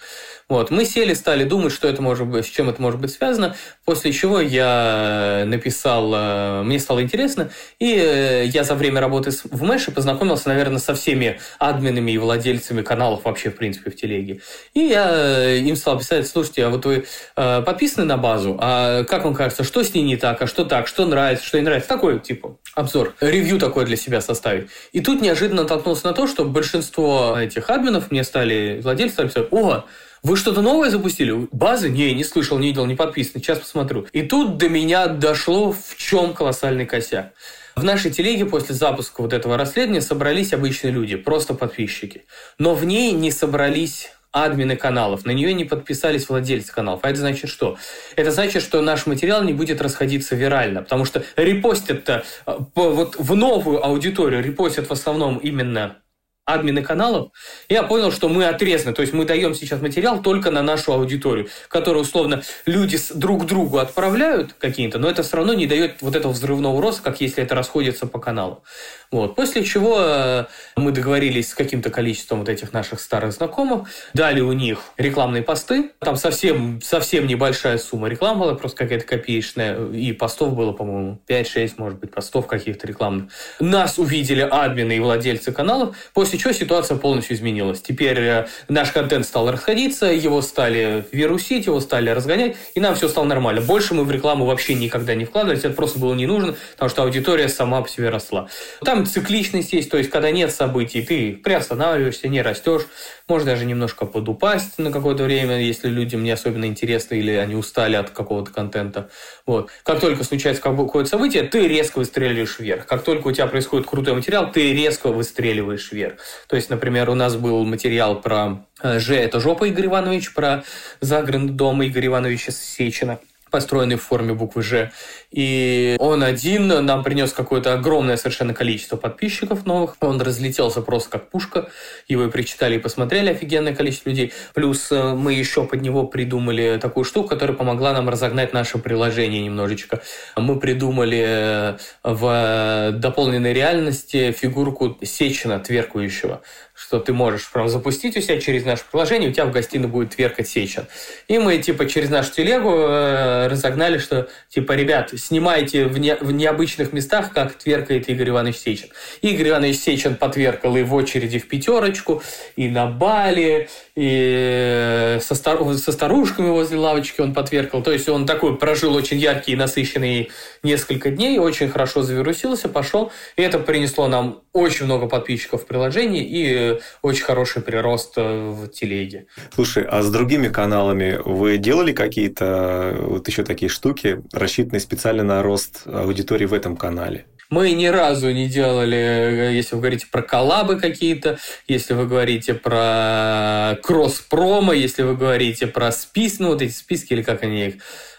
Вот. 0.47 0.69
Мы 0.69 0.85
сели, 0.85 1.15
стали 1.15 1.43
думать, 1.43 1.73
что 1.73 1.87
это 1.87 2.03
может 2.03 2.27
быть, 2.27 2.45
с 2.45 2.49
чем 2.49 2.69
это 2.69 2.79
может 2.79 2.99
быть 2.99 3.11
связано, 3.11 3.55
после 3.83 4.11
чего 4.11 4.39
я 4.39 5.43
написал, 5.47 6.13
э, 6.13 6.61
мне 6.63 6.79
стало 6.79 7.01
интересно, 7.01 7.49
и 7.79 7.95
э, 7.95 8.45
я 8.45 8.63
за 8.63 8.75
время 8.75 9.01
работы 9.01 9.31
в 9.31 9.63
Мэше 9.63 9.89
познакомился, 9.89 10.49
наверное, 10.49 10.77
со 10.77 10.93
всеми 10.93 11.39
админами 11.57 12.11
и 12.11 12.19
владельцами 12.19 12.83
каналов 12.83 13.25
вообще, 13.25 13.49
в 13.49 13.55
принципе, 13.55 13.89
в 13.89 13.95
телеге. 13.95 14.41
И 14.75 14.81
я 14.81 15.09
э, 15.11 15.57
им 15.57 15.75
стал 15.75 15.97
писать, 15.97 16.27
слушайте, 16.27 16.65
а 16.65 16.69
вот 16.69 16.85
вы 16.85 17.05
подписаны 17.35 18.05
на 18.05 18.17
базу, 18.17 18.57
а 18.61 19.03
как 19.05 19.25
вам 19.25 19.33
кажется, 19.33 19.63
что 19.63 19.83
с 19.83 19.93
ней 19.95 20.03
не 20.03 20.15
так, 20.15 20.41
а 20.43 20.47
что 20.47 20.63
так, 20.63 20.87
что 20.87 21.07
нравится, 21.07 21.43
что 21.43 21.57
не 21.57 21.63
нравится, 21.63 21.89
такой, 21.89 22.19
типа, 22.19 22.57
обзор, 22.75 23.15
ревью 23.19 23.57
такой 23.57 23.85
для 23.85 23.97
себя 23.97 24.21
составить. 24.21 24.69
И 24.91 25.01
тут 25.01 25.21
неожиданно 25.21 25.63
натолкнулся 25.63 26.05
на 26.05 26.13
то, 26.13 26.27
что 26.27 26.45
большинство 26.45 27.35
этих 27.39 27.69
админов 27.71 28.11
мне 28.11 28.23
стали, 28.23 28.79
владельцы 28.83 29.13
стали 29.13 29.27
писать, 29.29 29.47
о, 29.51 29.85
вы 30.25 30.37
что-то 30.37 30.63
новое 30.63 30.89
запустили? 30.89 31.47
Базы? 31.51 31.87
Не, 31.87 32.11
не 32.15 32.23
слышал, 32.23 32.57
не 32.57 32.69
видел, 32.69 32.87
не 32.87 32.95
подписан. 32.95 33.39
Сейчас 33.39 33.59
посмотрю. 33.59 34.07
И 34.11 34.23
тут 34.23 34.57
до 34.57 34.67
меня 34.67 35.05
дошло, 35.05 35.71
в 35.71 35.95
чем 35.97 36.33
колоссальный 36.33 36.87
косяк. 36.87 37.33
В 37.75 37.83
нашей 37.83 38.09
телеге 38.09 38.45
после 38.45 38.73
запуска 38.73 39.21
вот 39.21 39.33
этого 39.33 39.55
расследования 39.55 40.01
собрались 40.01 40.51
обычные 40.51 40.91
люди, 40.91 41.15
просто 41.15 41.53
подписчики. 41.53 42.25
Но 42.57 42.73
в 42.73 42.85
ней 42.85 43.11
не 43.11 43.29
собрались 43.29 44.09
админы 44.31 44.75
каналов, 44.75 45.25
на 45.25 45.31
нее 45.31 45.53
не 45.53 45.63
подписались 45.63 46.27
владельцы 46.27 46.73
каналов. 46.73 47.01
А 47.03 47.09
это 47.11 47.19
значит 47.19 47.51
что? 47.51 47.77
Это 48.15 48.31
значит, 48.31 48.63
что 48.63 48.81
наш 48.81 49.05
материал 49.05 49.43
не 49.43 49.53
будет 49.53 49.79
расходиться 49.79 50.35
вирально, 50.35 50.81
потому 50.81 51.05
что 51.05 51.23
репостят-то 51.35 52.25
э, 52.47 52.57
вот 52.73 53.15
в 53.17 53.35
новую 53.35 53.85
аудиторию, 53.85 54.43
репостят 54.43 54.87
в 54.87 54.91
основном 54.91 55.37
именно 55.37 55.97
админы 56.45 56.83
каналов, 56.83 57.31
я 57.69 57.83
понял, 57.83 58.11
что 58.11 58.29
мы 58.29 58.45
отрезаны. 58.45 58.93
То 58.93 59.01
есть 59.01 59.13
мы 59.13 59.25
даем 59.25 59.55
сейчас 59.55 59.81
материал 59.81 60.21
только 60.21 60.51
на 60.51 60.61
нашу 60.61 60.93
аудиторию, 60.93 61.49
которую, 61.67 62.03
условно, 62.03 62.43
люди 62.65 62.99
друг 63.13 63.45
другу 63.47 63.79
отправляют 63.79 64.53
какие-то, 64.53 64.99
но 64.99 65.09
это 65.09 65.23
все 65.23 65.37
равно 65.37 65.53
не 65.53 65.65
дает 65.65 66.01
вот 66.01 66.15
этого 66.15 66.31
взрывного 66.31 66.79
роста, 66.81 67.01
как 67.01 67.19
если 67.19 67.43
это 67.43 67.55
расходится 67.55 68.05
по 68.05 68.19
каналу. 68.19 68.63
Вот. 69.11 69.35
После 69.35 69.63
чего 69.63 69.97
э, 69.99 70.45
мы 70.75 70.91
договорились 70.91 71.49
с 71.49 71.53
каким-то 71.55 71.89
количеством 71.89 72.39
вот 72.39 72.49
этих 72.49 72.73
наших 72.73 72.99
старых 72.99 73.31
знакомых, 73.33 73.87
дали 74.13 74.41
у 74.41 74.51
них 74.51 74.79
рекламные 74.97 75.41
посты. 75.41 75.91
Там 75.99 76.15
совсем, 76.15 76.81
совсем 76.81 77.25
небольшая 77.25 77.77
сумма 77.77 78.07
рекламы 78.07 78.41
была, 78.41 78.55
просто 78.55 78.77
какая-то 78.77 79.05
копеечная. 79.05 79.87
И 79.89 80.11
постов 80.11 80.53
было, 80.53 80.73
по-моему, 80.73 81.21
5-6, 81.27 81.73
может 81.77 81.99
быть, 81.99 82.11
постов 82.11 82.47
каких-то 82.47 82.87
рекламных. 82.87 83.31
Нас 83.59 83.97
увидели 83.97 84.41
админы 84.41 84.97
и 84.97 84.99
владельцы 84.99 85.51
каналов, 85.51 85.95
после 86.13 86.34
чего 86.37 86.53
ситуация 86.53 86.97
полностью 86.97 87.35
изменилась. 87.35 87.81
Теперь 87.81 88.19
э, 88.19 88.47
наш 88.67 88.91
контент 88.91 89.25
стал 89.25 89.51
расходиться, 89.51 90.07
его 90.07 90.41
стали 90.41 91.05
вирусить, 91.11 91.65
его 91.65 91.79
стали 91.79 92.09
разгонять, 92.09 92.55
и 92.73 92.79
нам 92.79 92.95
все 92.95 93.07
стало 93.07 93.25
нормально. 93.25 93.61
Больше 93.61 93.93
мы 93.93 94.03
в 94.03 94.11
рекламу 94.11 94.45
вообще 94.45 94.73
никогда 94.73 95.15
не 95.15 95.25
вкладывались, 95.25 95.63
это 95.63 95.73
просто 95.73 95.99
было 95.99 96.13
не 96.13 96.27
нужно, 96.27 96.55
потому 96.73 96.89
что 96.89 97.03
аудитория 97.03 97.49
сама 97.49 97.81
по 97.81 97.89
себе 97.89 98.09
росла. 98.09 98.49
Там 98.83 99.05
цикличность 99.05 99.73
есть, 99.73 99.89
то 99.89 99.97
есть 99.97 100.09
когда 100.09 100.31
нет 100.31 100.51
событий, 100.51 101.01
ты 101.01 101.33
приостанавливаешься, 101.33 102.27
не 102.27 102.41
растешь, 102.41 102.83
может 103.27 103.47
даже 103.47 103.65
немножко 103.65 104.05
подупасть 104.05 104.77
на 104.77 104.91
какое-то 104.91 105.23
время, 105.23 105.59
если 105.59 105.89
людям 105.89 106.23
не 106.23 106.31
особенно 106.31 106.65
интересно 106.65 107.15
или 107.15 107.31
они 107.31 107.55
устали 107.55 107.95
от 107.95 108.11
какого-то 108.11 108.51
контента. 108.51 109.09
Вот. 109.45 109.69
Как 109.83 109.99
только 109.99 110.23
случается 110.23 110.61
какое-то 110.61 111.09
событие, 111.09 111.43
ты 111.43 111.67
резко 111.67 111.99
выстреливаешь 111.99 112.59
вверх. 112.59 112.85
Как 112.85 113.03
только 113.03 113.27
у 113.27 113.31
тебя 113.31 113.47
происходит 113.47 113.87
крутой 113.87 114.15
материал, 114.15 114.51
ты 114.51 114.73
резко 114.73 115.09
выстреливаешь 115.09 115.91
вверх. 115.91 116.15
То 116.47 116.55
есть, 116.55 116.69
например, 116.69 117.09
у 117.09 117.15
нас 117.15 117.35
был 117.35 117.65
материал 117.65 118.21
про 118.21 118.65
э, 118.81 118.99
Ж, 118.99 119.15
это 119.15 119.39
жопа 119.39 119.65
Игорь 119.65 119.87
Иванович, 119.87 120.33
про 120.33 120.63
загородный 121.01 121.53
дом 121.53 121.83
Игоря 121.85 122.07
Ивановича 122.07 122.51
Сечина 122.51 123.19
построенный 123.55 123.95
в 123.95 124.01
форме 124.01 124.33
буквы 124.33 124.63
«Ж». 124.63 124.91
И 125.31 125.95
он 125.99 126.23
один 126.23 126.67
нам 126.67 127.03
принес 127.03 127.31
какое-то 127.31 127.71
огромное 127.73 128.17
совершенно 128.17 128.53
количество 128.53 128.97
подписчиков 128.97 129.65
новых. 129.65 129.95
Он 130.01 130.21
разлетелся 130.21 130.81
просто 130.81 131.11
как 131.11 131.29
пушка. 131.29 131.69
Его 132.09 132.25
и 132.25 132.29
причитали, 132.29 132.75
и 132.75 132.79
посмотрели 132.79 133.29
офигенное 133.29 133.73
количество 133.73 134.09
людей. 134.09 134.33
Плюс 134.53 134.91
э, 134.91 135.13
мы 135.13 135.31
еще 135.31 135.63
под 135.63 135.81
него 135.81 136.05
придумали 136.05 136.77
такую 136.81 137.05
штуку, 137.05 137.29
которая 137.29 137.55
помогла 137.55 137.93
нам 137.93 138.09
разогнать 138.09 138.51
наше 138.51 138.77
приложение 138.77 139.41
немножечко. 139.41 140.01
Мы 140.35 140.59
придумали 140.59 141.23
э, 141.25 141.77
в 142.03 142.91
дополненной 142.91 143.53
реальности 143.53 144.33
фигурку 144.33 144.97
Сечина, 145.01 145.59
тверкующего 145.59 146.41
что 146.75 146.99
ты 146.99 147.13
можешь 147.13 147.49
прям 147.51 147.69
запустить 147.69 148.17
у 148.17 148.21
себя 148.21 148.39
через 148.39 148.65
наше 148.65 148.83
приложение, 148.91 149.29
у 149.29 149.33
тебя 149.33 149.45
в 149.45 149.51
гостиной 149.51 149.87
будет 149.87 150.09
тверкать 150.09 150.49
Сечин. 150.49 150.87
И 151.29 151.39
мы, 151.39 151.57
типа, 151.57 151.87
через 151.87 152.09
нашу 152.09 152.33
телегу 152.33 152.69
э, 152.75 153.47
разогнали, 153.47 153.97
что, 153.97 154.27
типа, 154.49 154.73
ребят, 154.73 155.11
снимайте 155.15 155.85
в, 155.85 155.97
не, 155.97 156.15
в 156.15 156.31
необычных 156.31 156.91
местах, 156.91 157.31
как 157.33 157.53
тверкает 157.53 158.09
Игорь 158.09 158.29
Иванович 158.29 158.57
Сечин. 158.57 158.89
Игорь 159.21 159.49
Иванович 159.49 159.77
Сечин 159.77 160.15
потверкал 160.15 160.75
и 160.75 160.83
в 160.83 160.93
очереди 160.93 161.39
в 161.39 161.47
пятерочку, 161.47 162.21
и 162.57 162.67
на 162.67 162.87
Бали, 162.87 163.69
и 163.95 165.17
со, 165.21 165.33
стар... 165.33 165.57
со 165.75 165.91
старушками 165.93 166.49
возле 166.49 166.77
лавочки 166.77 167.21
он 167.21 167.33
потверкал. 167.33 167.83
То 167.83 167.93
есть 167.93 168.09
он 168.09 168.25
такой 168.25 168.57
прожил 168.57 168.93
очень 168.95 169.17
яркий 169.17 169.53
и 169.53 169.55
насыщенный 169.55 170.29
несколько 170.61 171.09
дней, 171.09 171.39
очень 171.39 171.69
хорошо 171.69 172.01
завирусился, 172.01 172.67
пошел. 172.67 173.13
И 173.37 173.41
это 173.41 173.59
принесло 173.59 174.07
нам 174.07 174.41
очень 174.51 174.85
много 174.85 175.07
подписчиков 175.07 175.63
в 175.63 175.65
приложении 175.65 176.23
и 176.23 176.64
очень 177.01 177.23
хороший 177.23 177.61
прирост 177.61 178.13
э, 178.17 178.49
в 178.49 178.67
телеге. 178.69 179.27
Слушай, 179.53 179.83
а 179.83 180.01
с 180.01 180.11
другими 180.11 180.47
каналами 180.47 181.19
вы 181.23 181.57
делали 181.57 181.91
какие-то 181.93 182.95
вот 182.99 183.27
еще 183.27 183.43
такие 183.43 183.69
штуки, 183.69 184.21
рассчитанные 184.31 184.79
специально 184.79 185.23
на 185.23 185.43
рост 185.43 185.83
аудитории 185.85 186.45
в 186.45 186.53
этом 186.53 186.75
канале? 186.77 187.25
Мы 187.49 187.71
ни 187.73 187.85
разу 187.85 188.31
не 188.31 188.47
делали, 188.47 188.97
э, 188.97 189.53
если 189.53 189.75
вы 189.75 189.81
говорите 189.81 190.07
про 190.11 190.21
коллабы 190.23 190.79
какие-то, 190.79 191.37
если 191.67 191.93
вы 191.93 192.07
говорите 192.07 192.55
про 192.55 193.77
кросс-промо, 193.83 194.73
если 194.73 195.03
вы 195.03 195.15
говорите 195.15 195.67
про 195.67 195.91
списки, 195.91 196.41
ну 196.41 196.49
вот 196.49 196.61
эти 196.61 196.71
списки 196.71 197.13
или 197.13 197.21
как 197.21 197.43
они 197.43 197.67
их 197.67 197.75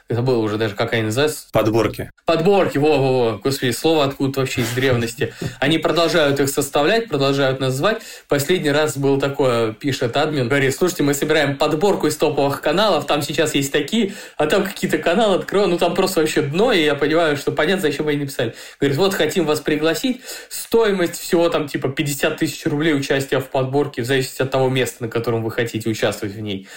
забыл 0.08 0.40
уже 0.40 0.56
даже, 0.56 0.74
как 0.74 0.92
они 0.92 1.02
называются. 1.02 1.46
Подборки. 1.52 2.10
Подборки, 2.24 2.78
во-во-во, 2.78 3.38
господи, 3.38 3.70
слово 3.72 4.04
откуда 4.04 4.40
вообще 4.40 4.62
из 4.62 4.70
древности. 4.70 5.34
Они 5.60 5.78
продолжают 5.78 6.38
их 6.40 6.48
составлять, 6.48 7.08
продолжают 7.08 7.60
называть. 7.60 8.02
Последний 8.28 8.70
раз 8.70 8.96
был 8.96 9.18
такое, 9.18 9.72
пишет 9.72 10.16
админ, 10.16 10.48
говорит, 10.48 10.74
слушайте, 10.74 11.02
мы 11.02 11.14
собираем 11.14 11.56
подборку 11.56 12.06
из 12.06 12.16
топовых 12.16 12.60
каналов, 12.60 13.06
там 13.06 13.22
сейчас 13.22 13.54
есть 13.54 13.72
такие, 13.72 14.14
а 14.36 14.46
там 14.46 14.64
какие-то 14.64 14.98
каналы 14.98 15.36
открою, 15.36 15.68
ну 15.68 15.78
там 15.78 15.94
просто 15.94 16.20
вообще 16.20 16.42
дно, 16.42 16.72
и 16.72 16.84
я 16.84 16.94
понимаю, 16.94 17.36
что 17.36 17.52
понятно, 17.52 17.82
зачем 17.82 18.08
они 18.08 18.18
написали. 18.18 18.54
Говорит, 18.80 18.98
вот 18.98 19.14
хотим 19.14 19.44
вас 19.44 19.60
пригласить, 19.60 20.20
стоимость 20.48 21.18
всего 21.18 21.48
там 21.48 21.68
типа 21.68 21.88
50 21.88 22.36
тысяч 22.36 22.64
рублей 22.66 22.94
участия 22.94 23.40
в 23.40 23.48
подборке, 23.48 24.02
в 24.02 24.06
зависимости 24.06 24.42
от 24.42 24.50
того 24.50 24.68
места, 24.68 25.04
на 25.04 25.08
котором 25.08 25.42
вы 25.42 25.50
хотите 25.50 25.88
участвовать 25.88 26.34
в 26.34 26.40
ней. 26.40 26.68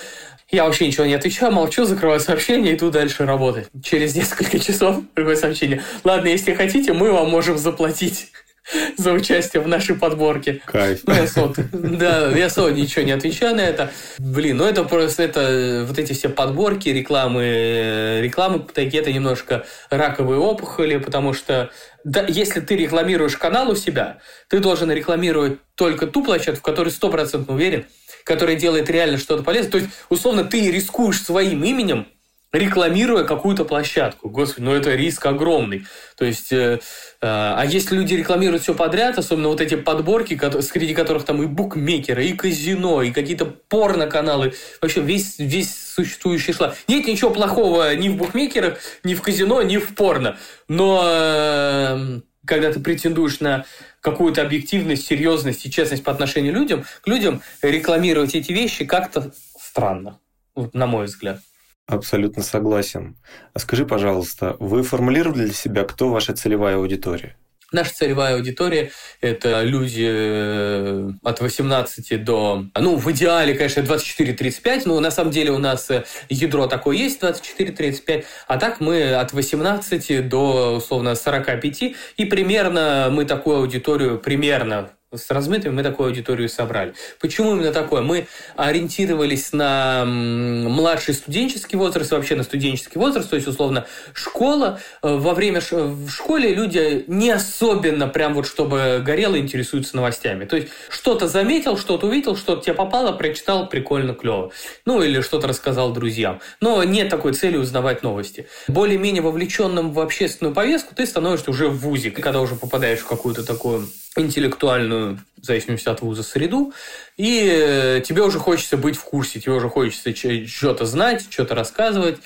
Я 0.52 0.66
вообще 0.66 0.88
ничего 0.88 1.06
не 1.06 1.14
отвечаю, 1.14 1.52
молчу, 1.52 1.86
закрываю 1.86 2.20
сообщение, 2.20 2.76
иду 2.76 2.90
дальше 2.90 3.26
работать. 3.26 3.68
Через 3.84 4.16
несколько 4.16 4.60
часов 4.66 5.04
другое 5.16 5.36
сообщение. 5.36 5.84
Ладно, 6.04 6.28
если 6.28 6.56
хотите, 6.56 6.94
мы 6.94 7.12
вам 7.12 7.30
можем 7.30 7.58
заплатить 7.58 8.32
за 8.98 9.12
участие 9.14 9.62
в 9.62 9.68
нашей 9.68 9.96
подборке. 9.96 10.62
Кайф. 10.66 11.02
Ну, 11.06 11.14
я 11.14 11.28
сот, 11.28 11.56
да, 11.72 12.32
я 12.32 12.50
сот 12.50 12.74
ничего 12.74 13.04
не 13.04 13.12
отвечаю 13.12 13.56
на 13.56 13.62
это. 13.62 13.92
Блин, 14.18 14.58
ну 14.58 14.66
это 14.66 14.84
просто, 14.84 15.24
это 15.24 15.86
вот 15.88 15.98
эти 15.98 16.14
все 16.14 16.30
подборки, 16.30 16.90
рекламы, 16.90 18.20
рекламы 18.22 18.66
такие, 18.74 19.02
это 19.02 19.12
немножко 19.12 19.66
раковые 19.90 20.40
опухоли, 20.40 20.98
потому 20.98 21.34
что 21.34 21.70
да, 22.04 22.26
если 22.28 22.60
ты 22.60 22.76
рекламируешь 22.76 23.38
канал 23.38 23.70
у 23.72 23.76
себя, 23.76 24.20
ты 24.48 24.60
должен 24.60 24.92
рекламировать 24.92 25.60
только 25.76 26.08
ту 26.08 26.24
площадку, 26.24 26.60
в 26.60 26.64
которой 26.64 26.90
стопроцентно 26.90 27.54
уверен, 27.54 27.86
который 28.30 28.56
делает 28.56 28.88
реально 28.92 29.18
что-то 29.18 29.42
полезное. 29.42 29.72
То 29.72 29.78
есть, 29.80 29.90
условно, 30.08 30.44
ты 30.44 30.70
рискуешь 30.70 31.20
своим 31.20 31.64
именем, 31.64 32.06
рекламируя 32.54 33.24
какую-то 33.24 33.66
площадку. 33.66 34.30
Господи, 34.30 34.66
ну 34.66 34.74
это 34.74 34.94
риск 34.94 35.26
огромный. 35.26 35.88
То 36.16 36.26
есть, 36.26 36.52
э, 36.52 36.76
э, 36.76 36.80
а 37.22 37.64
если 37.68 37.96
люди 37.96 38.14
рекламируют 38.14 38.62
все 38.62 38.76
подряд, 38.76 39.18
особенно 39.18 39.48
вот 39.48 39.62
эти 39.62 39.74
подборки, 39.74 40.40
среди 40.62 40.94
которых 40.94 41.26
там 41.26 41.42
и 41.42 41.48
букмекеры, 41.48 42.24
и 42.24 42.34
казино, 42.34 43.02
и 43.02 43.10
какие-то 43.12 43.46
порно-каналы, 43.46 44.54
вообще 44.80 45.02
весь, 45.02 45.40
весь 45.40 45.76
существующий 45.76 46.54
шлак. 46.54 46.76
Нет 46.88 47.08
ничего 47.08 47.32
плохого 47.32 47.96
ни 47.96 48.10
в 48.10 48.16
букмекерах, 48.16 48.78
ни 49.04 49.16
в 49.16 49.24
казино, 49.24 49.64
ни 49.64 49.78
в 49.78 49.96
порно. 49.96 50.38
Но 50.68 51.02
э, 51.04 52.20
когда 52.50 52.74
ты 52.74 52.80
претендуешь 52.80 53.40
на 53.42 53.66
какую-то 54.02 54.42
объективность, 54.42 55.06
серьезность 55.06 55.68
и 55.68 55.72
честность 55.72 56.04
по 56.04 56.12
отношению 56.12 56.54
к 56.54 56.58
людям, 56.58 56.84
к 57.02 57.08
людям 57.08 57.42
рекламировать 57.62 58.34
эти 58.34 58.52
вещи 58.52 58.86
как-то 58.86 59.32
странно, 59.60 60.20
вот, 60.56 60.74
на 60.74 60.88
мой 60.88 61.06
взгляд. 61.06 61.42
Абсолютно 61.86 62.42
согласен. 62.42 63.18
А 63.54 63.60
скажи, 63.60 63.86
пожалуйста, 63.86 64.58
вы 64.60 64.82
формулировали 64.82 65.46
для 65.46 65.54
себя, 65.54 65.84
кто 65.84 66.10
ваша 66.10 66.34
целевая 66.34 66.78
аудитория? 66.78 67.38
Наша 67.72 67.94
целевая 67.94 68.36
аудитория– 68.36 68.92
это 69.22 69.62
люди 69.64 70.06
э, 70.08 71.12
от 71.24 71.40
18 71.40 72.24
до, 72.24 72.66
ну, 72.76 72.96
в 72.96 73.12
идеале, 73.12 73.54
конечно, 73.54 73.82
24-35, 73.82 74.84
но 74.86 75.00
на 75.00 75.12
самом 75.12 75.32
деле 75.32 75.52
у 75.52 75.60
нас 75.60 75.90
э, 75.92 76.04
ядро 76.30 76.68
такое 76.68 76.98
есть, 76.98 77.22
24-35, 77.22 78.26
а 78.48 78.58
так 78.58 78.80
мы 78.80 79.14
от 79.14 79.34
18 79.34 80.28
до, 80.28 80.78
условно, 80.78 81.14
45, 81.14 81.84
и 82.18 82.26
примерно 82.26 83.10
мы 83.12 83.26
такую 83.26 83.58
аудиторию, 83.58 84.20
примерно 84.20 84.90
с 85.12 85.32
размытыми 85.32 85.74
мы 85.74 85.84
такую 85.84 86.08
аудиторию 86.08 86.50
собрали. 86.50 86.94
Почему 87.20 87.56
именно 87.56 87.72
такое? 87.72 88.02
Мы 88.02 88.28
ориентировались 88.56 89.54
на 89.54 90.06
младший 90.06 91.16
студенческий 91.16 91.80
возраст, 91.80 92.12
вообще 92.12 92.36
на 92.36 92.44
студенческий 92.44 93.00
возраст, 93.00 93.28
то 93.28 93.36
есть, 93.36 93.48
условно, 93.48 93.88
школа. 94.14 94.80
Э, 95.02 95.16
во 95.16 95.34
время 95.34 95.62
ш... 95.62 95.76
в 95.76 96.10
школе 96.10 96.54
люди 96.54 97.06
не 97.08 97.32
особенно 97.32 98.08
прям 98.08 98.36
вот 98.36 98.46
чтобы 98.46 99.02
горело 99.04 99.40
интересуются 99.40 99.96
новостями. 99.96 100.46
То 100.46 100.58
есть, 100.58 100.70
что-то 100.90 101.28
заметил, 101.28 101.76
что-то 101.78 102.06
увидел, 102.06 102.36
что-то 102.36 102.62
тебе 102.64 102.76
попало, 102.76 103.12
прочитал, 103.12 103.68
прикольно, 103.68 104.14
клево. 104.14 104.52
Ну, 104.86 105.02
или 105.02 105.22
что-то 105.22 105.48
рассказал 105.48 105.92
друзьям. 105.92 106.40
Но 106.62 106.84
нет 106.84 107.10
такой 107.10 107.34
цели 107.34 107.58
узнавать 107.58 108.04
новости. 108.04 108.48
Более-менее 108.68 109.24
вовлеченным 109.24 109.92
в 109.92 110.00
общественную 110.00 110.54
повестку 110.54 110.94
ты 110.94 111.08
становишься 111.08 111.50
уже 111.50 111.68
в 111.68 111.80
ВУЗе, 111.80 112.12
когда 112.12 112.42
уже 112.42 112.56
попадаешь 112.56 113.00
в 113.00 113.08
какую-то 113.08 113.44
такую 113.44 113.88
интеллектуальную, 114.20 115.20
в 115.38 115.46
зависимости 115.46 115.88
от 115.88 116.02
вуза, 116.02 116.24
среду, 116.24 116.74
и 117.18 117.50
э, 117.50 118.02
тебе 118.06 118.24
уже 118.24 118.40
хочется 118.40 118.78
быть 118.78 118.96
в 118.96 119.04
курсе, 119.04 119.40
тебе 119.40 119.54
уже 119.54 119.70
хочется 119.70 120.14
что-то 120.48 120.86
знать, 120.86 121.28
что-то 121.30 121.56
рассказывать, 121.56 122.18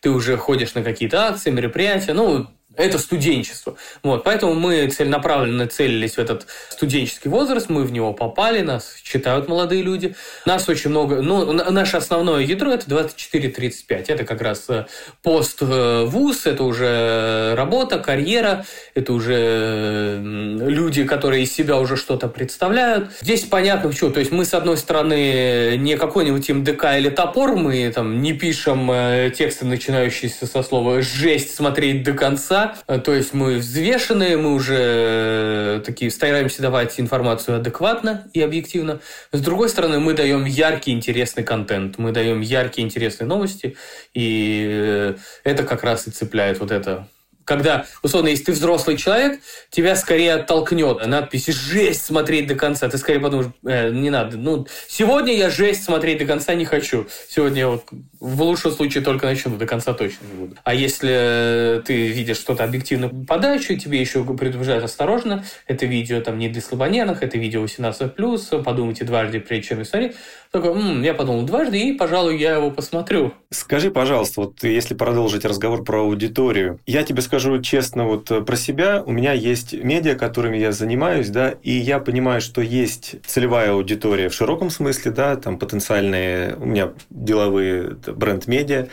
ты 0.00 0.10
уже 0.10 0.36
ходишь 0.36 0.74
на 0.74 0.82
какие-то 0.82 1.28
акции, 1.28 1.50
мероприятия, 1.50 2.12
ну, 2.12 2.48
это 2.76 2.98
студенчество. 2.98 3.76
Вот, 4.02 4.24
поэтому 4.24 4.54
мы 4.54 4.86
целенаправленно 4.88 5.66
целились 5.66 6.14
в 6.14 6.18
этот 6.18 6.46
студенческий 6.70 7.30
возраст, 7.30 7.68
мы 7.68 7.84
в 7.84 7.92
него 7.92 8.12
попали, 8.12 8.62
нас 8.62 8.94
читают 9.02 9.48
молодые 9.48 9.82
люди. 9.82 10.14
Нас 10.46 10.68
очень 10.68 10.90
много... 10.90 11.22
Ну, 11.22 11.52
наше 11.52 11.96
основное 11.96 12.40
ядро– 12.42 12.72
это 12.72 12.86
24-35. 12.86 14.04
Это 14.08 14.24
как 14.24 14.40
раз 14.40 14.64
э, 14.68 14.86
пост-вуз, 15.22 16.46
это 16.46 16.64
уже 16.64 17.54
работа, 17.56 17.98
карьера, 17.98 18.64
это 18.94 19.12
уже 19.12 20.18
люди, 20.22 21.04
которые 21.04 21.42
из 21.42 21.52
себя 21.52 21.78
уже 21.78 21.96
что-то 21.96 22.28
представляют. 22.28 23.10
Здесь 23.20 23.42
понятно, 23.42 23.90
почему. 23.90 24.10
То 24.10 24.20
есть 24.20 24.32
мы, 24.32 24.44
с 24.44 24.54
одной 24.54 24.76
стороны, 24.78 25.76
не 25.76 25.96
какой-нибудь 25.96 26.48
МДК 26.48 26.96
или 26.96 27.10
топор, 27.10 27.56
мы 27.56 27.90
там 27.94 28.22
не 28.22 28.32
пишем 28.32 28.90
э, 28.90 29.30
тексты, 29.36 29.66
начинающиеся 29.66 30.46
со 30.46 30.62
слова 30.62 31.02
«жесть» 31.02 31.54
смотреть 31.54 32.02
до 32.02 32.12
конца, 32.12 32.61
Э, 32.86 32.98
то 32.98 33.14
есть 33.14 33.34
мы 33.34 33.56
взвешенные, 33.56 34.36
мы 34.36 34.54
уже 34.54 34.78
э, 34.78 35.82
такие 35.84 36.10
стараемся 36.10 36.62
давать 36.62 36.98
информацию 37.00 37.56
адекватно 37.56 38.28
и 38.32 38.40
объективно. 38.40 39.00
С 39.32 39.40
другой 39.40 39.68
стороны, 39.68 39.98
мы 39.98 40.14
даем 40.14 40.44
яркий, 40.44 40.92
интересный 40.92 41.44
контент, 41.44 41.98
мы 41.98 42.12
даем 42.12 42.40
яркие, 42.40 42.86
интересные 42.86 43.26
новости, 43.26 43.76
и 44.14 44.66
э, 44.70 45.14
это 45.44 45.64
как 45.64 45.82
раз 45.84 46.06
и 46.06 46.10
цепляет 46.10 46.60
вот 46.60 46.70
это 46.70 47.06
когда, 47.52 47.84
условно, 48.02 48.28
если 48.28 48.44
ты 48.44 48.52
взрослый 48.52 48.96
человек, 48.96 49.40
тебя 49.68 49.94
скорее 49.94 50.34
оттолкнет 50.34 51.06
надпись 51.06 51.48
«Жесть 51.48 52.02
смотреть 52.02 52.46
до 52.46 52.54
конца». 52.54 52.88
Ты 52.88 52.96
скорее 52.96 53.20
подумаешь, 53.20 53.50
э, 53.66 53.90
не 53.90 54.08
надо. 54.08 54.38
Ну, 54.38 54.66
сегодня 54.88 55.34
я 55.34 55.50
жесть 55.50 55.84
смотреть 55.84 56.18
до 56.18 56.24
конца 56.24 56.54
не 56.54 56.64
хочу. 56.64 57.06
Сегодня 57.28 57.58
я 57.58 57.68
вот 57.68 57.84
в 58.20 58.42
лучшем 58.42 58.70
случае 58.70 59.04
только 59.04 59.26
начну, 59.26 59.56
до 59.56 59.66
конца 59.66 59.92
точно 59.92 60.24
не 60.24 60.34
буду. 60.34 60.56
А 60.64 60.74
если 60.74 61.82
ты 61.84 62.08
видишь 62.08 62.38
что-то 62.38 62.64
объективную 62.64 63.26
подачу, 63.26 63.76
тебе 63.76 64.00
еще 64.00 64.24
предупреждают 64.24 64.84
осторожно, 64.84 65.44
это 65.66 65.84
видео 65.84 66.22
там 66.22 66.38
не 66.38 66.48
для 66.48 66.62
слабонервных, 66.62 67.22
это 67.22 67.36
видео 67.36 67.62
18+, 67.64 68.62
подумайте 68.62 69.04
дважды, 69.04 69.40
прежде 69.40 69.68
чем 69.68 69.84
смотреть. 69.84 70.16
Такой, 70.54 70.72
М, 70.72 71.02
я 71.02 71.14
подумал 71.14 71.44
дважды, 71.44 71.80
и, 71.80 71.92
пожалуй, 71.94 72.36
я 72.38 72.56
его 72.56 72.70
посмотрю. 72.70 73.32
Скажи, 73.48 73.90
пожалуйста, 73.90 74.42
вот 74.42 74.62
если 74.62 74.92
продолжить 74.92 75.46
разговор 75.46 75.82
про 75.82 76.02
аудиторию, 76.02 76.78
я 76.86 77.04
тебе 77.04 77.22
скажу 77.22 77.58
честно 77.62 78.04
вот 78.04 78.30
э, 78.30 78.42
про 78.42 78.54
себя. 78.56 79.02
У 79.04 79.12
меня 79.12 79.32
есть 79.32 79.72
медиа, 79.72 80.14
которыми 80.14 80.58
я 80.58 80.72
занимаюсь, 80.72 81.30
да, 81.30 81.54
и 81.62 81.70
я 81.70 82.00
понимаю, 82.00 82.42
что 82.42 82.60
есть 82.60 83.14
целевая 83.26 83.72
аудитория 83.72 84.28
в 84.28 84.34
широком 84.34 84.68
смысле, 84.68 85.10
да, 85.12 85.36
там 85.36 85.58
потенциальные, 85.58 86.56
у 86.56 86.66
меня 86.66 86.92
деловые 87.08 87.96
бренд-медиа, 88.06 88.88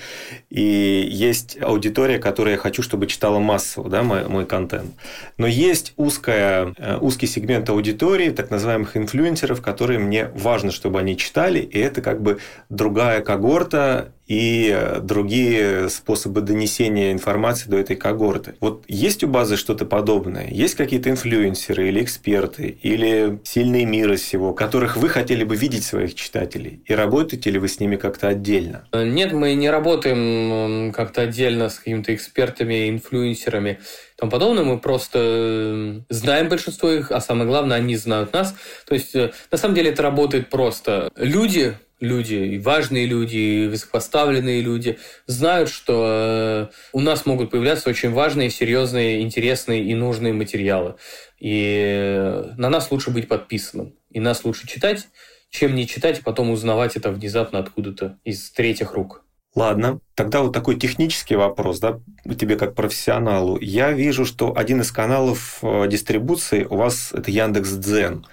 и 0.50 1.10
есть 1.12 1.62
аудитория, 1.62 2.20
которая 2.20 2.54
я 2.54 2.58
хочу, 2.58 2.82
чтобы 2.84 3.06
читала 3.08 3.40
массово, 3.40 3.90
да, 3.90 4.04
мой, 4.04 4.26
мой 4.30 4.46
контент. 4.46 4.92
Но 5.38 5.46
есть 5.46 5.92
узкая, 5.98 6.74
э, 6.78 6.98
узкий 7.02 7.28
сегмент 7.28 7.70
аудитории, 7.70 8.30
так 8.30 8.50
называемых 8.50 8.96
инфлюенсеров, 8.96 9.62
которые 9.62 10.00
мне 10.00 10.30
важно, 10.36 10.72
чтобы 10.72 11.00
они 11.00 11.18
читали, 11.18 11.49
и 11.58 11.80
это 11.80 12.04
как 12.04 12.22
бы 12.22 12.38
другая 12.70 13.22
когорта, 13.22 14.14
и 14.30 14.72
э, 14.72 15.00
другие 15.02 15.90
способы 15.90 16.42
донесения 16.42 17.12
информации 17.12 17.68
до 17.68 17.78
этой 17.78 17.96
когорты. 17.96 18.54
Вот 18.60 18.84
есть 18.88 19.24
у 19.24 19.28
базы 19.28 19.58
что-то 19.58 19.86
подобное? 19.86 20.48
Есть 20.50 20.76
какие-то 20.76 21.10
инфлюенсеры 21.10 21.88
или 21.88 22.04
эксперты, 22.04 22.78
или 22.84 23.40
сильные 23.44 23.86
мира 23.86 24.18
сего, 24.18 24.54
которых 24.54 24.98
вы 24.98 25.10
хотели 25.10 25.44
бы 25.44 25.56
видеть 25.56 25.84
своих 25.84 26.14
читателей? 26.14 26.84
И 26.86 26.94
работаете 26.94 27.50
ли 27.50 27.58
вы 27.58 27.68
с 27.68 27.80
ними 27.80 27.96
как-то 27.96 28.28
отдельно? 28.28 28.88
Нет, 28.94 29.34
мы 29.34 29.56
не 29.56 29.70
работаем 29.70 30.94
как-то 30.94 31.24
отдельно 31.24 31.70
с 31.70 31.80
какими-то 31.80 32.14
экспертами, 32.14 32.88
инфлюенсерами 32.88 33.80
тому 34.20 34.32
подобное. 34.32 34.64
Мы 34.64 34.80
просто 34.80 36.04
знаем 36.10 36.50
большинство 36.50 36.92
их, 36.92 37.12
а 37.12 37.22
самое 37.22 37.48
главное, 37.48 37.78
они 37.78 37.96
знают 37.96 38.34
нас. 38.34 38.54
То 38.86 38.94
есть, 38.94 39.16
э, 39.16 39.32
на 39.52 39.58
самом 39.58 39.76
деле, 39.76 39.92
это 39.92 40.04
работает 40.04 40.50
просто. 40.50 41.10
Люди, 41.16 41.78
люди, 42.00 42.36
и 42.36 42.60
важные 42.60 43.06
люди, 43.06 43.38
и 43.38 43.68
высокопоставленные 43.68 44.62
люди 44.62 45.00
знают, 45.26 45.70
что 45.70 46.06
э, 46.08 46.68
у 46.94 47.00
нас 47.00 47.26
могут 47.26 47.52
появляться 47.52 47.90
очень 47.90 48.12
важные, 48.12 48.50
серьезные, 48.50 49.22
интересные 49.22 49.84
и 49.84 49.96
нужные 49.96 50.34
материалы. 50.34 50.96
И 51.40 51.76
э, 51.78 52.54
на 52.58 52.70
нас 52.70 52.92
лучше 52.92 53.12
быть 53.12 53.28
подписанным. 53.28 53.94
И 54.10 54.20
нас 54.20 54.44
лучше 54.44 54.68
читать, 54.68 55.08
чем 55.50 55.76
не 55.76 55.88
читать, 55.88 56.20
и 56.20 56.24
потом 56.24 56.50
узнавать 56.52 56.98
это 56.98 57.12
внезапно 57.12 57.60
откуда-то 57.60 58.18
из 58.26 58.52
третьих 58.52 58.94
рук. 58.94 59.24
Ладно, 59.56 60.00
тогда 60.14 60.42
вот 60.42 60.54
такой 60.54 60.76
технический 60.76 61.36
вопрос, 61.36 61.80
да, 61.80 62.00
тебе 62.38 62.56
как 62.56 62.76
профессионалу. 62.76 63.58
Я 63.60 63.92
вижу, 63.92 64.24
что 64.26 64.56
один 64.56 64.82
из 64.82 64.92
каналов 64.92 65.60
э, 65.64 65.88
дистрибуции 65.88 66.66
у 66.66 66.76
вас 66.76 67.12
это 67.14 67.32
Яндекс 67.32 67.72
Дзен. 67.72 68.26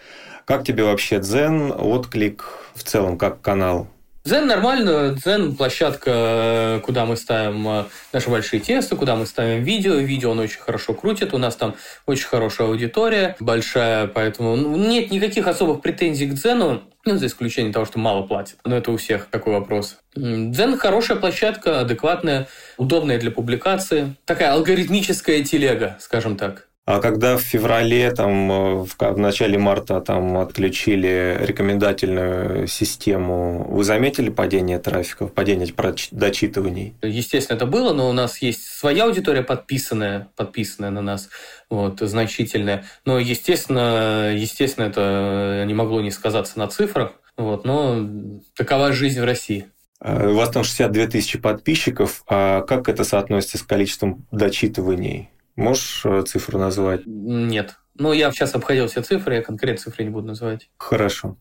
Как 0.45 0.65
тебе 0.65 0.85
вообще 0.85 1.19
Дзен, 1.19 1.73
отклик 1.73 2.45
в 2.75 2.83
целом, 2.85 3.17
как 3.17 3.41
канал? 3.41 3.89
Дзен 4.27 4.49
нормально. 4.49 5.15
Дзен– 5.15 5.55
площадка, 5.57 6.81
куда 6.85 7.07
мы 7.07 7.17
ставим 7.17 7.69
э, 7.69 7.85
наши 8.13 8.29
большие 8.29 8.59
тесты, 8.59 8.97
куда 8.97 9.15
мы 9.15 9.25
ставим 9.25 9.63
видео. 9.63 9.95
Видео 9.95 10.33
он 10.33 10.41
очень 10.41 10.59
хорошо 10.59 10.95
крутит. 10.95 11.33
У 11.33 11.39
нас 11.39 11.55
там 11.55 11.77
очень 12.07 12.27
хорошая 12.27 12.67
аудитория, 12.67 13.37
большая, 13.39 14.09
поэтому 14.09 14.57
ну, 14.57 14.77
нет 14.77 15.13
никаких 15.13 15.47
особых 15.47 15.81
претензий 15.81 16.27
к 16.27 16.35
Дзену. 16.35 16.83
Ну, 17.05 17.17
за 17.17 17.27
исключением 17.27 17.73
того, 17.73 17.87
что 17.87 18.01
мало 18.01 18.27
платит. 18.27 18.57
Но 18.65 18.77
это 18.77 18.91
у 18.91 18.97
всех 18.97 19.27
такой 19.27 19.53
вопрос. 19.53 19.99
Дзен 20.17 20.77
хорошая 20.77 21.19
площадка, 21.19 21.79
адекватная, 21.79 22.49
удобная 22.79 23.21
для 23.21 23.31
публикации. 23.31 24.17
Такая 24.25 24.55
алгоритмическая 24.55 25.45
телега, 25.45 25.99
скажем 26.01 26.37
так. 26.37 26.67
А 26.87 27.01
когда 27.01 27.37
в 27.37 27.41
феврале, 27.41 28.13
там, 28.13 28.53
э, 28.53 28.75
в, 28.85 28.97
в 28.97 29.19
начале 29.19 29.59
марта 29.59 30.01
там, 30.01 30.39
отключили 30.39 31.37
рекомендательную 31.41 32.69
систему, 32.69 33.67
вы 33.69 33.83
заметили 33.83 34.31
падение 34.31 34.79
трафика, 34.79 35.27
падение 35.27 35.67
дочитываний? 36.13 36.95
Естественно, 37.03 37.57
это 37.57 37.67
было, 37.67 37.93
но 37.93 38.09
у 38.09 38.13
нас 38.13 38.41
есть 38.41 38.65
своя 38.69 39.07
аудитория 39.07 39.43
подписанная, 39.43 40.29
подписанная 40.37 40.91
на 40.91 41.03
нас, 41.03 41.29
вот, 41.69 41.99
значительная. 41.99 42.85
Но, 43.05 43.19
естественно, 43.19 44.33
естественно, 44.33 44.85
это 44.85 45.65
не 45.67 45.75
могло 45.75 46.01
не 46.01 46.13
сказаться 46.13 46.57
на 46.57 46.69
цифрах. 46.69 47.15
Вот, 47.37 47.65
но 47.65 48.09
такова 48.55 48.93
жизнь 48.93 49.21
в 49.21 49.25
России. 49.25 49.67
У 50.01 50.35
вас 50.35 50.51
там 50.51 50.63
62 50.63 51.07
тысячи 51.09 51.37
подписчиков. 51.37 52.23
А 52.29 52.61
как 52.61 52.89
это 52.89 53.03
соотносится 53.03 53.59
с 53.59 53.63
количеством 53.63 54.25
дочитываний? 54.31 55.31
Можешь 55.57 56.03
э, 56.05 56.23
цифру 56.23 56.59
назвать? 56.59 57.03
Нет. 57.07 57.77
Ну, 57.95 58.13
я 58.13 58.31
сейчас 58.31 58.55
обходил 58.55 58.89
все 58.89 59.03
цифры, 59.03 59.37
я 59.37 59.43
конкретно 59.43 59.83
цифры 59.83 60.05
не 60.05 60.11
буду 60.11 60.29
называть. 60.29 60.69
Хорошо. 60.77 61.37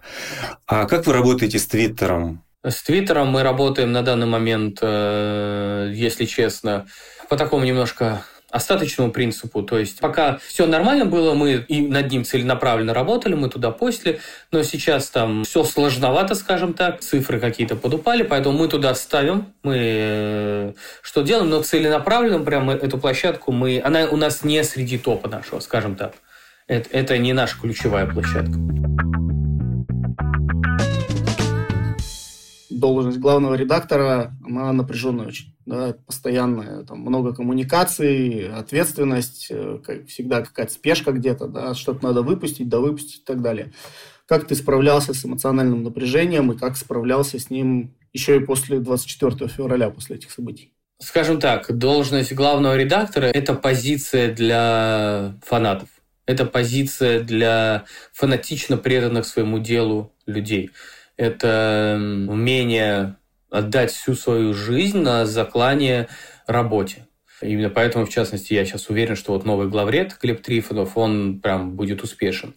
А 0.66 0.86
как 0.86 1.06
вы 1.06 1.14
работаете 1.14 1.60
с 1.60 1.68
Твиттером? 1.68 2.44
С 2.64 2.82
Твиттером 2.82 3.28
мы 3.28 3.44
работаем 3.44 3.92
на 3.92 4.02
данный 4.02 4.26
момент, 4.26 4.80
э, 4.82 5.92
если 5.94 6.26
честно, 6.26 6.88
по 7.30 7.38
такому 7.38 7.66
немножко 7.66 8.24
остаточному 8.56 9.12
принципу. 9.12 9.62
То 9.64 9.78
есть 9.78 10.00
пока 10.00 10.40
все 10.48 10.66
нормально 10.66 11.06
было, 11.06 11.34
мы 11.34 11.66
и 11.68 11.88
над 11.88 12.10
ним 12.10 12.24
целенаправленно 12.24 12.94
работали, 12.94 13.36
мы 13.36 13.50
туда 13.50 13.72
постили, 13.72 14.20
но 14.52 14.64
сейчас 14.64 15.10
там 15.10 15.44
все 15.44 15.64
сложновато, 15.64 16.36
скажем 16.36 16.74
так, 16.74 17.02
цифры 17.02 17.40
какие-то 17.40 17.76
подупали, 17.76 18.24
поэтому 18.24 18.58
мы 18.58 18.68
туда 18.70 18.96
ставим, 18.96 19.54
мы 19.64 19.76
э, 19.78 20.74
что 21.02 21.22
делаем, 21.22 21.50
но 21.50 21.62
целенаправленно 21.62 22.40
прямо 22.40 22.74
эту 22.74 22.98
площадку 22.98 23.52
мы, 23.52 23.82
она 23.84 24.06
у 24.06 24.16
нас 24.16 24.44
не 24.44 24.64
среди 24.64 24.98
топа 24.98 25.28
нашего, 25.28 25.60
скажем 25.60 25.96
так. 25.96 26.14
Это, 26.68 26.90
это 26.92 27.18
не 27.18 27.34
наша 27.34 27.60
ключевая 27.60 28.08
площадка. 28.08 28.58
Должность 32.86 33.18
главного 33.18 33.56
редактора, 33.56 34.38
она 34.46 34.72
напряженная 34.72 35.26
очень 35.26 35.56
да, 35.66 35.96
постоянная, 36.06 36.84
там 36.84 37.00
много 37.00 37.34
коммуникаций, 37.34 38.48
ответственность, 38.48 39.48
э, 39.50 39.80
как 39.84 40.06
всегда 40.06 40.42
какая-то 40.42 40.72
спешка 40.72 41.12
где-то, 41.12 41.48
да, 41.48 41.74
что-то 41.74 42.06
надо 42.06 42.22
выпустить, 42.22 42.70
да 42.70 42.80
выпустить 42.80 43.22
и 43.22 43.26
так 43.26 43.42
далее. 43.42 43.74
Как 44.28 44.46
ты 44.46 44.54
справлялся 44.54 45.16
с 45.16 45.26
эмоциональным 45.26 45.82
напряжением 45.82 46.52
и 46.52 46.58
как 46.58 46.78
справлялся 46.78 47.40
с 47.40 47.50
ним 47.50 47.96
еще 48.14 48.38
и 48.38 48.40
после 48.40 48.78
24 48.80 49.48
февраля, 49.50 49.90
после 49.90 50.18
этих 50.18 50.30
событий? 50.30 50.72
Скажем 51.00 51.40
так, 51.40 51.76
должность 51.76 52.34
главного 52.34 52.78
редактора– 52.78 53.26
это 53.34 53.56
позиция 53.56 54.32
для 54.32 55.40
фанатов. 55.44 55.90
Это 56.28 56.46
позиция 56.46 57.22
для 57.22 57.86
фанатично 58.14 58.78
преданных 58.78 59.26
своему 59.26 59.58
делу 59.58 60.14
людей. 60.28 60.70
Это 61.18 61.98
умение 62.28 63.16
отдать 63.50 63.92
всю 63.92 64.16
свою 64.16 64.54
жизнь 64.54 65.00
на 65.00 65.26
заклание 65.26 66.08
работе. 66.46 67.08
Именно 67.42 67.70
поэтому, 67.70 68.06
в 68.06 68.10
частности, 68.10 68.54
я 68.54 68.66
сейчас 68.66 68.90
уверен, 68.90 69.16
что 69.16 69.34
вот 69.34 69.46
новый 69.46 69.68
главред 69.68 70.18
Глеб 70.22 70.42
Трифонов, 70.42 70.98
он 70.98 71.40
прям 71.40 71.76
будет 71.76 72.04
успешен 72.04 72.56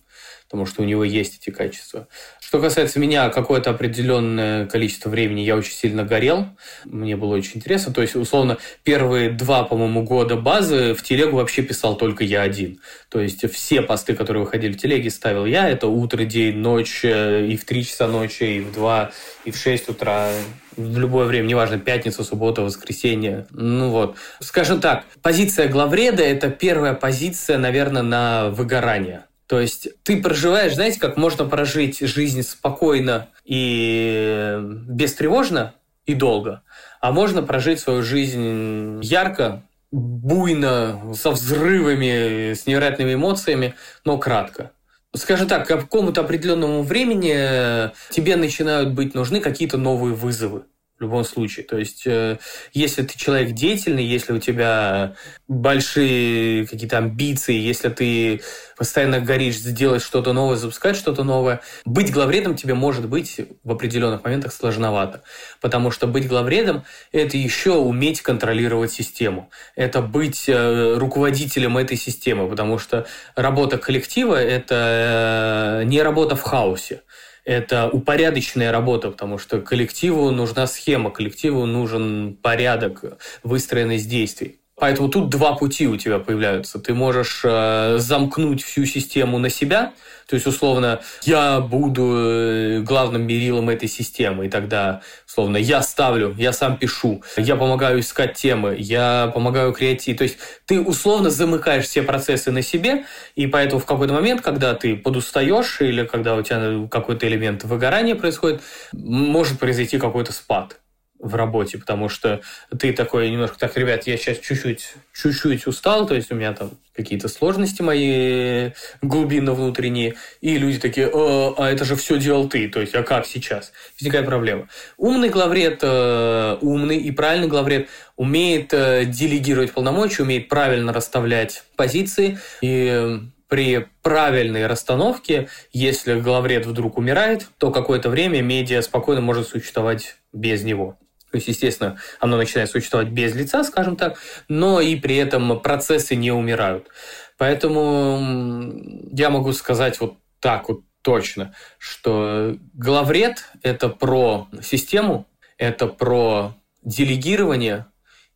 потому 0.48 0.64
что 0.64 0.80
у 0.80 0.84
него 0.86 1.04
есть 1.04 1.36
эти 1.36 1.50
качества. 1.54 2.08
Что 2.40 2.58
касается 2.60 2.98
меня, 2.98 3.28
какое-то 3.28 3.68
определенное 3.68 4.64
количество 4.64 5.10
времени 5.10 5.42
я 5.42 5.54
очень 5.54 5.74
сильно 5.74 6.04
горел. 6.04 6.46
Мне 6.86 7.16
было 7.16 7.36
очень 7.36 7.56
интересно. 7.56 7.92
То 7.92 8.00
есть, 8.00 8.16
условно, 8.16 8.56
первые 8.82 9.28
два, 9.28 9.64
по-моему, 9.64 10.02
года 10.04 10.36
базы 10.36 10.94
в 10.94 11.02
телегу 11.02 11.36
вообще 11.36 11.60
писал 11.60 11.98
только 11.98 12.24
я 12.24 12.40
один. 12.40 12.80
То 13.10 13.20
есть, 13.20 13.50
все 13.52 13.82
посты, 13.82 14.14
которые 14.14 14.44
выходили 14.44 14.72
в 14.72 14.78
телеге, 14.78 15.10
ставил 15.10 15.44
я. 15.44 15.68
Это 15.68 15.88
утро, 15.88 16.24
день, 16.24 16.56
ночь, 16.56 17.00
э, 17.02 17.46
и 17.46 17.56
в 17.58 17.66
3 17.66 17.84
часа 17.84 18.08
ночи, 18.08 18.44
и 18.44 18.60
в 18.60 18.72
2, 18.72 19.10
и 19.44 19.50
в 19.50 19.58
6 19.58 19.90
утра 19.90 20.30
в 20.78 20.96
любое 20.96 21.26
время, 21.26 21.48
неважно, 21.48 21.78
пятница, 21.78 22.22
суббота, 22.24 22.62
воскресенье. 22.62 23.46
Ну 23.50 23.90
вот. 23.90 24.16
Скажем 24.40 24.80
так, 24.80 25.04
позиция 25.22 25.68
главреда– 25.68 26.22
это 26.24 26.50
первая 26.50 26.94
позиция, 26.94 27.58
наверное, 27.58 28.02
на 28.02 28.50
выгорание. 28.50 29.24
То 29.48 29.58
есть 29.60 29.88
ты 30.02 30.20
проживаешь, 30.20 30.74
знаете, 30.74 31.00
как 31.00 31.16
можно 31.16 31.46
прожить 31.46 32.00
жизнь 32.00 32.42
спокойно 32.42 33.28
и 33.46 34.58
бестревожно 34.86 35.74
и 36.04 36.14
долго, 36.14 36.62
а 37.00 37.12
можно 37.12 37.42
прожить 37.42 37.80
свою 37.80 38.02
жизнь 38.02 39.00
ярко, 39.02 39.62
буйно, 39.90 41.14
со 41.14 41.30
взрывами, 41.30 42.52
с 42.52 42.66
невероятными 42.66 43.14
эмоциями, 43.14 43.74
но 44.04 44.18
кратко. 44.18 44.72
Скажем 45.16 45.48
так, 45.48 45.64
к 45.64 45.68
какому-то 45.68 46.20
определенному 46.20 46.82
времени 46.82 47.90
тебе 48.10 48.36
начинают 48.36 48.90
быть 48.90 49.14
нужны 49.14 49.40
какие-то 49.40 49.78
новые 49.78 50.14
вызовы 50.14 50.64
в 50.98 51.02
любом 51.02 51.24
случае. 51.24 51.64
То 51.64 51.78
есть, 51.78 52.06
э, 52.06 52.38
если 52.72 53.02
ты 53.02 53.16
человек 53.16 53.52
деятельный, 53.52 54.04
если 54.04 54.32
у 54.32 54.38
тебя 54.38 55.14
большие 55.46 56.66
какие-то 56.66 56.98
амбиции, 56.98 57.54
если 57.54 57.88
ты 57.88 58.40
постоянно 58.76 59.20
горишь 59.20 59.56
сделать 59.56 60.02
что-то 60.02 60.32
новое, 60.32 60.56
запускать 60.56 60.96
что-то 60.96 61.22
новое, 61.22 61.60
быть 61.84 62.12
главредом 62.12 62.56
тебе 62.56 62.74
может 62.74 63.08
быть 63.08 63.40
в 63.62 63.70
определенных 63.70 64.24
моментах 64.24 64.52
сложновато. 64.52 65.22
Потому 65.60 65.90
что 65.92 66.08
быть 66.08 66.26
главредом– 66.26 66.84
это 67.12 67.36
еще 67.36 67.72
уметь 67.72 68.22
контролировать 68.22 68.90
систему. 68.90 69.50
Это 69.76 70.02
быть 70.02 70.48
э, 70.48 70.94
руководителем 70.96 71.78
этой 71.78 71.96
системы, 71.96 72.48
потому 72.48 72.78
что 72.78 73.06
работа 73.36 73.78
коллектива– 73.78 74.34
это 74.42 75.80
э, 75.82 75.84
не 75.84 76.02
работа 76.02 76.34
в 76.34 76.42
хаосе 76.42 77.02
это 77.48 77.88
упорядоченная 77.88 78.70
работа, 78.70 79.10
потому 79.10 79.38
что 79.38 79.62
коллективу 79.62 80.30
нужна 80.30 80.66
схема, 80.66 81.10
коллективу 81.10 81.64
нужен 81.64 82.36
порядок 82.42 83.02
выстроенный 83.42 83.98
действий. 83.98 84.60
Поэтому 84.80 85.08
тут 85.08 85.28
два 85.28 85.54
пути 85.54 85.86
у 85.88 85.96
тебя 85.96 86.18
появляются. 86.18 86.78
Ты 86.78 86.94
можешь 86.94 87.40
э, 87.44 87.96
замкнуть 87.98 88.62
всю 88.62 88.84
систему 88.84 89.38
на 89.38 89.50
себя, 89.50 89.92
то 90.28 90.34
есть, 90.34 90.46
условно, 90.46 91.00
я 91.22 91.60
буду 91.60 92.14
э, 92.14 92.80
главным 92.80 93.26
мерилом 93.26 93.70
этой 93.70 93.88
системы, 93.88 94.44
и 94.44 94.48
тогда, 94.50 95.00
условно, 95.26 95.56
я 95.56 95.80
ставлю, 95.80 96.34
я 96.36 96.52
сам 96.52 96.76
пишу, 96.76 97.22
я 97.38 97.56
помогаю 97.56 98.00
искать 98.00 98.34
темы, 98.34 98.76
я 98.78 99.30
помогаю 99.32 99.72
креативить. 99.72 100.18
То 100.18 100.24
есть, 100.24 100.36
ты 100.66 100.82
условно 100.82 101.30
замыкаешь 101.30 101.86
все 101.86 102.02
процессы 102.02 102.52
на 102.52 102.60
себе, 102.60 103.06
и 103.36 103.46
поэтому 103.46 103.80
в 103.80 103.86
какой-то 103.86 104.12
момент, 104.12 104.42
когда 104.42 104.74
ты 104.74 104.96
подустаешь 104.96 105.80
или 105.80 106.04
когда 106.04 106.36
у 106.36 106.42
тебя 106.42 106.86
какой-то 106.90 107.26
элемент 107.26 107.64
выгорания 107.64 108.14
происходит, 108.14 108.60
может 108.92 109.58
произойти 109.58 109.98
какой-то 109.98 110.34
спад 110.34 110.76
в 111.18 111.34
работе, 111.34 111.78
потому 111.78 112.08
что 112.08 112.40
ты 112.78 112.92
такой 112.92 113.30
немножко, 113.30 113.58
так, 113.58 113.76
ребят, 113.76 114.06
я 114.06 114.16
сейчас 114.16 114.38
чуть-чуть, 114.38 114.94
чуть-чуть 115.12 115.66
устал, 115.66 116.06
то 116.06 116.14
есть 116.14 116.30
у 116.30 116.34
меня 116.34 116.52
там 116.52 116.70
какие-то 116.94 117.28
сложности 117.28 117.82
мои 117.82 118.70
глубинно 119.02 119.52
внутренние, 119.52 120.14
и 120.40 120.58
люди 120.58 120.78
такие, 120.78 121.10
а, 121.12 121.54
а 121.56 121.70
это 121.70 121.84
же 121.84 121.96
все 121.96 122.18
делал 122.18 122.48
ты, 122.48 122.68
то 122.68 122.80
есть, 122.80 122.94
а 122.94 123.02
как 123.02 123.26
сейчас? 123.26 123.72
Возникает 123.98 124.26
проблема. 124.26 124.68
Умный 124.96 125.28
главред, 125.28 125.80
э, 125.82 126.58
умный 126.60 126.98
и 126.98 127.10
правильный 127.10 127.48
главред 127.48 127.88
умеет 128.16 128.72
э, 128.72 129.04
делегировать 129.04 129.72
полномочия, 129.72 130.22
умеет 130.22 130.48
правильно 130.48 130.92
расставлять 130.92 131.64
позиции, 131.76 132.38
и 132.60 133.20
при 133.48 133.86
правильной 134.02 134.66
расстановке, 134.66 135.48
если 135.72 136.20
главред 136.20 136.66
вдруг 136.66 136.98
умирает, 136.98 137.48
то 137.58 137.70
какое-то 137.70 138.10
время 138.10 138.42
медиа 138.42 138.82
спокойно 138.82 139.22
может 139.22 139.48
существовать 139.48 140.16
без 140.32 140.62
него. 140.62 140.98
То 141.30 141.36
есть, 141.36 141.48
естественно, 141.48 141.98
оно 142.20 142.36
начинает 142.36 142.70
существовать 142.70 143.08
без 143.08 143.34
лица, 143.34 143.64
скажем 143.64 143.96
так, 143.96 144.18
но 144.48 144.80
и 144.80 144.96
при 144.96 145.16
этом 145.16 145.60
процессы 145.60 146.16
не 146.16 146.32
умирают. 146.32 146.88
Поэтому 147.36 148.72
я 149.12 149.30
могу 149.30 149.52
сказать 149.52 150.00
вот 150.00 150.16
так 150.40 150.68
вот 150.68 150.82
точно, 151.02 151.54
что 151.78 152.56
главред– 152.74 153.44
это 153.62 153.88
про 153.88 154.48
систему, 154.62 155.26
это 155.56 155.86
про 155.86 156.54
делегирование 156.82 157.86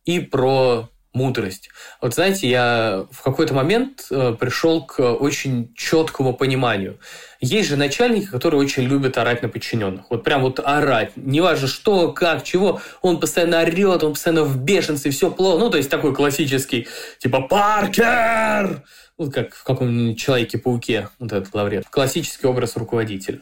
и 0.05 0.19
про 0.19 0.89
мудрость. 1.13 1.69
Вот 2.01 2.13
знаете, 2.13 2.49
я 2.49 3.05
в 3.11 3.21
какой-то 3.21 3.53
момент 3.53 4.07
э, 4.09 4.35
пришел 4.39 4.85
к 4.85 4.99
очень 4.99 5.73
четкому 5.75 6.33
пониманию. 6.33 6.99
Есть 7.39 7.69
же 7.69 7.77
начальники, 7.77 8.25
которые 8.25 8.59
очень 8.61 8.83
любят 8.83 9.17
орать 9.17 9.43
на 9.43 9.49
подчиненных. 9.49 10.05
Вот 10.09 10.23
прям 10.23 10.41
вот 10.41 10.59
орать. 10.59 11.11
Неважно 11.15 11.67
что, 11.67 12.11
как, 12.11 12.43
чего. 12.43 12.81
Он 13.01 13.19
постоянно 13.19 13.61
орет, 13.61 14.03
он 14.03 14.13
постоянно 14.13 14.43
в 14.43 14.57
бешенстве, 14.57 15.11
все 15.11 15.29
плохо. 15.29 15.59
Ну, 15.59 15.69
то 15.69 15.77
есть 15.77 15.89
такой 15.89 16.13
классический, 16.15 16.87
типа 17.19 17.41
«Паркер!» 17.41 18.83
Вот 19.17 19.31
как 19.31 19.53
в 19.53 19.63
каком-нибудь 19.63 20.19
Человеке-пауке, 20.19 21.09
вот 21.19 21.31
этот 21.31 21.53
лаврет. 21.53 21.85
Классический 21.89 22.47
образ 22.47 22.75
руководителя. 22.75 23.41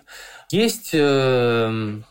Есть 0.49 0.89
э, 0.91 2.01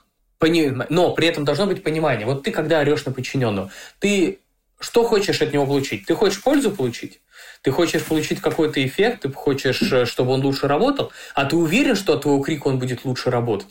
но 0.41 1.15
при 1.15 1.29
этом 1.29 1.45
должно 1.45 1.67
быть 1.67 1.83
понимание. 1.83 2.27
Вот 2.27 2.43
ты 2.43 2.51
когда 2.51 2.81
орешь 2.81 3.05
на 3.05 3.13
подчиненного, 3.13 3.71
ты 3.99 4.40
что 4.81 5.05
хочешь 5.05 5.41
от 5.41 5.53
него 5.53 5.67
получить? 5.67 6.07
Ты 6.07 6.15
хочешь 6.15 6.43
пользу 6.43 6.73
получить? 6.73 7.21
Ты 7.63 7.71
хочешь 7.71 8.03
получить 8.05 8.41
какой-то 8.41 8.85
эффект, 8.85 9.23
ты 9.23 9.33
хочешь, 9.33 9.83
э, 9.93 10.07
чтобы 10.07 10.33
он 10.33 10.41
лучше 10.41 10.67
работал, 10.67 11.13
а 11.35 11.45
ты 11.45 11.57
уверен, 11.57 11.95
что 11.95 12.15
от 12.15 12.23
твоего 12.23 12.43
крика 12.43 12.69
он 12.69 12.79
будет 12.79 13.05
лучше 13.05 13.31
работать? 13.31 13.69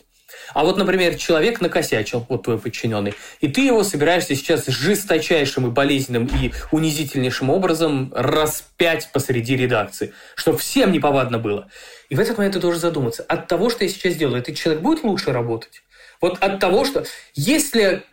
А 0.54 0.64
вот, 0.64 0.76
например, 0.76 1.16
человек 1.16 1.60
накосячил, 1.60 2.24
вот 2.28 2.44
твой 2.44 2.58
подчиненный, 2.58 3.14
и 3.40 3.48
ты 3.48 3.62
его 3.62 3.82
собираешься 3.82 4.34
сейчас 4.34 4.66
жесточайшим 4.66 5.66
и 5.66 5.70
болезненным 5.70 6.26
и 6.26 6.52
унизительнейшим 6.70 7.50
образом 7.50 8.12
распять 8.14 9.10
посреди 9.12 9.56
редакции, 9.56 10.12
чтобы 10.34 10.58
всем 10.58 10.92
неповадно 10.92 11.38
было. 11.38 11.68
И 12.08 12.14
в 12.14 12.20
этот 12.20 12.38
момент 12.38 12.54
ты 12.54 12.60
должен 12.60 12.80
задуматься, 12.80 13.24
от 13.24 13.48
того, 13.48 13.70
что 13.70 13.84
я 13.84 13.90
сейчас 13.90 14.14
делаю, 14.14 14.40
этот 14.40 14.56
человек 14.56 14.82
будет 14.82 15.04
лучше 15.04 15.32
работать? 15.32 15.82
Вот 16.20 16.38
от 16.40 16.60
того, 16.60 16.84
что 16.84 17.04
если 17.34 18.04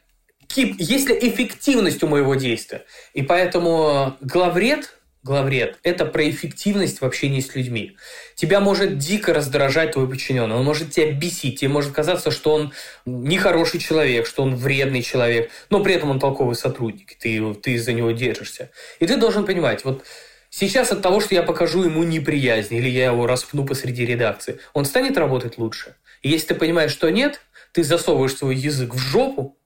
есть 0.55 1.09
ли 1.09 1.17
эффективность 1.29 2.03
у 2.03 2.07
моего 2.07 2.35
действия. 2.35 2.85
И 3.13 3.21
поэтому 3.21 4.17
главред 4.21 4.97
главред– 5.27 5.77
это 5.83 6.05
про 6.05 6.29
эффективность 6.29 7.01
в 7.01 7.05
общении 7.05 7.41
с 7.41 7.53
людьми. 7.53 7.97
Тебя 8.35 8.59
может 8.59 8.97
дико 8.97 9.33
раздражать 9.33 9.91
твой 9.91 10.09
подчиненный, 10.09 10.55
он 10.55 10.63
может 10.63 10.91
тебя 10.91 11.11
бесить, 11.11 11.59
тебе 11.59 11.69
может 11.69 11.91
казаться, 11.91 12.31
что 12.31 12.53
он 12.53 12.73
нехороший 13.05 13.79
человек, 13.79 14.25
что 14.25 14.43
он 14.43 14.55
вредный 14.55 15.01
человек, 15.01 15.51
но 15.69 15.83
при 15.83 15.93
этом 15.93 16.09
он 16.09 16.19
толковый 16.19 16.55
сотрудник, 16.55 17.15
ты, 17.19 17.53
ты 17.55 17.77
за 17.77 17.93
него 17.93 18.11
держишься. 18.11 18.71
И 18.99 19.05
ты 19.05 19.17
должен 19.17 19.45
понимать, 19.45 19.83
вот 19.83 20.05
сейчас 20.49 20.91
от 20.91 21.01
того, 21.01 21.19
что 21.19 21.35
я 21.35 21.43
покажу 21.43 21.83
ему 21.83 22.03
неприязнь 22.03 22.73
или 22.73 22.89
я 22.89 23.07
его 23.07 23.27
распну 23.27 23.65
посреди 23.65 24.05
редакции, 24.05 24.59
он 24.73 24.85
станет 24.85 25.17
работать 25.17 25.57
лучше. 25.57 25.95
И 26.21 26.29
если 26.29 26.47
ты 26.47 26.55
понимаешь, 26.55 26.91
что 26.91 27.09
нет, 27.09 27.41
ты 27.73 27.83
засовываешь 27.83 28.35
свой 28.35 28.55
язык 28.55 28.95
в 28.95 28.97
жопу 28.97 29.56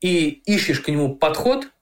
и 0.00 0.28
ищешь 0.46 0.80
к 0.80 0.88
нему 0.88 1.14
подход– 1.14 1.68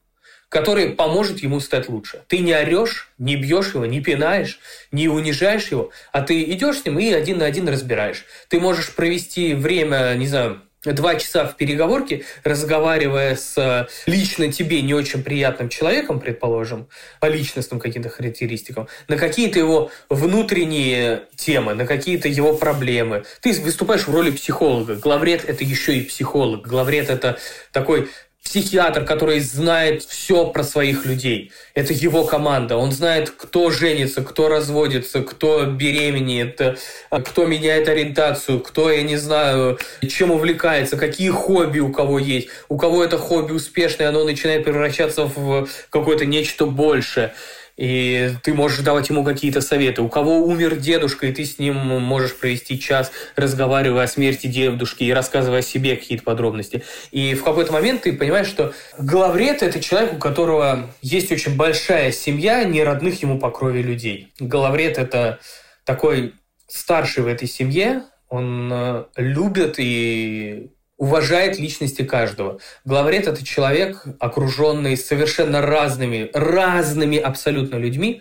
который 0.49 0.91
поможет 0.91 1.41
ему 1.41 1.61
стать 1.61 1.89
лучше. 1.89 2.23
Ты 2.29 2.39
не 2.39 2.53
орешь, 2.53 3.11
не 3.19 3.37
бьешь 3.37 3.75
его, 3.75 3.85
не 3.85 4.01
пинаешь, 4.01 4.61
не 4.93 5.09
унижаешь 5.09 5.69
его, 5.69 5.91
а 6.13 6.23
ты 6.23 6.43
идешь 6.45 6.79
с 6.79 6.85
ним 6.85 6.99
и 6.99 7.13
один 7.13 7.39
на 7.39 7.45
один 7.45 7.69
разбираешь. 7.69 8.25
Ты 8.49 8.61
можешь 8.61 8.95
провести 8.95 9.55
время, 9.55 10.15
не 10.17 10.27
знаю, 10.27 10.63
два 10.93 11.17
часа 11.17 11.47
в 11.47 11.57
переговорке, 11.57 12.25
разговаривая 12.45 13.37
с 13.37 13.57
э, 13.57 13.87
лично 14.07 14.53
тебе 14.53 14.83
не 14.83 14.95
очень 14.95 15.23
приятным 15.23 15.69
человеком, 15.69 16.21
предположим, 16.21 16.89
по 17.21 17.27
личностным 17.27 17.81
каким-то 17.81 18.09
характеристикам, 18.09 18.89
на 19.09 19.17
какие-то 19.17 19.59
его 19.59 19.91
внутренние 20.09 21.25
темы, 21.37 21.75
на 21.75 21.87
какие-то 21.87 22.29
его 22.29 22.55
проблемы. 22.55 23.25
Ты 23.41 23.53
выступаешь 23.61 24.07
в 24.07 24.15
роли 24.15 24.31
психолога. 24.31 24.97
Главред– 24.97 25.45
это 25.49 25.65
еще 25.65 25.97
и 25.97 26.05
психолог. 26.05 26.67
Главред– 26.67 27.11
это 27.11 27.39
такой 27.73 28.09
психиатр, 28.49 29.05
который 29.05 29.41
знает 29.41 30.03
все 30.05 30.47
про 30.47 30.65
своих 30.65 31.05
людей. 31.05 31.53
Это 31.75 31.93
его 31.93 32.25
команда. 32.25 32.79
Он 32.79 32.93
знает, 32.93 33.29
кто 33.29 33.71
женится, 33.71 34.25
кто 34.25 34.49
разводится, 34.49 35.21
кто 35.21 35.67
беременеет, 35.67 36.59
э, 36.63 36.77
кто 37.11 37.45
меняет 37.45 37.91
ориентацию, 37.91 38.61
кто, 38.61 38.91
я 38.91 39.03
не 39.03 39.19
знаю, 39.19 39.79
чем 40.09 40.31
увлекается, 40.31 40.97
какие 40.97 41.29
хобби 41.29 41.81
у 41.81 41.93
кого 41.93 42.19
есть. 42.19 42.49
У 42.71 42.79
кого 42.79 43.05
это 43.05 43.19
хобби 43.19 43.53
успешное, 43.53 44.09
оно 44.09 44.25
начинает 44.25 44.65
превращаться 44.65 45.25
в 45.25 45.69
какое-то 45.91 46.25
нечто 46.25 46.65
большее 46.65 47.35
и 47.79 48.33
ты 48.43 48.53
можешь 48.53 48.81
давать 48.81 49.09
ему 49.09 49.25
какие-то 49.25 49.61
советы. 49.61 50.03
У 50.03 50.09
кого 50.09 50.41
умер 50.45 50.77
дедушка, 50.77 51.29
и 51.29 51.33
ты 51.33 51.45
с 51.45 51.59
ним 51.59 51.77
можешь 51.77 52.37
провести 52.37 52.79
час, 52.79 53.13
разговаривая 53.37 54.05
о 54.05 54.09
смерти 54.09 54.49
дедушки 54.49 55.05
и 55.05 55.13
рассказывая 55.13 55.61
о 55.61 55.63
себе 55.63 55.97
какие-то 55.97 56.25
подробности. 56.25 56.83
И 57.13 57.35
в 57.35 57.45
какой-то 57.45 57.73
момент 57.73 58.03
ты 58.03 58.13
понимаешь, 58.13 58.49
что 58.49 58.75
главред– 58.99 59.63
это 59.63 59.81
человек, 59.81 60.15
у 60.15 60.19
которого 60.19 60.91
есть 61.03 61.31
очень 61.31 61.57
большая 61.57 62.11
семья 62.11 62.65
не 62.65 62.83
родных 62.83 63.23
ему 63.23 63.39
по 63.39 63.51
крови 63.51 63.81
людей. 63.83 64.33
Главред– 64.41 64.99
это 64.99 65.39
такой 65.85 66.35
старший 66.67 67.23
в 67.23 67.29
этой 67.29 67.47
семье, 67.47 68.03
он 68.29 68.71
э, 68.73 69.05
любит 69.17 69.77
и 69.79 70.71
уважает 70.99 71.59
личности 71.59 72.03
каждого. 72.03 72.59
Главред– 72.85 73.27
это 73.29 73.45
человек, 73.45 74.05
окруженный 74.19 74.97
совершенно 74.97 75.63
разными, 75.63 76.31
разными 76.35 77.17
абсолютно 77.17 77.77
людьми, 77.77 78.21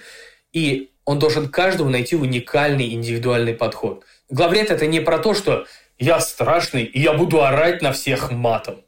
и 0.53 0.91
он 1.03 1.19
должен 1.19 1.49
каждому 1.49 1.89
найти 1.89 2.15
уникальный 2.15 2.93
индивидуальный 2.93 3.53
подход. 3.53 4.05
Главред– 4.29 4.69
это 4.71 4.87
не 4.87 4.99
про 4.99 5.19
то, 5.19 5.33
что 5.33 5.65
я 5.97 6.19
страшный, 6.19 6.83
и 6.83 7.01
я 7.01 7.13
буду 7.13 7.43
орать 7.43 7.81
на 7.81 7.91
всех 7.91 8.31
матом. 8.31 8.81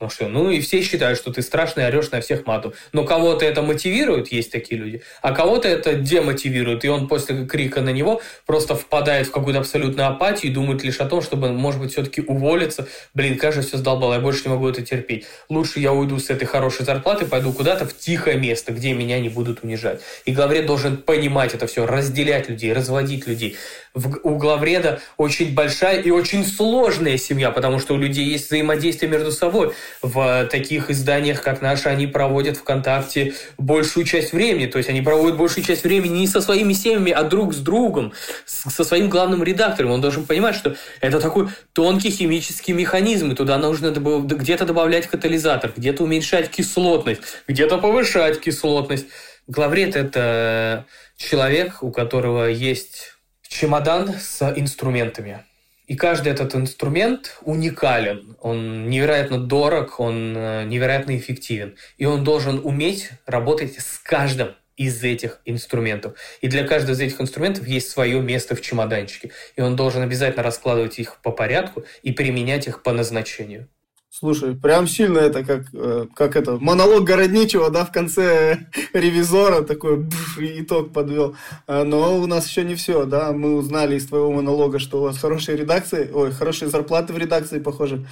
Ну 0.00 0.08
что, 0.08 0.28
ну 0.28 0.48
и 0.50 0.60
все 0.60 0.80
считают, 0.80 1.18
что 1.18 1.30
ты 1.30 1.42
страшный, 1.42 1.86
орешь 1.86 2.10
на 2.10 2.22
всех 2.22 2.46
мату. 2.46 2.72
Но 2.94 3.04
кого-то 3.04 3.44
это 3.44 3.60
мотивирует, 3.60 4.32
есть 4.32 4.50
такие 4.50 4.80
люди, 4.80 5.02
а 5.20 5.34
кого-то 5.34 5.68
это 5.68 5.94
демотивирует, 5.94 6.86
и 6.86 6.88
он 6.88 7.06
после 7.06 7.44
крика 7.44 7.82
на 7.82 7.90
него 7.90 8.22
просто 8.46 8.74
впадает 8.74 9.26
в 9.26 9.30
какую-то 9.30 9.60
абсолютную 9.60 10.08
апатию 10.08 10.50
и 10.50 10.54
думает 10.54 10.82
лишь 10.84 11.00
о 11.00 11.04
том, 11.04 11.20
чтобы, 11.20 11.52
может 11.52 11.82
быть, 11.82 11.92
все-таки 11.92 12.22
уволиться. 12.22 12.88
Блин, 13.12 13.36
кажется, 13.36 13.68
все 13.68 13.76
сдолбало, 13.76 14.14
я 14.14 14.20
больше 14.20 14.44
не 14.44 14.54
могу 14.54 14.66
это 14.70 14.80
терпеть. 14.80 15.26
Лучше 15.50 15.80
я 15.80 15.92
уйду 15.92 16.18
с 16.18 16.30
этой 16.30 16.46
хорошей 16.46 16.86
зарплаты, 16.86 17.26
пойду 17.26 17.52
куда-то 17.52 17.84
в 17.84 17.94
тихое 17.94 18.38
место, 18.38 18.72
где 18.72 18.94
меня 18.94 19.20
не 19.20 19.28
будут 19.28 19.62
унижать. 19.62 20.00
И 20.24 20.32
главред 20.32 20.64
должен 20.64 20.96
понимать 20.96 21.52
это 21.52 21.66
все, 21.66 21.84
разделять 21.84 22.48
людей, 22.48 22.72
разводить 22.72 23.26
людей. 23.26 23.58
у 23.94 24.36
главреда 24.36 25.00
очень 25.18 25.54
большая 25.54 26.00
и 26.00 26.10
очень 26.10 26.46
сложная 26.46 27.18
семья, 27.18 27.50
потому 27.50 27.78
что 27.78 27.92
у 27.92 27.98
людей 27.98 28.24
есть 28.24 28.46
взаимодействие 28.46 29.10
между 29.10 29.30
собой 29.30 29.74
в 30.02 30.46
таких 30.50 30.90
изданиях, 30.90 31.42
как 31.42 31.62
наши, 31.62 31.88
они 31.88 32.06
проводят 32.06 32.56
ВКонтакте 32.56 33.34
большую 33.58 34.04
часть 34.04 34.32
времени. 34.32 34.66
То 34.66 34.78
есть 34.78 34.90
они 34.90 35.02
проводят 35.02 35.36
большую 35.36 35.64
часть 35.64 35.84
времени 35.84 36.18
не 36.18 36.26
со 36.26 36.40
своими 36.40 36.72
семьями, 36.72 37.12
а 37.12 37.22
друг 37.22 37.54
с 37.54 37.58
другом, 37.58 38.12
со 38.46 38.84
своим 38.84 39.08
главным 39.08 39.42
редактором. 39.42 39.90
Он 39.92 40.00
должен 40.00 40.26
понимать, 40.26 40.54
что 40.54 40.76
это 41.00 41.20
такой 41.20 41.48
тонкий 41.72 42.10
химический 42.10 42.74
механизм, 42.74 43.32
и 43.32 43.34
туда 43.34 43.58
нужно 43.58 43.90
где-то 43.90 44.64
добавлять 44.64 45.06
катализатор, 45.06 45.72
где-то 45.76 46.04
уменьшать 46.04 46.50
кислотность, 46.50 47.22
где-то 47.48 47.78
повышать 47.78 48.40
кислотность. 48.40 49.06
Главред– 49.46 49.96
это 49.96 50.86
человек, 51.16 51.82
у 51.82 51.90
которого 51.90 52.44
есть 52.44 53.14
чемодан 53.48 54.14
с 54.20 54.42
инструментами. 54.56 55.44
И 55.90 55.96
каждый 55.96 56.30
этот 56.30 56.54
инструмент 56.54 57.36
уникален, 57.42 58.36
он 58.40 58.88
невероятно 58.88 59.38
дорог, 59.40 59.98
он 59.98 60.36
э, 60.36 60.62
невероятно 60.66 61.16
эффективен. 61.18 61.74
И 61.98 62.04
он 62.04 62.22
должен 62.22 62.60
уметь 62.62 63.10
работать 63.26 63.74
с 63.80 63.98
каждым 63.98 64.54
из 64.76 65.02
этих 65.02 65.40
инструментов. 65.44 66.16
И 66.42 66.46
для 66.46 66.64
каждого 66.64 66.94
из 66.94 67.00
этих 67.00 67.20
инструментов 67.20 67.66
есть 67.66 67.90
свое 67.90 68.20
место 68.20 68.54
в 68.54 68.60
чемоданчике. 68.60 69.32
И 69.56 69.62
он 69.62 69.74
должен 69.74 70.02
обязательно 70.02 70.44
раскладывать 70.44 71.00
их 71.00 71.20
по 71.22 71.32
порядку 71.32 71.84
и 72.04 72.12
применять 72.12 72.68
их 72.68 72.84
по 72.84 72.92
назначению. 72.92 73.68
Слушай, 74.12 74.56
прям 74.56 74.88
сильно 74.88 75.18
это 75.18 75.44
как, 75.44 75.66
э, 75.72 76.06
как 76.16 76.34
это, 76.34 76.58
монолог 76.58 77.04
Городничего, 77.04 77.70
да, 77.70 77.84
в 77.84 77.92
конце 77.92 78.66
ревизора 78.92 79.62
такой 79.62 79.98
бф, 79.98 80.36
итог 80.40 80.92
подвел. 80.92 81.36
А, 81.68 81.84
но 81.84 82.18
у 82.18 82.26
нас 82.26 82.48
еще 82.48 82.64
не 82.64 82.74
все, 82.74 83.04
да, 83.04 83.30
мы 83.30 83.54
узнали 83.54 83.94
из 83.96 84.06
твоего 84.08 84.32
монолога, 84.32 84.80
что 84.80 84.98
у 84.98 85.02
вас 85.04 85.16
хорошие 85.16 85.56
редакции, 85.56 86.10
ой, 86.12 86.32
хорошие 86.32 86.68
зарплаты 86.68 87.12
в 87.12 87.18
редакции, 87.18 87.60
похоже. 87.60 88.04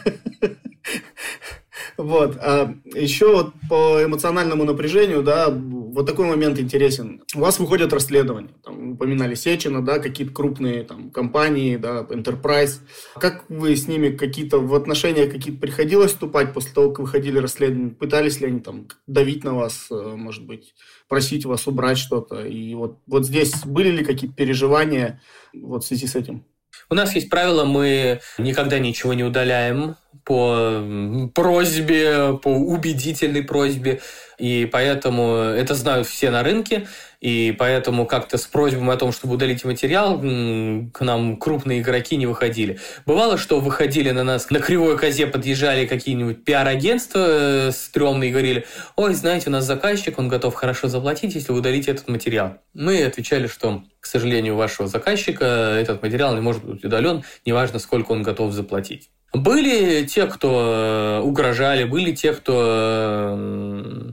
Вот. 1.97 2.37
А 2.39 2.73
еще 2.85 3.33
вот 3.33 3.53
по 3.69 4.01
эмоциональному 4.01 4.63
напряжению, 4.63 5.21
да, 5.21 5.49
вот 5.93 6.05
такой 6.05 6.25
момент 6.25 6.59
интересен. 6.59 7.23
У 7.35 7.39
вас 7.39 7.59
выходят 7.59 7.93
расследования, 7.93 8.53
там, 8.63 8.93
упоминали 8.93 9.35
Сечина, 9.35 9.83
да, 9.83 9.99
какие-то 9.99 10.33
крупные 10.33 10.83
там 10.83 11.11
компании, 11.11 11.77
да, 11.77 12.05
Enterprise. 12.09 12.79
Как 13.15 13.45
вы 13.49 13.75
с 13.75 13.87
ними 13.87 14.09
какие-то 14.09 14.59
в 14.59 14.73
отношения 14.75 15.27
какие-то 15.27 15.59
приходилось 15.59 16.11
вступать 16.11 16.53
после 16.53 16.73
того, 16.73 16.89
как 16.89 16.99
выходили 16.99 17.39
расследования? 17.39 17.91
Пытались 17.91 18.39
ли 18.39 18.47
они 18.47 18.59
там 18.59 18.87
давить 19.07 19.43
на 19.43 19.53
вас, 19.53 19.87
э, 19.91 19.95
может 19.95 20.45
быть, 20.45 20.73
просить 21.07 21.45
вас 21.45 21.67
убрать 21.67 21.97
что-то? 21.97 22.45
И 22.45 22.73
вот, 22.75 22.99
вот 23.07 23.25
здесь 23.25 23.65
были 23.65 23.89
ли 23.89 24.05
какие-то 24.05 24.35
переживания 24.35 25.21
вот 25.53 25.83
в 25.83 25.87
связи 25.87 26.07
с 26.07 26.15
этим? 26.15 26.45
У 26.89 26.95
нас 26.95 27.13
есть 27.13 27.29
правило, 27.29 27.65
мы 27.65 28.19
никогда 28.39 28.79
ничего 28.79 29.13
не 29.13 29.23
удаляем 29.23 29.95
по 30.25 30.83
просьбе, 31.33 32.39
по 32.41 32.49
убедительной 32.49 33.43
просьбе. 33.43 34.01
И 34.39 34.67
поэтому 34.71 35.35
это 35.35 35.75
знают 35.75 36.07
все 36.07 36.31
на 36.31 36.43
рынке. 36.43 36.87
И 37.21 37.53
поэтому 37.59 38.05
как-то 38.05 38.37
с 38.37 38.47
просьбой 38.47 38.93
о 38.93 38.97
том, 38.97 39.11
чтобы 39.11 39.33
удалить 39.33 39.65
материал, 39.65 40.17
к 40.17 41.01
нам 41.01 41.35
крупные 41.35 41.81
игроки 41.81 42.15
не 42.15 42.25
выходили. 42.25 42.79
Бывало, 43.05 43.37
что 43.37 43.59
выходили 43.59 44.11
на 44.11 44.23
нас, 44.23 44.49
на 44.49 44.59
кривой 44.59 44.97
козе 44.97 45.27
подъезжали 45.27 45.85
какие-нибудь 45.85 46.45
пиар-агентства 46.45 47.25
э, 47.27 47.71
стрёмные 47.73 48.29
и 48.29 48.31
говорили, 48.31 48.65
ой, 48.95 49.13
знаете, 49.13 49.49
у 49.49 49.51
нас 49.51 49.65
заказчик, 49.65 50.17
он 50.17 50.29
готов 50.29 50.53
хорошо 50.55 50.87
заплатить, 50.87 51.35
если 51.35 51.51
вы 51.51 51.59
удалите 51.59 51.91
этот 51.91 52.07
материал. 52.07 52.57
Мы 52.73 53.03
отвечали, 53.03 53.47
что, 53.47 53.83
к 53.99 54.05
сожалению, 54.05 54.55
вашего 54.55 54.87
заказчика 54.87 55.45
этот 55.45 56.01
материал 56.01 56.33
не 56.35 56.41
может 56.41 56.63
быть 56.63 56.85
удален, 56.85 57.23
неважно, 57.45 57.79
сколько 57.79 58.13
он 58.13 58.23
готов 58.23 58.53
заплатить. 58.53 59.09
Были 59.33 60.05
те, 60.05 60.25
кто 60.25 61.19
э, 61.19 61.21
угрожали, 61.21 61.83
были 61.83 62.13
те, 62.13 62.33
кто 62.33 63.35
э, 63.37 64.11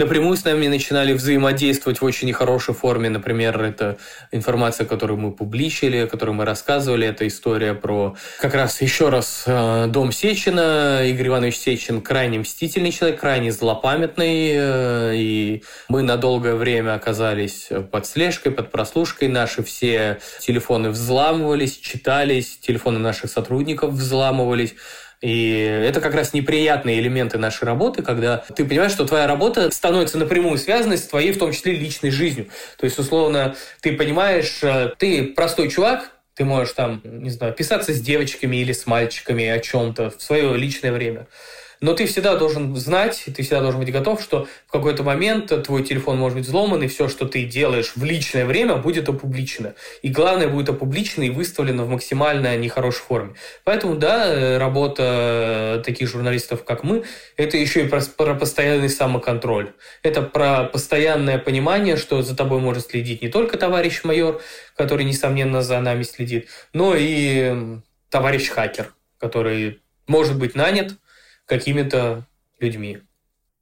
напрямую 0.00 0.36
с 0.36 0.44
нами 0.44 0.66
начинали 0.66 1.12
взаимодействовать 1.12 2.00
в 2.00 2.04
очень 2.04 2.28
нехорошей 2.28 2.74
форме. 2.74 3.10
Например, 3.10 3.62
это 3.62 3.98
информация, 4.32 4.86
которую 4.86 5.18
мы 5.18 5.30
публичили, 5.30 6.06
которую 6.06 6.34
мы 6.34 6.44
рассказывали. 6.44 7.06
Это 7.06 7.28
история 7.28 7.74
про 7.74 8.16
как 8.40 8.54
раз 8.54 8.80
еще 8.80 9.10
раз 9.10 9.44
э, 9.46 9.86
дом 9.88 10.10
Сечина. 10.10 11.06
Игорь 11.06 11.28
Иванович 11.28 11.56
Сечин 11.56 12.00
крайне 12.00 12.38
мстительный 12.38 12.92
человек, 12.92 13.20
крайне 13.20 13.52
злопамятный. 13.52 15.16
И 15.16 15.62
мы 15.88 16.02
на 16.02 16.16
долгое 16.16 16.54
время 16.54 16.94
оказались 16.94 17.68
под 17.92 18.06
слежкой, 18.06 18.52
под 18.52 18.70
прослушкой. 18.70 19.28
Наши 19.28 19.62
все 19.62 20.18
телефоны 20.40 20.88
взламывались, 20.90 21.76
читались, 21.76 22.58
телефоны 22.58 22.98
наших 22.98 23.30
сотрудников 23.30 23.90
взламывались. 23.90 24.74
И 25.20 25.52
это 25.52 26.00
как 26.00 26.14
раз 26.14 26.32
неприятные 26.32 26.98
элементы 26.98 27.36
нашей 27.36 27.64
работы, 27.64 28.02
когда 28.02 28.38
ты 28.38 28.64
понимаешь, 28.64 28.92
что 28.92 29.06
твоя 29.06 29.26
работа 29.26 29.70
становится 29.70 30.16
напрямую 30.16 30.56
связана 30.56 30.96
с 30.96 31.02
твоей, 31.02 31.32
в 31.32 31.38
том 31.38 31.52
числе, 31.52 31.74
личной 31.74 32.10
жизнью. 32.10 32.48
То 32.78 32.84
есть, 32.84 32.98
условно, 32.98 33.54
ты 33.82 33.92
понимаешь, 33.92 34.60
э, 34.62 34.92
ты 34.96 35.24
простой 35.24 35.68
чувак, 35.68 36.10
ты 36.34 36.44
можешь 36.44 36.72
там, 36.72 37.02
не 37.04 37.28
знаю, 37.28 37.52
писаться 37.52 37.92
с 37.92 38.00
девочками 38.00 38.56
или 38.56 38.72
с 38.72 38.86
мальчиками 38.86 39.46
о 39.46 39.58
чем-то 39.58 40.10
в 40.10 40.22
свое 40.22 40.56
личное 40.56 40.92
время. 40.92 41.26
Но 41.80 41.94
ты 41.94 42.06
всегда 42.06 42.36
должен 42.36 42.76
знать, 42.76 43.24
ты 43.24 43.42
всегда 43.42 43.60
должен 43.60 43.80
быть 43.80 43.90
готов, 43.90 44.20
что 44.22 44.46
в 44.66 44.72
какой-то 44.72 45.02
момент 45.02 45.50
твой 45.64 45.82
телефон 45.82 46.18
может 46.18 46.36
быть 46.36 46.46
взломан, 46.46 46.82
и 46.82 46.88
все, 46.88 47.08
что 47.08 47.26
ты 47.26 47.44
делаешь 47.44 47.92
в 47.96 48.04
личное 48.04 48.44
время, 48.44 48.76
будет 48.76 49.08
опубличено. 49.08 49.74
И 50.02 50.10
главное, 50.10 50.48
будет 50.48 50.68
опубличено 50.68 51.24
и 51.24 51.30
выставлено 51.30 51.84
в 51.84 51.88
максимально 51.88 52.54
нехорошей 52.58 53.00
форме. 53.00 53.34
Поэтому, 53.64 53.96
да, 53.96 54.58
работа 54.58 55.82
таких 55.84 56.08
журналистов, 56.08 56.64
как 56.64 56.84
мы, 56.84 57.04
это 57.38 57.56
еще 57.56 57.84
и 57.84 57.88
про, 57.88 58.02
про 58.02 58.34
постоянный 58.34 58.90
самоконтроль. 58.90 59.72
Это 60.02 60.20
про 60.20 60.64
постоянное 60.64 61.38
понимание, 61.38 61.96
что 61.96 62.20
за 62.20 62.36
тобой 62.36 62.60
может 62.60 62.88
следить 62.88 63.22
не 63.22 63.28
только 63.28 63.56
товарищ 63.56 64.04
майор, 64.04 64.42
который, 64.76 65.06
несомненно, 65.06 65.62
за 65.62 65.80
нами 65.80 66.02
следит, 66.02 66.48
но 66.74 66.94
и 66.94 67.80
товарищ 68.10 68.48
хакер, 68.48 68.92
который 69.18 69.80
может 70.06 70.38
быть 70.38 70.54
нанят 70.54 70.92
какими-то 71.50 72.24
людьми. 72.60 72.98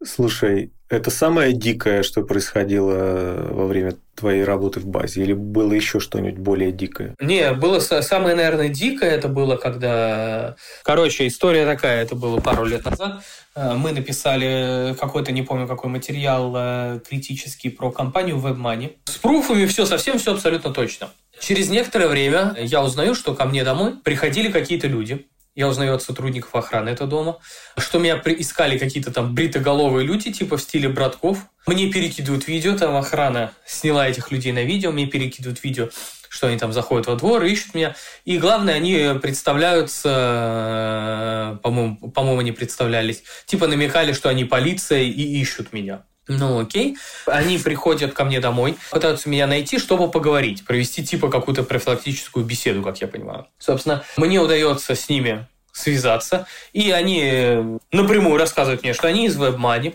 Слушай, 0.05 0.71
это 0.91 1.11
самое 1.11 1.53
дикое, 1.53 2.03
что 2.03 2.23
происходило 2.23 3.49
во 3.51 3.67
время 3.67 3.95
твоей 4.15 4.45
работы 4.45 4.79
в 4.81 4.87
базе? 4.87 5.23
Или 5.23 5.33
было 5.33 5.73
еще 5.73 5.99
что-нибудь 5.99 6.39
более 6.39 6.71
дикое? 6.71 7.15
Не, 7.21 7.53
было 7.53 7.81
самое, 7.81 8.37
наверное, 8.37 8.69
дикое. 8.69 9.11
Это 9.11 9.29
было, 9.29 9.57
когда... 9.57 10.57
Короче, 10.85 11.27
история 11.27 11.67
такая. 11.67 12.03
Это 12.03 12.15
было 12.15 12.39
пару 12.41 12.65
лет 12.65 12.85
назад. 12.85 13.23
Э, 13.57 13.75
мы 13.75 13.93
написали 13.93 14.95
какой-то, 15.01 15.33
не 15.33 15.43
помню, 15.43 15.67
какой 15.67 15.91
материал 15.91 16.55
э, 16.57 17.01
критический 17.09 17.71
про 17.71 17.91
компанию 17.91 18.37
WebMoney. 18.37 18.97
С 19.07 19.17
пруфами 19.17 19.67
все 19.67 19.85
совсем, 19.85 20.19
все 20.19 20.33
абсолютно 20.35 20.73
точно. 20.73 21.11
Через 21.41 21.71
некоторое 21.71 22.09
время 22.09 22.55
я 22.59 22.83
узнаю, 22.85 23.15
что 23.15 23.35
ко 23.35 23.47
мне 23.47 23.65
домой 23.65 23.95
приходили 24.05 24.51
какие-то 24.51 24.87
люди, 24.87 25.27
я 25.59 25.67
узнаю 25.67 25.97
от 25.97 26.03
сотрудников 26.05 26.55
охраны 26.55 26.91
этого 26.91 27.11
дома, 27.11 27.39
что 27.77 27.99
меня 27.99 28.23
искали 28.25 28.79
какие-то 28.79 29.11
там 29.11 29.35
бритоголовые 29.35 30.07
люди, 30.07 30.33
типа 30.33 30.57
в 30.57 30.63
стиле 30.63 30.89
братков. 30.89 31.39
Мне 31.67 31.91
перекидывают 31.91 32.47
видео, 32.47 32.79
там 32.79 32.95
охрана 32.95 33.51
сняла 33.67 34.07
этих 34.07 34.31
людей 34.31 34.53
на 34.53 34.63
видео, 34.63 34.93
мне 34.93 35.07
перекидывают 35.07 35.65
видео, 35.65 35.89
что 36.29 36.47
они 36.47 36.59
там 36.59 36.73
заходят 36.73 37.09
во 37.09 37.17
двор, 37.17 37.43
ищут 37.43 37.75
меня. 37.75 37.97
И 38.25 38.39
главное, 38.39 38.75
они 38.75 39.19
представляются, 39.21 41.57
э, 41.57 41.59
по-моему, 41.61 42.13
по-моему, 42.13 42.39
они 42.39 42.53
представлялись, 42.53 43.25
типа 43.47 43.67
намекали, 43.67 44.13
что 44.13 44.29
они 44.29 44.45
полиция 44.45 45.01
и 45.01 45.41
ищут 45.41 45.73
меня. 45.73 46.05
Ну, 46.29 46.61
окей. 46.61 46.97
Они 47.27 47.59
приходят 47.59 48.13
ко 48.13 48.25
мне 48.25 48.39
домой, 48.39 48.77
пытаются 48.91 49.29
меня 49.29 49.47
найти, 49.47 49.79
чтобы 49.79 50.11
поговорить, 50.11 50.65
провести 50.65 51.05
типа 51.05 51.29
какую-то 51.29 51.63
профилактическую 51.63 52.45
беседу, 52.45 52.83
как 52.83 53.01
я 53.01 53.09
понимаю. 53.09 53.47
Собственно, 53.59 54.05
мне 54.17 54.39
удается 54.39 54.95
с 54.95 55.09
ними 55.09 55.47
связаться, 55.73 56.47
и 56.73 56.91
они 56.91 57.79
напрямую 57.93 58.37
рассказывают 58.37 58.83
мне, 58.83 58.93
что 58.93 59.09
они 59.09 59.27
из 59.27 59.39
WebMoney, 59.39 59.95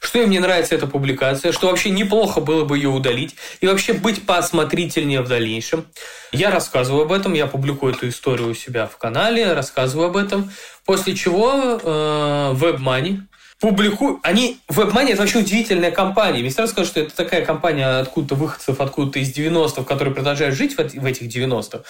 что 0.00 0.22
им 0.22 0.30
не 0.30 0.38
нравится 0.38 0.74
эта 0.74 0.86
публикация, 0.86 1.52
что 1.52 1.68
вообще 1.68 1.90
неплохо 1.90 2.40
было 2.40 2.64
бы 2.64 2.76
ее 2.76 2.88
удалить 2.88 3.34
и 3.60 3.66
вообще 3.66 3.92
быть 3.92 4.24
посмотрительнее 4.26 5.20
в 5.20 5.28
дальнейшем. 5.28 5.86
Я 6.32 6.50
рассказываю 6.50 7.04
об 7.04 7.12
этом, 7.12 7.32
я 7.34 7.46
публикую 7.46 7.94
эту 7.94 8.08
историю 8.08 8.50
у 8.50 8.54
себя 8.54 8.86
в 8.86 8.96
канале, 8.96 9.52
рассказываю 9.52 10.08
об 10.08 10.16
этом, 10.16 10.50
после 10.84 11.14
чего 11.14 11.52
э, 11.82 12.54
WebMoney 12.54 13.20
публикуют. 13.60 14.20
Они, 14.22 14.58
WebMoney 14.70 15.12
это 15.12 15.22
вообще 15.22 15.38
удивительная 15.38 15.90
компания. 15.90 16.40
Мне 16.40 16.50
сразу 16.50 16.72
скажу, 16.72 16.88
что 16.88 17.00
это 17.00 17.14
такая 17.14 17.44
компания 17.44 18.00
откуда-то 18.00 18.34
выходцев, 18.34 18.80
откуда-то 18.80 19.18
из 19.18 19.36
90-х, 19.36 19.84
которые 19.84 20.14
продолжают 20.14 20.54
жить 20.54 20.76
в, 20.76 20.78
в 20.78 21.06
этих 21.06 21.34
90-х. 21.34 21.82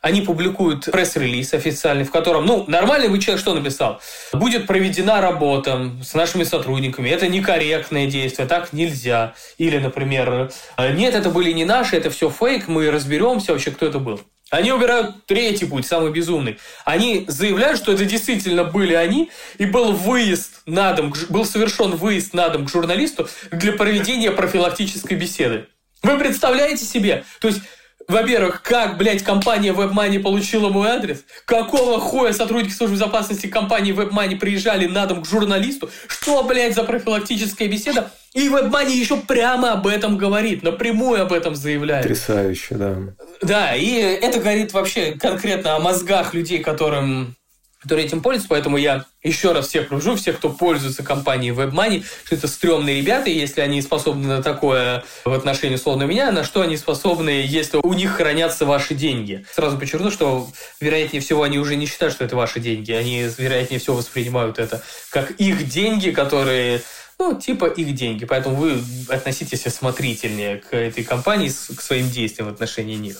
Они 0.00 0.20
публикуют 0.20 0.84
пресс-релиз 0.84 1.54
официальный, 1.54 2.04
в 2.04 2.10
котором, 2.10 2.44
ну, 2.44 2.64
нормальный 2.66 3.08
бы 3.08 3.18
человек 3.18 3.40
что 3.40 3.54
написал? 3.54 4.00
Будет 4.34 4.66
проведена 4.66 5.22
работа 5.22 5.92
с 6.02 6.12
нашими 6.12 6.44
сотрудниками. 6.44 7.08
Это 7.08 7.26
некорректное 7.26 8.06
действие, 8.06 8.46
так 8.46 8.74
нельзя. 8.74 9.32
Или, 9.56 9.78
например, 9.78 10.52
нет, 10.78 11.14
это 11.14 11.30
были 11.30 11.52
не 11.52 11.64
наши, 11.64 11.96
это 11.96 12.10
все 12.10 12.28
фейк, 12.28 12.68
мы 12.68 12.90
разберемся 12.90 13.52
вообще, 13.52 13.70
кто 13.70 13.86
это 13.86 13.98
был. 13.98 14.20
Они 14.54 14.70
убирают 14.72 15.26
третий 15.26 15.66
путь, 15.66 15.86
самый 15.86 16.12
безумный. 16.12 16.58
Они 16.84 17.24
заявляют, 17.26 17.78
что 17.78 17.92
это 17.92 18.04
действительно 18.04 18.64
были 18.64 18.94
они, 18.94 19.30
и 19.58 19.66
был 19.66 19.92
выезд 19.92 20.62
на 20.66 20.92
дом, 20.92 21.12
был 21.28 21.44
совершен 21.44 21.96
выезд 21.96 22.34
на 22.34 22.48
дом 22.48 22.66
к 22.66 22.70
журналисту 22.70 23.28
для 23.50 23.72
проведения 23.72 24.30
профилактической 24.30 25.14
беседы. 25.14 25.66
Вы 26.04 26.18
представляете 26.18 26.84
себе? 26.84 27.24
То 27.40 27.48
есть 27.48 27.62
во-первых, 28.08 28.62
как, 28.62 28.98
блядь, 28.98 29.22
компания 29.22 29.72
WebMoney 29.72 30.20
получила 30.20 30.68
мой 30.68 30.88
адрес? 30.88 31.24
Какого 31.46 31.98
хуя 32.00 32.32
сотрудники 32.32 32.72
службы 32.72 32.96
безопасности 32.96 33.46
компании 33.46 33.94
WebMoney 33.94 34.36
приезжали 34.36 34.86
на 34.86 35.06
дом 35.06 35.22
к 35.22 35.26
журналисту? 35.26 35.90
Что, 36.06 36.42
блядь, 36.42 36.74
за 36.74 36.84
профилактическая 36.84 37.68
беседа? 37.68 38.10
И 38.34 38.48
WebMoney 38.48 38.92
еще 38.92 39.16
прямо 39.16 39.72
об 39.72 39.86
этом 39.86 40.18
говорит, 40.18 40.62
напрямую 40.62 41.22
об 41.22 41.32
этом 41.32 41.54
заявляет. 41.54 42.02
Потрясающе, 42.02 42.74
да. 42.74 42.96
Да, 43.40 43.74
и 43.74 43.92
это 43.94 44.40
говорит 44.40 44.72
вообще 44.72 45.12
конкретно 45.12 45.76
о 45.76 45.80
мозгах 45.80 46.34
людей, 46.34 46.58
которым 46.58 47.36
которые 47.84 48.06
этим 48.06 48.22
пользуются, 48.22 48.48
поэтому 48.48 48.78
я 48.78 49.04
еще 49.22 49.52
раз 49.52 49.68
всех 49.68 49.88
прошу, 49.88 50.16
всех, 50.16 50.38
кто 50.38 50.48
пользуется 50.48 51.02
компанией 51.02 51.52
WebMoney, 51.52 52.02
что 52.24 52.34
это 52.34 52.48
стрёмные 52.48 53.00
ребята, 53.00 53.28
и 53.28 53.38
если 53.38 53.60
они 53.60 53.82
способны 53.82 54.26
на 54.26 54.42
такое 54.42 55.04
в 55.24 55.32
отношении 55.32 55.76
условно 55.76 56.04
меня, 56.04 56.32
на 56.32 56.44
что 56.44 56.62
они 56.62 56.78
способны, 56.78 57.44
если 57.46 57.76
у 57.76 57.92
них 57.92 58.12
хранятся 58.12 58.64
ваши 58.64 58.94
деньги. 58.94 59.44
Сразу 59.52 59.78
подчеркну, 59.78 60.10
что 60.10 60.48
вероятнее 60.80 61.20
всего 61.20 61.42
они 61.42 61.58
уже 61.58 61.76
не 61.76 61.86
считают, 61.86 62.14
что 62.14 62.24
это 62.24 62.36
ваши 62.36 62.58
деньги, 62.58 62.90
они 62.92 63.28
вероятнее 63.36 63.78
всего 63.78 63.96
воспринимают 63.96 64.58
это 64.58 64.82
как 65.10 65.32
их 65.32 65.68
деньги, 65.68 66.10
которые 66.10 66.80
ну, 67.18 67.38
типа 67.38 67.66
их 67.66 67.94
деньги. 67.94 68.24
Поэтому 68.24 68.56
вы 68.56 68.82
относитесь 69.08 69.66
осмотрительнее 69.66 70.56
к 70.56 70.74
этой 70.74 71.04
компании, 71.04 71.48
к 71.48 71.80
своим 71.82 72.08
действиям 72.08 72.48
в 72.48 72.52
отношении 72.52 72.96
них. 72.96 73.18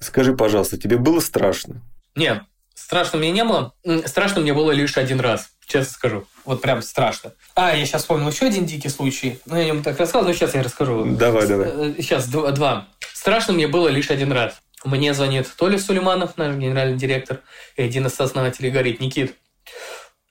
Скажи, 0.00 0.34
пожалуйста, 0.34 0.78
тебе 0.78 0.96
было 0.96 1.20
страшно? 1.20 1.82
Нет, 2.16 2.42
Страшно 2.80 3.18
мне 3.18 3.30
не 3.30 3.44
было. 3.44 3.74
Страшно 4.06 4.40
мне 4.40 4.54
было 4.54 4.72
лишь 4.72 4.96
один 4.96 5.20
раз, 5.20 5.50
честно 5.66 5.92
скажу. 5.92 6.26
Вот 6.46 6.62
прям 6.62 6.80
страшно. 6.80 7.34
А, 7.54 7.76
я 7.76 7.84
сейчас 7.84 8.02
вспомнил 8.02 8.30
еще 8.30 8.46
один 8.46 8.64
дикий 8.64 8.88
случай. 8.88 9.38
Ну, 9.44 9.56
я 9.56 9.62
о 9.62 9.64
нем 9.66 9.82
так 9.82 9.98
рассказывал, 9.98 10.26
но 10.26 10.34
сейчас 10.34 10.54
я 10.54 10.62
расскажу. 10.62 11.04
Давай, 11.04 11.46
давай. 11.46 11.94
Сейчас, 11.98 12.26
э, 12.34 12.52
два. 12.52 12.88
Страшно 13.12 13.52
мне 13.52 13.68
было 13.68 13.88
лишь 13.88 14.10
один 14.10 14.32
раз. 14.32 14.60
Мне 14.82 15.12
звонит 15.12 15.46
Толя 15.56 15.78
Сулейманов, 15.78 16.38
наш 16.38 16.56
генеральный 16.56 16.96
директор, 16.96 17.42
и 17.76 17.82
один 17.82 18.06
из 18.06 18.18
основателей 18.18 18.70
говорит, 18.70 18.98
Никит, 18.98 19.36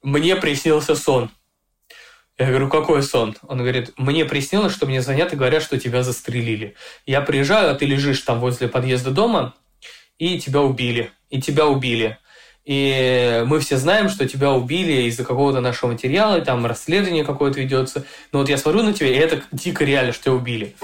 мне 0.01 0.35
приснился 0.35 0.95
сон. 0.95 1.29
Я 2.39 2.47
говорю, 2.47 2.67
какой 2.67 3.03
сон? 3.03 3.37
Он 3.43 3.59
говорит, 3.59 3.93
мне 3.95 4.25
приснилось, 4.25 4.73
что 4.73 4.87
мне 4.87 5.01
звонят 5.03 5.31
и 5.31 5.35
говорят, 5.35 5.61
что 5.61 5.79
тебя 5.79 6.01
застрелили. 6.01 6.75
Я 7.05 7.21
приезжаю, 7.21 7.71
а 7.71 7.75
ты 7.75 7.85
лежишь 7.85 8.21
там 8.21 8.39
возле 8.39 8.67
подъезда 8.67 9.11
дома, 9.11 9.53
и 10.17 10.39
тебя 10.39 10.61
убили. 10.61 11.11
И 11.29 11.39
тебя 11.39 11.67
убили 11.67 12.17
и 12.69 13.45
мы 13.47 13.59
все 13.61 13.77
знаем, 13.77 14.09
что 14.09 14.27
тебя 14.27 14.51
убили 14.51 15.07
из-за 15.07 15.25
какого-то 15.25 15.59
нашего 15.59 15.89
материала, 15.89 16.37
и 16.37 16.45
там 16.45 16.67
расследование 16.67 17.25
какое-то 17.25 17.59
ведется. 17.59 18.05
Но 18.31 18.37
вот 18.37 18.47
я 18.47 18.59
смотрю 18.59 18.83
на 18.83 18.93
тебя, 18.93 19.09
и 19.09 19.15
это 19.15 19.41
дико 19.51 19.83
реально, 19.83 20.13
что 20.13 20.25
тебя 20.25 20.33
убили. 20.35 20.75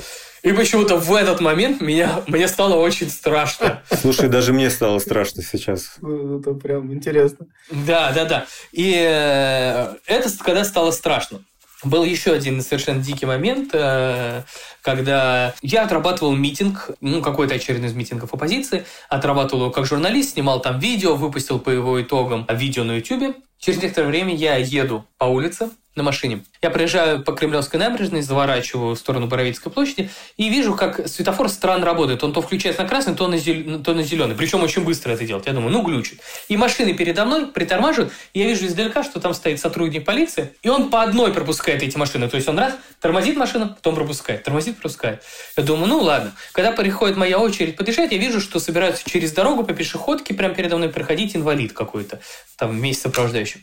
И 0.41 0.51
почему-то 0.51 0.97
в 0.97 1.13
этот 1.13 1.41
момент 1.41 1.81
меня, 1.81 2.23
мне 2.25 2.47
стало 2.47 2.73
очень 2.73 3.07
страшно. 3.07 3.83
Слушай, 4.01 4.29
даже 4.29 4.51
мне 4.51 4.71
стало 4.71 4.97
страшно 4.97 5.43
сейчас. 5.43 5.97
Это 5.97 6.55
прям 6.55 6.91
интересно. 6.91 7.45
Да, 7.69 8.11
да, 8.13 8.25
да. 8.25 8.45
И 8.71 8.91
э, 8.95 9.93
это 10.07 10.29
когда 10.43 10.65
стало 10.65 10.89
страшно. 10.89 11.41
Был 11.85 12.03
еще 12.03 12.33
один 12.33 12.61
совершенно 12.61 13.01
дикий 13.01 13.27
момент, 13.27 13.69
э, 13.73 14.41
когда 14.81 15.53
я 15.61 15.83
отрабатывал 15.83 16.35
митинг, 16.35 16.89
ну, 16.99 17.21
какой-то 17.21 17.53
очередной 17.53 17.89
из 17.89 17.93
митингов 17.93 18.33
оппозиции, 18.33 18.85
отрабатывал 19.07 19.65
его 19.65 19.71
как 19.71 19.85
журналист, 19.85 20.33
снимал 20.33 20.59
там 20.59 20.79
видео, 20.79 21.15
выпустил 21.15 21.59
по 21.59 21.69
его 21.69 22.01
итогам 22.01 22.47
видео 22.49 22.83
на 22.83 22.93
YouTube. 22.93 23.35
Через 23.59 23.83
некоторое 23.83 24.07
время 24.07 24.35
я 24.35 24.55
еду 24.55 25.05
по 25.19 25.25
улице, 25.25 25.69
на 25.95 26.03
машине. 26.03 26.43
Я 26.61 26.69
проезжаю 26.69 27.23
по 27.23 27.31
Кремлевской 27.31 27.79
набережной, 27.79 28.21
заворачиваю 28.21 28.95
в 28.95 28.99
сторону 28.99 29.27
Боровицкой 29.27 29.71
площади 29.71 30.09
и 30.37 30.49
вижу, 30.49 30.75
как 30.75 31.07
светофор 31.07 31.49
странно 31.49 31.85
работает. 31.85 32.23
Он 32.23 32.33
то 32.33 32.41
включается 32.41 32.83
на 32.83 32.87
красный, 32.87 33.15
то 33.15 33.27
на, 33.27 33.37
зел... 33.37 33.81
то 33.81 33.93
на 33.93 34.03
зеленый. 34.03 34.35
Причем 34.35 34.61
очень 34.63 34.83
быстро 34.83 35.13
это 35.13 35.25
делает. 35.25 35.47
Я 35.47 35.53
думаю, 35.53 35.71
ну, 35.71 35.81
глючит. 35.81 36.19
И 36.49 36.57
машины 36.57 36.93
передо 36.93 37.25
мной 37.25 37.47
притормаживают. 37.47 38.11
Я 38.33 38.45
вижу 38.45 38.65
издалека, 38.65 39.03
что 39.03 39.19
там 39.19 39.33
стоит 39.33 39.59
сотрудник 39.59 40.05
полиции, 40.05 40.53
и 40.61 40.69
он 40.69 40.89
по 40.89 41.01
одной 41.01 41.33
пропускает 41.33 41.81
эти 41.81 41.97
машины. 41.97 42.29
То 42.29 42.35
есть 42.35 42.47
он 42.47 42.59
раз 42.59 42.73
тормозит 42.99 43.37
машину, 43.37 43.69
потом 43.69 43.95
пропускает, 43.95 44.43
тормозит, 44.43 44.75
пропускает. 44.75 45.23
Я 45.55 45.63
думаю, 45.63 45.87
ну, 45.87 45.99
ладно. 45.99 46.33
Когда 46.51 46.71
приходит 46.71 47.15
моя 47.15 47.39
очередь 47.39 47.77
подъезжать, 47.77 48.11
я 48.11 48.17
вижу, 48.17 48.41
что 48.41 48.59
собираются 48.59 49.09
через 49.09 49.31
дорогу 49.31 49.63
по 49.63 49.73
пешеходке 49.73 50.33
прямо 50.33 50.53
передо 50.53 50.77
мной 50.77 50.89
проходить 50.89 51.35
инвалид 51.35 51.73
какой-то, 51.73 52.19
там, 52.57 52.71
вместе 52.71 53.03
сопровождающим. 53.03 53.61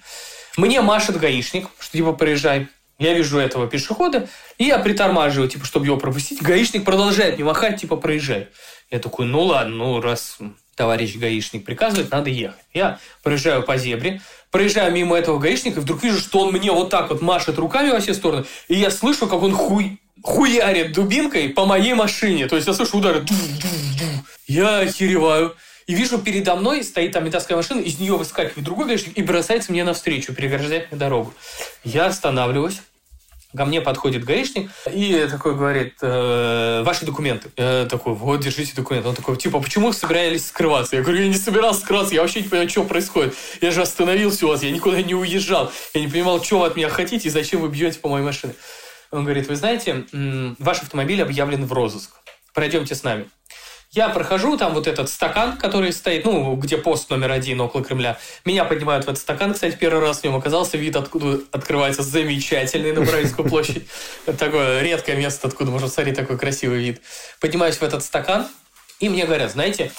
Мне 0.57 0.81
машет 0.81 1.19
гаишник, 1.19 1.69
что 1.79 1.93
типа 1.97 2.13
приезжай. 2.13 2.69
Я 2.99 3.15
вижу 3.15 3.39
этого 3.39 3.67
пешехода, 3.67 4.29
и 4.59 4.65
я 4.65 4.79
притормаживаю, 4.79 5.49
типа, 5.49 5.65
чтобы 5.65 5.87
его 5.87 5.97
пропустить. 5.97 6.41
Гаишник 6.41 6.85
продолжает 6.85 7.35
мне 7.35 7.45
махать, 7.45 7.81
типа, 7.81 7.97
проезжай. 7.97 8.49
Я 8.91 9.01
такой, 9.01 9.27
ну 9.27 9.43
ладно, 9.43 9.75
ну 9.75 10.01
раз 10.01 10.39
товарищ 10.77 11.17
гаишник 11.17 11.65
приказывает, 11.65 12.11
надо 12.11 12.31
ехать. 12.31 12.65
Я 12.73 12.99
проезжаю 13.23 13.63
по 13.63 13.77
зебре, 13.77 14.21
проезжаю 14.51 14.93
мимо 14.93 15.17
этого 15.17 15.39
гаишника, 15.39 15.81
и 15.81 15.83
вдруг 15.83 16.03
вижу, 16.03 16.21
что 16.21 16.41
он 16.41 16.53
мне 16.53 16.71
вот 16.71 16.91
так 16.91 17.11
вот 17.11 17.23
машет 17.23 17.59
руками 17.59 17.91
во 17.91 18.01
все 18.01 18.15
стороны, 18.15 18.45
и 18.69 18.75
я 18.75 18.91
слышу, 18.91 19.27
как 19.27 19.43
он 19.43 19.53
хуй, 19.53 20.01
хуярит 20.23 20.93
дубинкой 20.93 21.49
по 21.49 21.67
моей 21.67 21.95
машине. 21.95 22.47
То 22.47 22.57
есть 22.57 22.69
я 22.69 22.75
слышу 22.75 22.99
удары. 22.99 23.25
Я 24.47 24.81
охереваю. 24.81 25.57
И 25.87 25.95
вижу, 25.95 26.19
передо 26.19 26.57
мной 26.57 26.85
стоит 26.85 27.13
там 27.13 27.25
металлская 27.25 27.57
машина, 27.57 27.81
из 27.81 27.99
нее 27.99 28.17
выскакивает 28.17 28.65
другой 28.65 28.87
гаишник 28.87 29.17
и 29.17 29.23
бросается 29.23 29.73
мне 29.73 29.85
навстречу, 29.85 30.35
переграждает 30.35 30.91
мне 30.91 30.99
дорогу. 30.99 31.35
Я 31.85 32.07
останавливаюсь, 32.07 32.81
Ко 33.55 33.67
мне 33.67 33.83
подходит 33.83 34.25
гаишник 34.25 34.71
и 34.91 35.29
такой 35.31 35.55
говорит, 35.55 35.97
э, 36.01 36.83
ваши 36.87 37.05
документы. 37.05 37.51
Я 37.57 37.85
такой, 37.85 38.15
вот, 38.15 38.41
держите 38.41 38.73
документы. 38.75 39.11
Он 39.11 39.15
такой, 39.15 39.37
типа, 39.37 39.61
почему 39.61 39.89
вы 39.89 39.93
собирались 39.93 40.47
скрываться? 40.47 40.97
Я 40.97 41.03
говорю, 41.03 41.21
я 41.21 41.29
не 41.29 41.35
собирался 41.35 41.81
скрываться, 41.81 42.15
я 42.15 42.23
вообще 42.23 42.41
не 42.41 42.49
понимаю, 42.49 42.71
что 42.71 42.85
происходит. 42.85 43.35
Я 43.61 43.71
же 43.71 43.83
остановился 43.83 44.47
у 44.47 44.49
вас, 44.49 44.63
я 44.63 44.71
никуда 44.71 45.03
не 45.03 45.15
уезжал. 45.15 45.71
Я 45.93 46.01
не 46.01 46.09
понимал, 46.09 46.43
что 46.43 46.61
вы 46.61 46.67
от 46.67 46.77
меня 46.77 46.89
хотите 46.89 47.29
и 47.29 47.31
зачем 47.31 47.61
вы 47.61 47.69
бьете 47.69 47.99
по 47.99 48.09
моей 48.09 48.25
машине. 48.25 48.55
Он 49.11 49.25
говорит, 49.25 49.49
вы 49.49 49.57
знаете, 49.57 50.07
ваш 50.59 50.81
автомобиль 50.81 51.23
объявлен 51.23 51.67
в 51.67 51.73
розыск. 51.75 52.11
Пройдемте 52.55 52.95
с 52.95 53.03
нами. 53.03 53.29
Я 53.93 54.09
прохожу, 54.09 54.57
там 54.57 54.73
вот 54.73 54.87
этот 54.87 55.11
стакан, 55.11 55.59
который 55.59 55.93
стоит, 55.93 56.25
ну, 56.25 56.57
где 56.57 56.79
пост 56.79 57.11
номер 57.11 57.31
один 57.31 57.61
около 57.61 57.85
Кремля. 57.85 58.19
Меня 58.47 58.65
поднимают 58.65 59.05
в 59.05 59.09
этот 59.11 59.21
стакан. 59.21 59.53
Кстати, 59.53 59.77
первый 59.79 60.01
раз 60.01 60.21
в 60.21 60.25
нем 60.25 60.35
оказался 60.35 60.79
вид, 60.79 60.97
откуда 60.97 61.41
открывается 61.53 62.03
замечательный 62.03 62.93
на 62.93 63.03
Браильскую 63.03 63.47
площадь. 63.47 63.87
Такое 64.39 64.81
редкое 64.81 65.17
место, 65.17 65.47
откуда 65.47 65.71
можно 65.71 65.89
смотреть 65.89 66.17
такой 66.17 66.39
красивый 66.39 66.79
вид. 66.79 67.03
Поднимаюсь 67.39 67.77
в 67.77 67.83
этот 67.83 68.03
стакан, 68.03 68.49
и 68.99 69.11
мне 69.11 69.27
говорят, 69.27 69.53
знаете, 69.53 69.93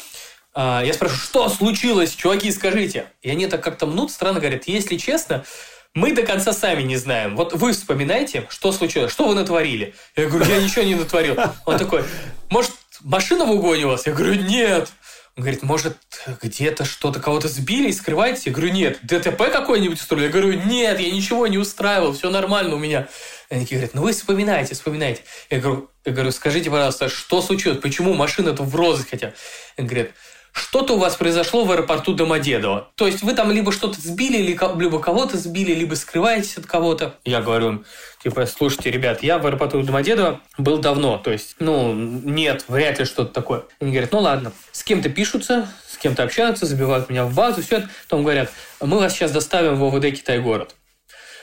а, 0.56 0.82
я 0.84 0.94
спрашиваю, 0.94 1.22
что 1.22 1.50
случилось, 1.50 2.16
чуваки, 2.16 2.52
скажите. 2.52 3.06
И 3.22 3.30
они 3.30 3.46
так 3.46 3.64
как-то 3.64 3.86
мнут, 3.86 4.10
странно 4.10 4.40
говорят, 4.40 4.64
если 4.66 4.98
честно, 4.98 5.46
мы 5.94 6.14
до 6.14 6.24
конца 6.24 6.52
сами 6.52 6.82
не 6.82 6.96
знаем. 6.98 7.36
Вот 7.36 7.54
вы 7.54 7.74
вспоминаете, 7.74 8.48
что 8.50 8.72
случилось, 8.72 9.12
что 9.12 9.28
вы 9.28 9.36
натворили. 9.36 9.94
Я 10.16 10.26
говорю, 10.26 10.46
я 10.46 10.60
ничего 10.60 10.84
не 10.84 10.96
натворил. 10.96 11.38
Он 11.66 11.78
такой, 11.78 12.04
может, 12.50 12.72
машина 13.02 13.46
в 13.46 13.52
угоне 13.52 13.86
у 13.86 13.90
вас? 13.90 14.06
Я 14.08 14.14
говорю, 14.14 14.36
нет. 14.36 14.90
Он 15.36 15.42
говорит, 15.42 15.64
может, 15.64 15.98
где-то 16.44 16.86
что-то, 16.86 17.20
кого-то 17.20 17.48
сбили 17.48 17.90
и 17.90 17.94
скрываете? 17.94 18.44
Я 18.46 18.52
говорю, 18.52 18.72
нет. 18.72 19.00
ДТП 19.02 19.52
какой-нибудь 19.52 20.00
устроили? 20.00 20.26
Я 20.26 20.32
говорю, 20.32 20.54
нет, 20.54 21.00
я 21.00 21.12
ничего 21.12 21.48
не 21.48 21.58
устраивал, 21.58 22.14
все 22.14 22.30
нормально 22.30 22.76
у 22.76 22.80
меня. 22.80 23.08
Они 23.50 23.62
такие 23.62 23.78
говорят, 23.78 23.96
ну 23.96 24.04
вы 24.04 24.12
вспоминайте, 24.12 24.76
вспоминайте. 24.76 25.24
Я 25.50 25.60
говорю, 25.60 25.90
я 26.06 26.12
говорю 26.12 26.32
скажите, 26.32 26.70
пожалуйста, 26.70 27.10
что 27.10 27.42
случилось? 27.42 27.80
Почему 27.80 28.14
машина-то 28.14 28.62
в 28.64 28.76
розыск 28.76 29.10
хотя? 29.10 29.34
Он 29.78 29.88
говорит, 29.88 30.12
что-то 30.54 30.94
у 30.94 30.98
вас 30.98 31.16
произошло 31.16 31.66
в 31.66 31.72
аэропорту 31.72 32.14
Домодедово. 32.14 32.92
То 32.96 33.08
есть 33.08 33.24
вы 33.24 33.34
там 33.34 33.52
либо 33.52 33.72
что-то 33.72 34.00
сбили, 34.00 34.38
либо 34.38 35.00
кого-то 35.00 35.38
сбили, 35.38 35.74
либо 35.74 35.96
скрываетесь 35.96 36.58
от 36.58 36.68
кого-то. 36.68 37.16
Я 37.26 37.42
говорю, 37.42 37.84
типа, 38.24 38.46
слушайте, 38.46 38.92
ребят, 38.92 39.24
я 39.24 39.40
в 39.40 39.46
аэропорту 39.48 39.82
Домодедово 39.82 40.42
был 40.58 40.78
давно. 40.78 41.18
То 41.18 41.32
есть, 41.32 41.56
ну, 41.60 41.94
нет, 41.94 42.66
вряд 42.68 43.00
ли 43.00 43.06
что-то 43.06 43.34
такое. 43.34 43.64
Они 43.82 43.92
говорят, 43.92 44.12
ну 44.12 44.20
ладно, 44.20 44.54
с 44.72 44.84
кем-то 44.84 45.10
пишутся, 45.10 45.68
с 45.88 45.98
кем-то 45.98 46.24
общаются, 46.24 46.68
забивают 46.68 47.10
меня 47.10 47.26
в 47.26 47.34
базу, 47.34 47.64
все 47.64 47.78
это. 47.78 47.90
Потом 48.04 48.22
говорят, 48.24 48.52
мы 48.80 49.00
вас 49.00 49.14
сейчас 49.14 49.32
доставим 49.32 49.76
в 49.76 49.84
ОВД 49.84 50.16
Китай-город. 50.16 50.76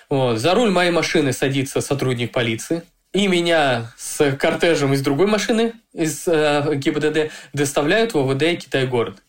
Вот. 0.09 0.39
За 0.39 0.55
руль 0.55 0.71
моей 0.71 0.93
машины 0.93 1.33
садится 1.33 1.81
сотрудник 1.81 2.33
полиции 2.33 2.85
и 3.13 3.27
меня 3.27 3.93
с 3.97 4.37
кортежем 4.37 4.93
из 4.93 5.03
другой 5.03 5.27
машины, 5.27 5.73
из 5.93 6.27
э, 6.29 6.75
ГИБДД, 6.75 7.33
доставляют 7.53 8.15
в 8.15 8.19
ОВД 8.19 8.59
Китай-город 8.61 9.23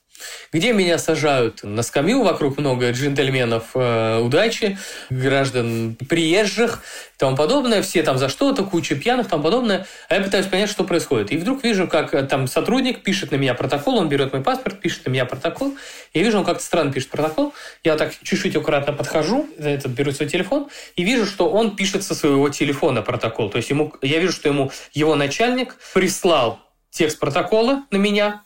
где 0.51 0.73
меня 0.73 0.97
сажают 0.97 1.63
на 1.63 1.83
скамью, 1.83 2.23
вокруг 2.23 2.57
много 2.57 2.91
джентльменов 2.91 3.71
э, 3.75 4.19
удачи, 4.19 4.77
граждан 5.09 5.95
приезжих 6.09 6.83
и 7.15 7.19
тому 7.19 7.37
подобное, 7.37 7.81
все 7.81 8.03
там 8.03 8.17
за 8.17 8.29
что-то, 8.29 8.63
куча 8.63 8.95
пьяных, 8.95 9.27
тому 9.27 9.43
подобное, 9.43 9.85
а 10.09 10.15
я 10.15 10.21
пытаюсь 10.21 10.47
понять, 10.47 10.69
что 10.69 10.83
происходит. 10.83 11.31
И 11.31 11.37
вдруг 11.37 11.63
вижу, 11.63 11.87
как 11.87 12.13
э, 12.13 12.23
там 12.23 12.47
сотрудник 12.47 13.03
пишет 13.03 13.31
на 13.31 13.35
меня 13.35 13.53
протокол, 13.53 13.97
он 13.97 14.09
берет 14.09 14.33
мой 14.33 14.41
паспорт, 14.41 14.79
пишет 14.79 15.05
на 15.05 15.11
меня 15.11 15.25
протокол, 15.25 15.75
я 16.13 16.23
вижу, 16.23 16.39
он 16.39 16.45
как-то 16.45 16.63
странно 16.63 16.91
пишет 16.91 17.09
протокол, 17.09 17.53
я 17.83 17.95
так 17.95 18.13
чуть-чуть 18.21 18.55
аккуратно 18.55 18.93
подхожу, 18.93 19.47
этот, 19.57 19.91
беру 19.91 20.11
свой 20.11 20.27
телефон, 20.27 20.69
и 20.95 21.03
вижу, 21.03 21.25
что 21.25 21.49
он 21.49 21.75
пишет 21.75 22.03
со 22.03 22.15
своего 22.15 22.49
телефона 22.49 23.01
протокол. 23.01 23.49
То 23.49 23.57
есть 23.57 23.69
ему, 23.69 23.93
я 24.01 24.19
вижу, 24.19 24.33
что 24.33 24.49
ему 24.49 24.71
его 24.93 25.15
начальник 25.15 25.75
прислал 25.93 26.59
текст 26.89 27.19
протокола 27.19 27.85
на 27.91 27.97
меня, 27.97 28.43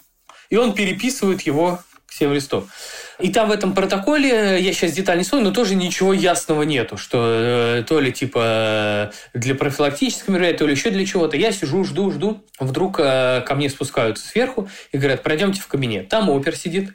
и 0.49 0.57
он 0.57 0.73
переписывает 0.73 1.41
его 1.41 1.79
к 2.05 2.13
7 2.13 2.33
листов. 2.33 2.65
И 3.19 3.31
там 3.31 3.49
в 3.49 3.51
этом 3.51 3.73
протоколе, 3.73 4.59
я 4.59 4.73
сейчас 4.73 4.91
детально 4.91 5.19
не 5.19 5.23
вспомню, 5.23 5.45
но 5.45 5.51
тоже 5.51 5.75
ничего 5.75 6.13
ясного 6.13 6.63
нету, 6.63 6.97
что 6.97 7.79
э, 7.79 7.83
то 7.87 7.99
ли 7.99 8.11
типа 8.11 9.11
для 9.33 9.55
профилактического 9.55 10.33
мероприятия, 10.33 10.57
то 10.57 10.67
ли 10.67 10.73
еще 10.73 10.89
для 10.89 11.05
чего-то. 11.05 11.37
Я 11.37 11.51
сижу, 11.51 11.83
жду, 11.85 12.11
жду. 12.11 12.43
Вдруг 12.59 12.99
э, 12.99 13.41
ко 13.41 13.55
мне 13.55 13.69
спускаются 13.69 14.27
сверху 14.27 14.69
и 14.91 14.97
говорят, 14.97 15.23
пройдемте 15.23 15.61
в 15.61 15.67
кабинет. 15.67 16.09
Там 16.09 16.29
опер 16.29 16.55
сидит, 16.55 16.91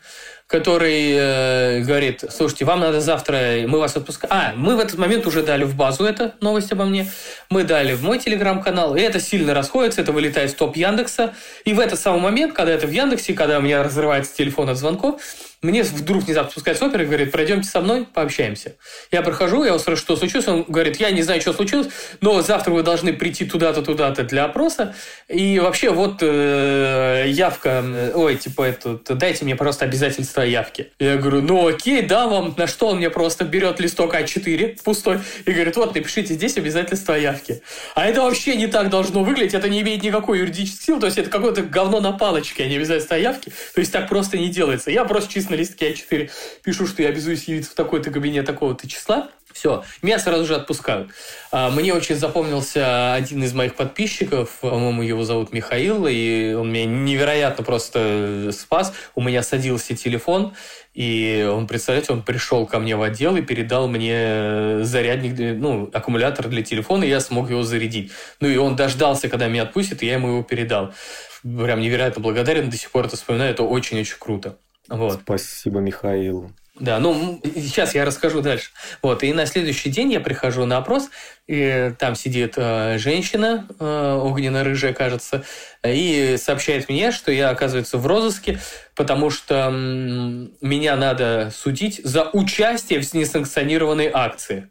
который 0.50 1.12
э, 1.12 1.80
говорит, 1.82 2.24
слушайте, 2.28 2.64
вам 2.64 2.80
надо 2.80 3.00
завтра, 3.00 3.64
мы 3.68 3.78
вас 3.78 3.96
отпускаем. 3.96 4.34
А, 4.34 4.52
мы 4.56 4.74
в 4.74 4.80
этот 4.80 4.98
момент 4.98 5.24
уже 5.26 5.44
дали 5.44 5.62
в 5.62 5.76
базу 5.76 6.04
эту 6.04 6.32
новость 6.40 6.72
обо 6.72 6.84
мне, 6.86 7.08
мы 7.50 7.62
дали 7.62 7.92
в 7.94 8.02
мой 8.02 8.18
телеграм-канал, 8.18 8.96
и 8.96 9.00
это 9.00 9.20
сильно 9.20 9.54
расходится, 9.54 10.00
это 10.00 10.10
вылетает 10.10 10.50
в 10.50 10.56
топ 10.56 10.74
Яндекса. 10.74 11.34
И 11.64 11.72
в 11.72 11.78
этот 11.78 12.00
самый 12.00 12.20
момент, 12.20 12.52
когда 12.52 12.72
это 12.72 12.88
в 12.88 12.90
Яндексе, 12.90 13.32
когда 13.32 13.58
у 13.58 13.62
меня 13.62 13.84
разрывается 13.84 14.34
телефон 14.34 14.68
от 14.70 14.76
звонков, 14.76 15.22
мне 15.62 15.82
вдруг 15.82 16.24
внезапно 16.24 16.50
спускается 16.50 16.86
опер 16.86 17.02
и 17.02 17.04
говорит, 17.04 17.32
пройдемте 17.32 17.68
со 17.68 17.82
мной, 17.82 18.06
пообщаемся. 18.10 18.76
Я 19.12 19.20
прохожу, 19.20 19.62
я 19.62 19.78
спрашиваю, 19.78 19.96
что 19.96 20.16
случилось. 20.16 20.48
Он 20.48 20.64
говорит, 20.66 20.96
я 20.96 21.10
не 21.10 21.20
знаю, 21.20 21.42
что 21.42 21.52
случилось, 21.52 21.88
но 22.22 22.40
завтра 22.40 22.70
вы 22.72 22.82
должны 22.82 23.12
прийти 23.12 23.44
туда-то, 23.44 23.82
туда-то 23.82 24.24
для 24.24 24.46
опроса. 24.46 24.94
И 25.28 25.58
вообще 25.58 25.90
вот 25.90 26.22
э, 26.22 27.24
явка, 27.28 27.82
э, 27.84 28.12
ой, 28.14 28.36
типа, 28.36 28.62
это, 28.62 28.98
дайте 29.14 29.44
мне 29.44 29.54
просто 29.54 29.84
обязательства 29.84 30.40
явки. 30.40 30.92
Я 30.98 31.18
говорю, 31.18 31.42
ну 31.42 31.66
окей, 31.66 32.00
да 32.02 32.26
вам. 32.26 32.54
На 32.56 32.66
что 32.66 32.88
он 32.88 32.96
мне 32.96 33.10
просто 33.10 33.44
берет 33.44 33.80
листок 33.80 34.14
А4 34.14 34.82
пустой 34.82 35.18
и 35.44 35.52
говорит, 35.52 35.76
вот, 35.76 35.94
напишите 35.94 36.32
здесь 36.32 36.56
обязательства 36.56 37.12
явки. 37.12 37.60
А 37.94 38.06
это 38.06 38.22
вообще 38.22 38.56
не 38.56 38.66
так 38.66 38.88
должно 38.88 39.24
выглядеть, 39.24 39.52
это 39.52 39.68
не 39.68 39.82
имеет 39.82 40.02
никакой 40.02 40.38
юридической 40.38 40.84
силы, 40.84 41.00
то 41.00 41.06
есть 41.06 41.18
это 41.18 41.28
какое-то 41.28 41.62
говно 41.62 42.00
на 42.00 42.12
палочке, 42.12 42.64
а 42.64 42.66
не 42.66 42.76
обязательства 42.76 43.16
явки. 43.16 43.52
То 43.74 43.80
есть 43.80 43.92
так 43.92 44.08
просто 44.08 44.38
не 44.38 44.48
делается. 44.48 44.90
Я 44.90 45.04
просто 45.04 45.30
чисто 45.30 45.49
на 45.50 45.54
листке 45.54 45.92
А4 45.92 46.30
пишу, 46.62 46.86
что 46.86 47.02
я 47.02 47.08
обязуюсь 47.08 47.44
явиться 47.44 47.72
в 47.72 47.74
такой-то 47.74 48.10
кабинет 48.10 48.46
такого-то 48.46 48.88
числа. 48.88 49.30
Все, 49.52 49.82
меня 50.00 50.18
сразу 50.18 50.44
же 50.44 50.54
отпускают. 50.54 51.10
А, 51.50 51.70
мне 51.70 51.92
очень 51.92 52.14
запомнился 52.14 53.14
один 53.14 53.42
из 53.42 53.52
моих 53.52 53.74
подписчиков, 53.74 54.58
по-моему, 54.60 55.02
его 55.02 55.24
зовут 55.24 55.52
Михаил, 55.52 56.06
и 56.06 56.52
он 56.52 56.72
меня 56.72 56.86
невероятно 56.86 57.64
просто 57.64 58.50
спас. 58.52 58.92
У 59.16 59.22
меня 59.22 59.42
садился 59.42 59.96
телефон, 59.96 60.54
и 60.94 61.48
он, 61.50 61.66
представляете, 61.66 62.12
он 62.12 62.22
пришел 62.22 62.64
ко 62.66 62.78
мне 62.78 62.94
в 62.94 63.02
отдел 63.02 63.36
и 63.36 63.42
передал 63.42 63.88
мне 63.88 64.84
зарядник, 64.84 65.36
ну, 65.58 65.90
аккумулятор 65.92 66.48
для 66.48 66.62
телефона, 66.62 67.04
и 67.04 67.08
я 67.08 67.20
смог 67.20 67.50
его 67.50 67.64
зарядить. 67.64 68.12
Ну, 68.38 68.48
и 68.48 68.56
он 68.56 68.76
дождался, 68.76 69.28
когда 69.28 69.48
меня 69.48 69.62
отпустит, 69.62 70.02
и 70.02 70.06
я 70.06 70.14
ему 70.14 70.28
его 70.28 70.42
передал. 70.44 70.94
Прям 71.42 71.80
невероятно 71.80 72.22
благодарен, 72.22 72.70
до 72.70 72.76
сих 72.76 72.90
пор 72.90 73.06
это 73.06 73.16
вспоминаю, 73.16 73.50
это 73.50 73.64
очень-очень 73.64 74.16
круто. 74.18 74.58
Вот. 74.90 75.20
Спасибо, 75.22 75.80
Михаил. 75.80 76.52
Да, 76.78 76.98
ну, 76.98 77.40
сейчас 77.44 77.94
я 77.94 78.06
расскажу 78.06 78.40
дальше. 78.40 78.70
Вот, 79.02 79.22
и 79.22 79.32
на 79.34 79.44
следующий 79.44 79.90
день 79.90 80.12
я 80.12 80.20
прихожу 80.20 80.64
на 80.64 80.78
опрос, 80.78 81.10
и 81.46 81.92
там 81.98 82.14
сидит 82.14 82.54
э, 82.56 82.96
женщина, 82.96 83.68
э, 83.78 84.18
огненно-рыжая, 84.22 84.94
кажется, 84.94 85.44
и 85.84 86.36
сообщает 86.38 86.88
мне, 86.88 87.12
что 87.12 87.32
я, 87.32 87.50
оказывается, 87.50 87.98
в 87.98 88.06
розыске, 88.06 88.60
потому 88.94 89.28
что 89.28 89.56
м, 89.56 90.52
меня 90.62 90.96
надо 90.96 91.52
судить 91.54 92.00
за 92.02 92.30
участие 92.32 93.02
в 93.02 93.12
несанкционированной 93.14 94.10
акции. 94.12 94.70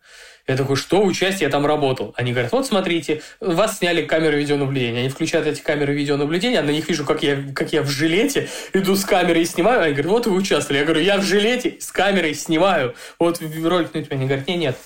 Я 0.49 0.57
такой, 0.57 0.77
что 0.77 1.03
участие, 1.03 1.45
я 1.45 1.49
там 1.51 1.63
работал. 1.67 2.15
Они 2.17 2.31
говорят, 2.31 2.51
вот 2.51 2.65
смотрите, 2.65 3.21
вас 3.39 3.77
сняли 3.77 4.03
камеры 4.03 4.39
видеонаблюдения. 4.39 5.01
Они 5.01 5.09
включают 5.09 5.45
эти 5.45 5.61
камеры 5.61 5.93
видеонаблюдения, 5.93 6.59
а 6.59 6.63
на 6.63 6.71
них 6.71 6.89
вижу, 6.89 7.05
как 7.05 7.21
я, 7.21 7.37
как 7.53 7.71
я 7.71 7.83
в 7.83 7.87
жилете 7.87 8.49
иду 8.73 8.95
с 8.95 9.05
камерой 9.05 9.43
и 9.43 9.45
снимаю. 9.45 9.83
Они 9.83 9.91
говорят, 9.91 10.11
вот 10.11 10.25
вы 10.25 10.35
участвовали. 10.35 10.79
Я 10.79 10.85
говорю, 10.85 11.01
я 11.01 11.19
в 11.19 11.23
жилете 11.23 11.77
с 11.79 11.91
камерой 11.91 12.33
снимаю. 12.33 12.95
Вот 13.19 13.39
ролик 13.41 13.93
на 13.93 13.99
YouTube. 13.99 14.13
Они 14.13 14.25
говорят, 14.25 14.47
нет, 14.47 14.57
нет, 14.57 14.77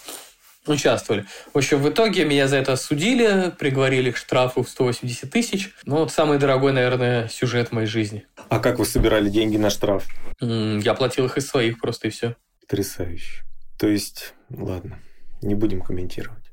участвовали. 0.67 1.23
В 1.53 1.57
общем, 1.57 1.81
в 1.81 1.89
итоге 1.89 2.25
меня 2.25 2.49
за 2.49 2.57
это 2.57 2.75
судили, 2.75 3.53
приговорили 3.57 4.11
к 4.11 4.17
штрафу 4.17 4.63
в 4.63 4.69
180 4.69 5.31
тысяч. 5.31 5.69
Ну, 5.85 5.99
вот 5.99 6.11
самый 6.11 6.39
дорогой, 6.39 6.73
наверное, 6.73 7.29
сюжет 7.29 7.71
моей 7.71 7.87
жизни. 7.87 8.25
А 8.49 8.59
как 8.59 8.79
вы 8.79 8.85
собирали 8.85 9.29
деньги 9.29 9.55
на 9.55 9.69
штраф? 9.69 10.07
Я 10.41 10.93
платил 10.93 11.27
их 11.27 11.37
из 11.37 11.47
своих 11.47 11.79
просто 11.79 12.09
и 12.09 12.11
все. 12.11 12.35
Потрясающе. 12.59 13.43
То 13.79 13.87
есть, 13.87 14.33
ладно, 14.49 14.99
не 15.43 15.55
будем 15.55 15.81
комментировать. 15.81 16.51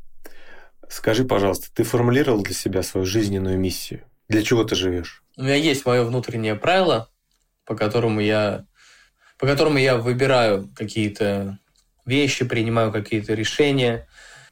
Скажи, 0.89 1.25
пожалуйста, 1.25 1.69
ты 1.73 1.85
формулировал 1.85 2.43
для 2.43 2.55
себя 2.55 2.83
свою 2.83 3.07
жизненную 3.07 3.59
миссию? 3.59 4.03
Для 4.29 4.43
чего 4.43 4.65
ты 4.65 4.75
живешь? 4.75 5.23
У 5.37 5.43
меня 5.43 5.55
есть 5.55 5.87
мое 5.87 6.05
внутреннее 6.05 6.57
правило, 6.57 7.09
по 7.65 7.77
которому 7.77 8.21
я, 8.21 8.67
по 9.39 9.47
которому 9.47 9.79
я 9.79 9.97
выбираю 9.97 10.69
какие-то 10.75 11.59
вещи, 12.05 12.45
принимаю 12.45 12.93
какие-то 12.93 13.35
решения. 13.35 14.09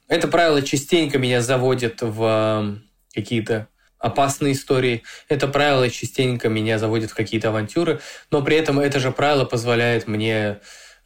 Это 0.07 0.27
правило 0.27 0.61
частенько 0.61 1.17
меня 1.17 1.41
заводит 1.41 2.01
в 2.01 2.23
эм, 2.23 2.83
какие-то 3.13 3.67
опасные 3.99 4.53
истории. 4.53 5.03
Это 5.27 5.47
правило 5.47 5.89
частенько 5.89 6.49
меня 6.49 6.79
заводит 6.79 7.11
в 7.11 7.15
какие-то 7.15 7.49
авантюры, 7.49 7.99
но 8.31 8.41
при 8.41 8.55
этом 8.55 8.79
это 8.79 8.99
же 8.99 9.11
правило 9.11 9.45
позволяет 9.45 10.07
мне 10.07 10.59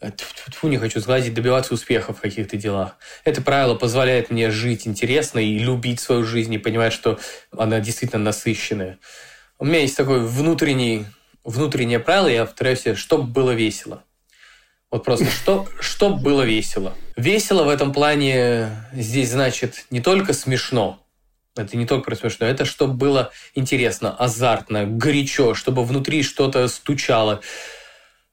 э, 0.08 0.12
Фу, 0.52 0.68
не 0.68 0.78
хочу 0.78 1.00
сглазить, 1.00 1.34
добиваться 1.34 1.74
успеха 1.74 2.14
в 2.14 2.22
каких-то 2.22 2.58
делах. 2.58 2.98
Это 3.24 3.42
правило 3.42 3.76
позволяет 3.76 4.30
мне 4.30 4.52
жить 4.52 4.88
интересно 4.88 5.40
и 5.40 5.58
любить 5.58 6.00
свою 6.00 6.24
жизнь, 6.24 6.54
и 6.54 6.58
понимать, 6.58 6.94
что 6.94 7.20
она 7.52 7.80
действительно 7.80 8.24
насыщенная. 8.24 9.00
У 9.60 9.66
меня 9.66 9.80
есть 9.80 9.98
такое 9.98 10.20
внутренний, 10.20 11.06
внутреннее 11.44 12.00
правило, 12.00 12.28
я 12.28 12.46
повторяю 12.46 12.78
себе, 12.78 12.96
чтобы 12.96 13.24
было 13.24 13.52
весело. 13.52 14.04
Вот 14.92 15.04
просто 15.04 15.26
что, 15.32 15.68
что 15.80 16.10
было 16.10 16.44
весело. 16.44 16.94
Весело 17.16 17.64
в 17.64 17.70
этом 17.70 17.94
плане 17.94 18.70
здесь 18.94 19.32
значит 19.32 19.86
не 19.90 20.02
только 20.02 20.34
смешно, 20.34 21.00
это 21.56 21.78
не 21.78 21.86
только 21.86 22.06
про 22.06 22.16
смешно, 22.16 22.48
это 22.48 22.66
чтобы 22.66 22.94
было 22.94 23.32
интересно, 23.54 24.16
азартно, 24.16 24.86
горячо, 24.86 25.54
чтобы 25.54 25.84
внутри 25.84 26.24
что-то 26.24 26.68
стучало, 26.68 27.42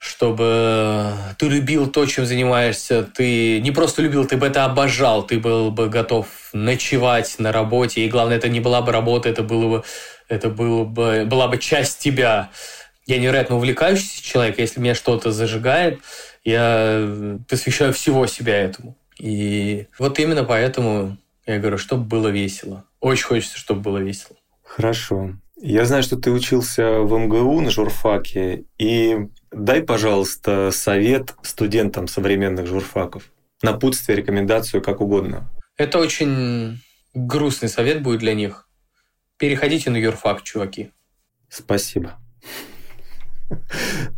чтобы 0.00 1.12
ты 1.36 1.46
любил 1.46 1.86
то, 1.86 2.06
чем 2.06 2.24
занимаешься, 2.24 3.02
ты 3.02 3.60
не 3.60 3.70
просто 3.70 4.00
любил, 4.00 4.26
ты 4.26 4.38
бы 4.38 4.46
это 4.46 4.64
обожал, 4.64 5.26
ты 5.26 5.38
был 5.38 5.70
бы 5.70 5.90
готов 5.90 6.26
ночевать 6.54 7.34
на 7.38 7.52
работе, 7.52 8.00
и 8.00 8.08
главное, 8.08 8.38
это 8.38 8.48
не 8.48 8.60
была 8.60 8.80
бы 8.80 8.92
работа, 8.92 9.28
это 9.28 9.42
было 9.42 9.68
бы, 9.68 9.84
это 10.26 10.48
было 10.48 10.84
бы, 10.84 11.26
была 11.26 11.48
бы 11.48 11.58
часть 11.58 11.98
тебя. 11.98 12.50
Я 13.06 13.18
невероятно 13.18 13.56
увлекающийся 13.56 14.24
человек, 14.24 14.58
если 14.58 14.80
меня 14.80 14.94
что-то 14.94 15.32
зажигает, 15.32 16.00
я 16.44 17.38
посвящаю 17.46 17.92
всего 17.92 18.26
себя 18.26 18.56
этому. 18.56 18.96
И 19.18 19.86
вот 19.98 20.18
именно 20.18 20.44
поэтому 20.44 21.18
я 21.44 21.58
говорю, 21.58 21.76
чтобы 21.76 22.04
было 22.04 22.28
весело. 22.28 22.84
Очень 23.00 23.26
хочется, 23.26 23.58
чтобы 23.58 23.82
было 23.82 23.98
весело. 23.98 24.36
Хорошо. 24.62 25.34
Я 25.60 25.84
знаю, 25.84 26.02
что 26.02 26.16
ты 26.16 26.30
учился 26.30 27.00
в 27.00 27.18
МГУ 27.18 27.60
на 27.60 27.70
журфаке. 27.70 28.64
И 28.78 29.28
дай, 29.52 29.82
пожалуйста, 29.82 30.70
совет 30.72 31.34
студентам 31.42 32.08
современных 32.08 32.66
журфаков. 32.66 33.30
Напутствие, 33.62 34.16
рекомендацию, 34.16 34.82
как 34.82 35.00
угодно. 35.00 35.50
Это 35.76 35.98
очень 35.98 36.80
грустный 37.14 37.68
совет 37.68 38.02
будет 38.02 38.20
для 38.20 38.34
них. 38.34 38.68
Переходите 39.36 39.90
на 39.90 39.96
юрфак, 39.96 40.42
чуваки. 40.42 40.92
Спасибо. 41.48 42.18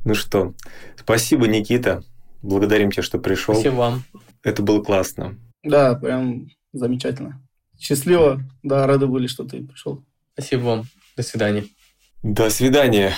Ну 0.05 0.15
что, 0.15 0.55
спасибо, 0.97 1.47
Никита. 1.47 2.03
Благодарим 2.43 2.91
тебя, 2.91 3.03
что 3.03 3.19
пришел. 3.19 3.55
Спасибо 3.55 3.75
вам. 3.75 4.05
Это 4.43 4.63
было 4.63 4.83
классно. 4.83 5.39
Да, 5.63 5.95
прям 5.95 6.49
замечательно. 6.73 7.41
Счастливо. 7.79 8.43
Да, 8.63 8.87
рады 8.87 9.07
были, 9.07 9.27
что 9.29 9.45
ты 9.45 9.65
пришел. 9.65 10.05
Спасибо 10.35 10.63
вам. 10.63 10.85
До 11.17 11.23
свидания. 11.23 11.65
До 12.23 12.51
свидания. 12.51 13.13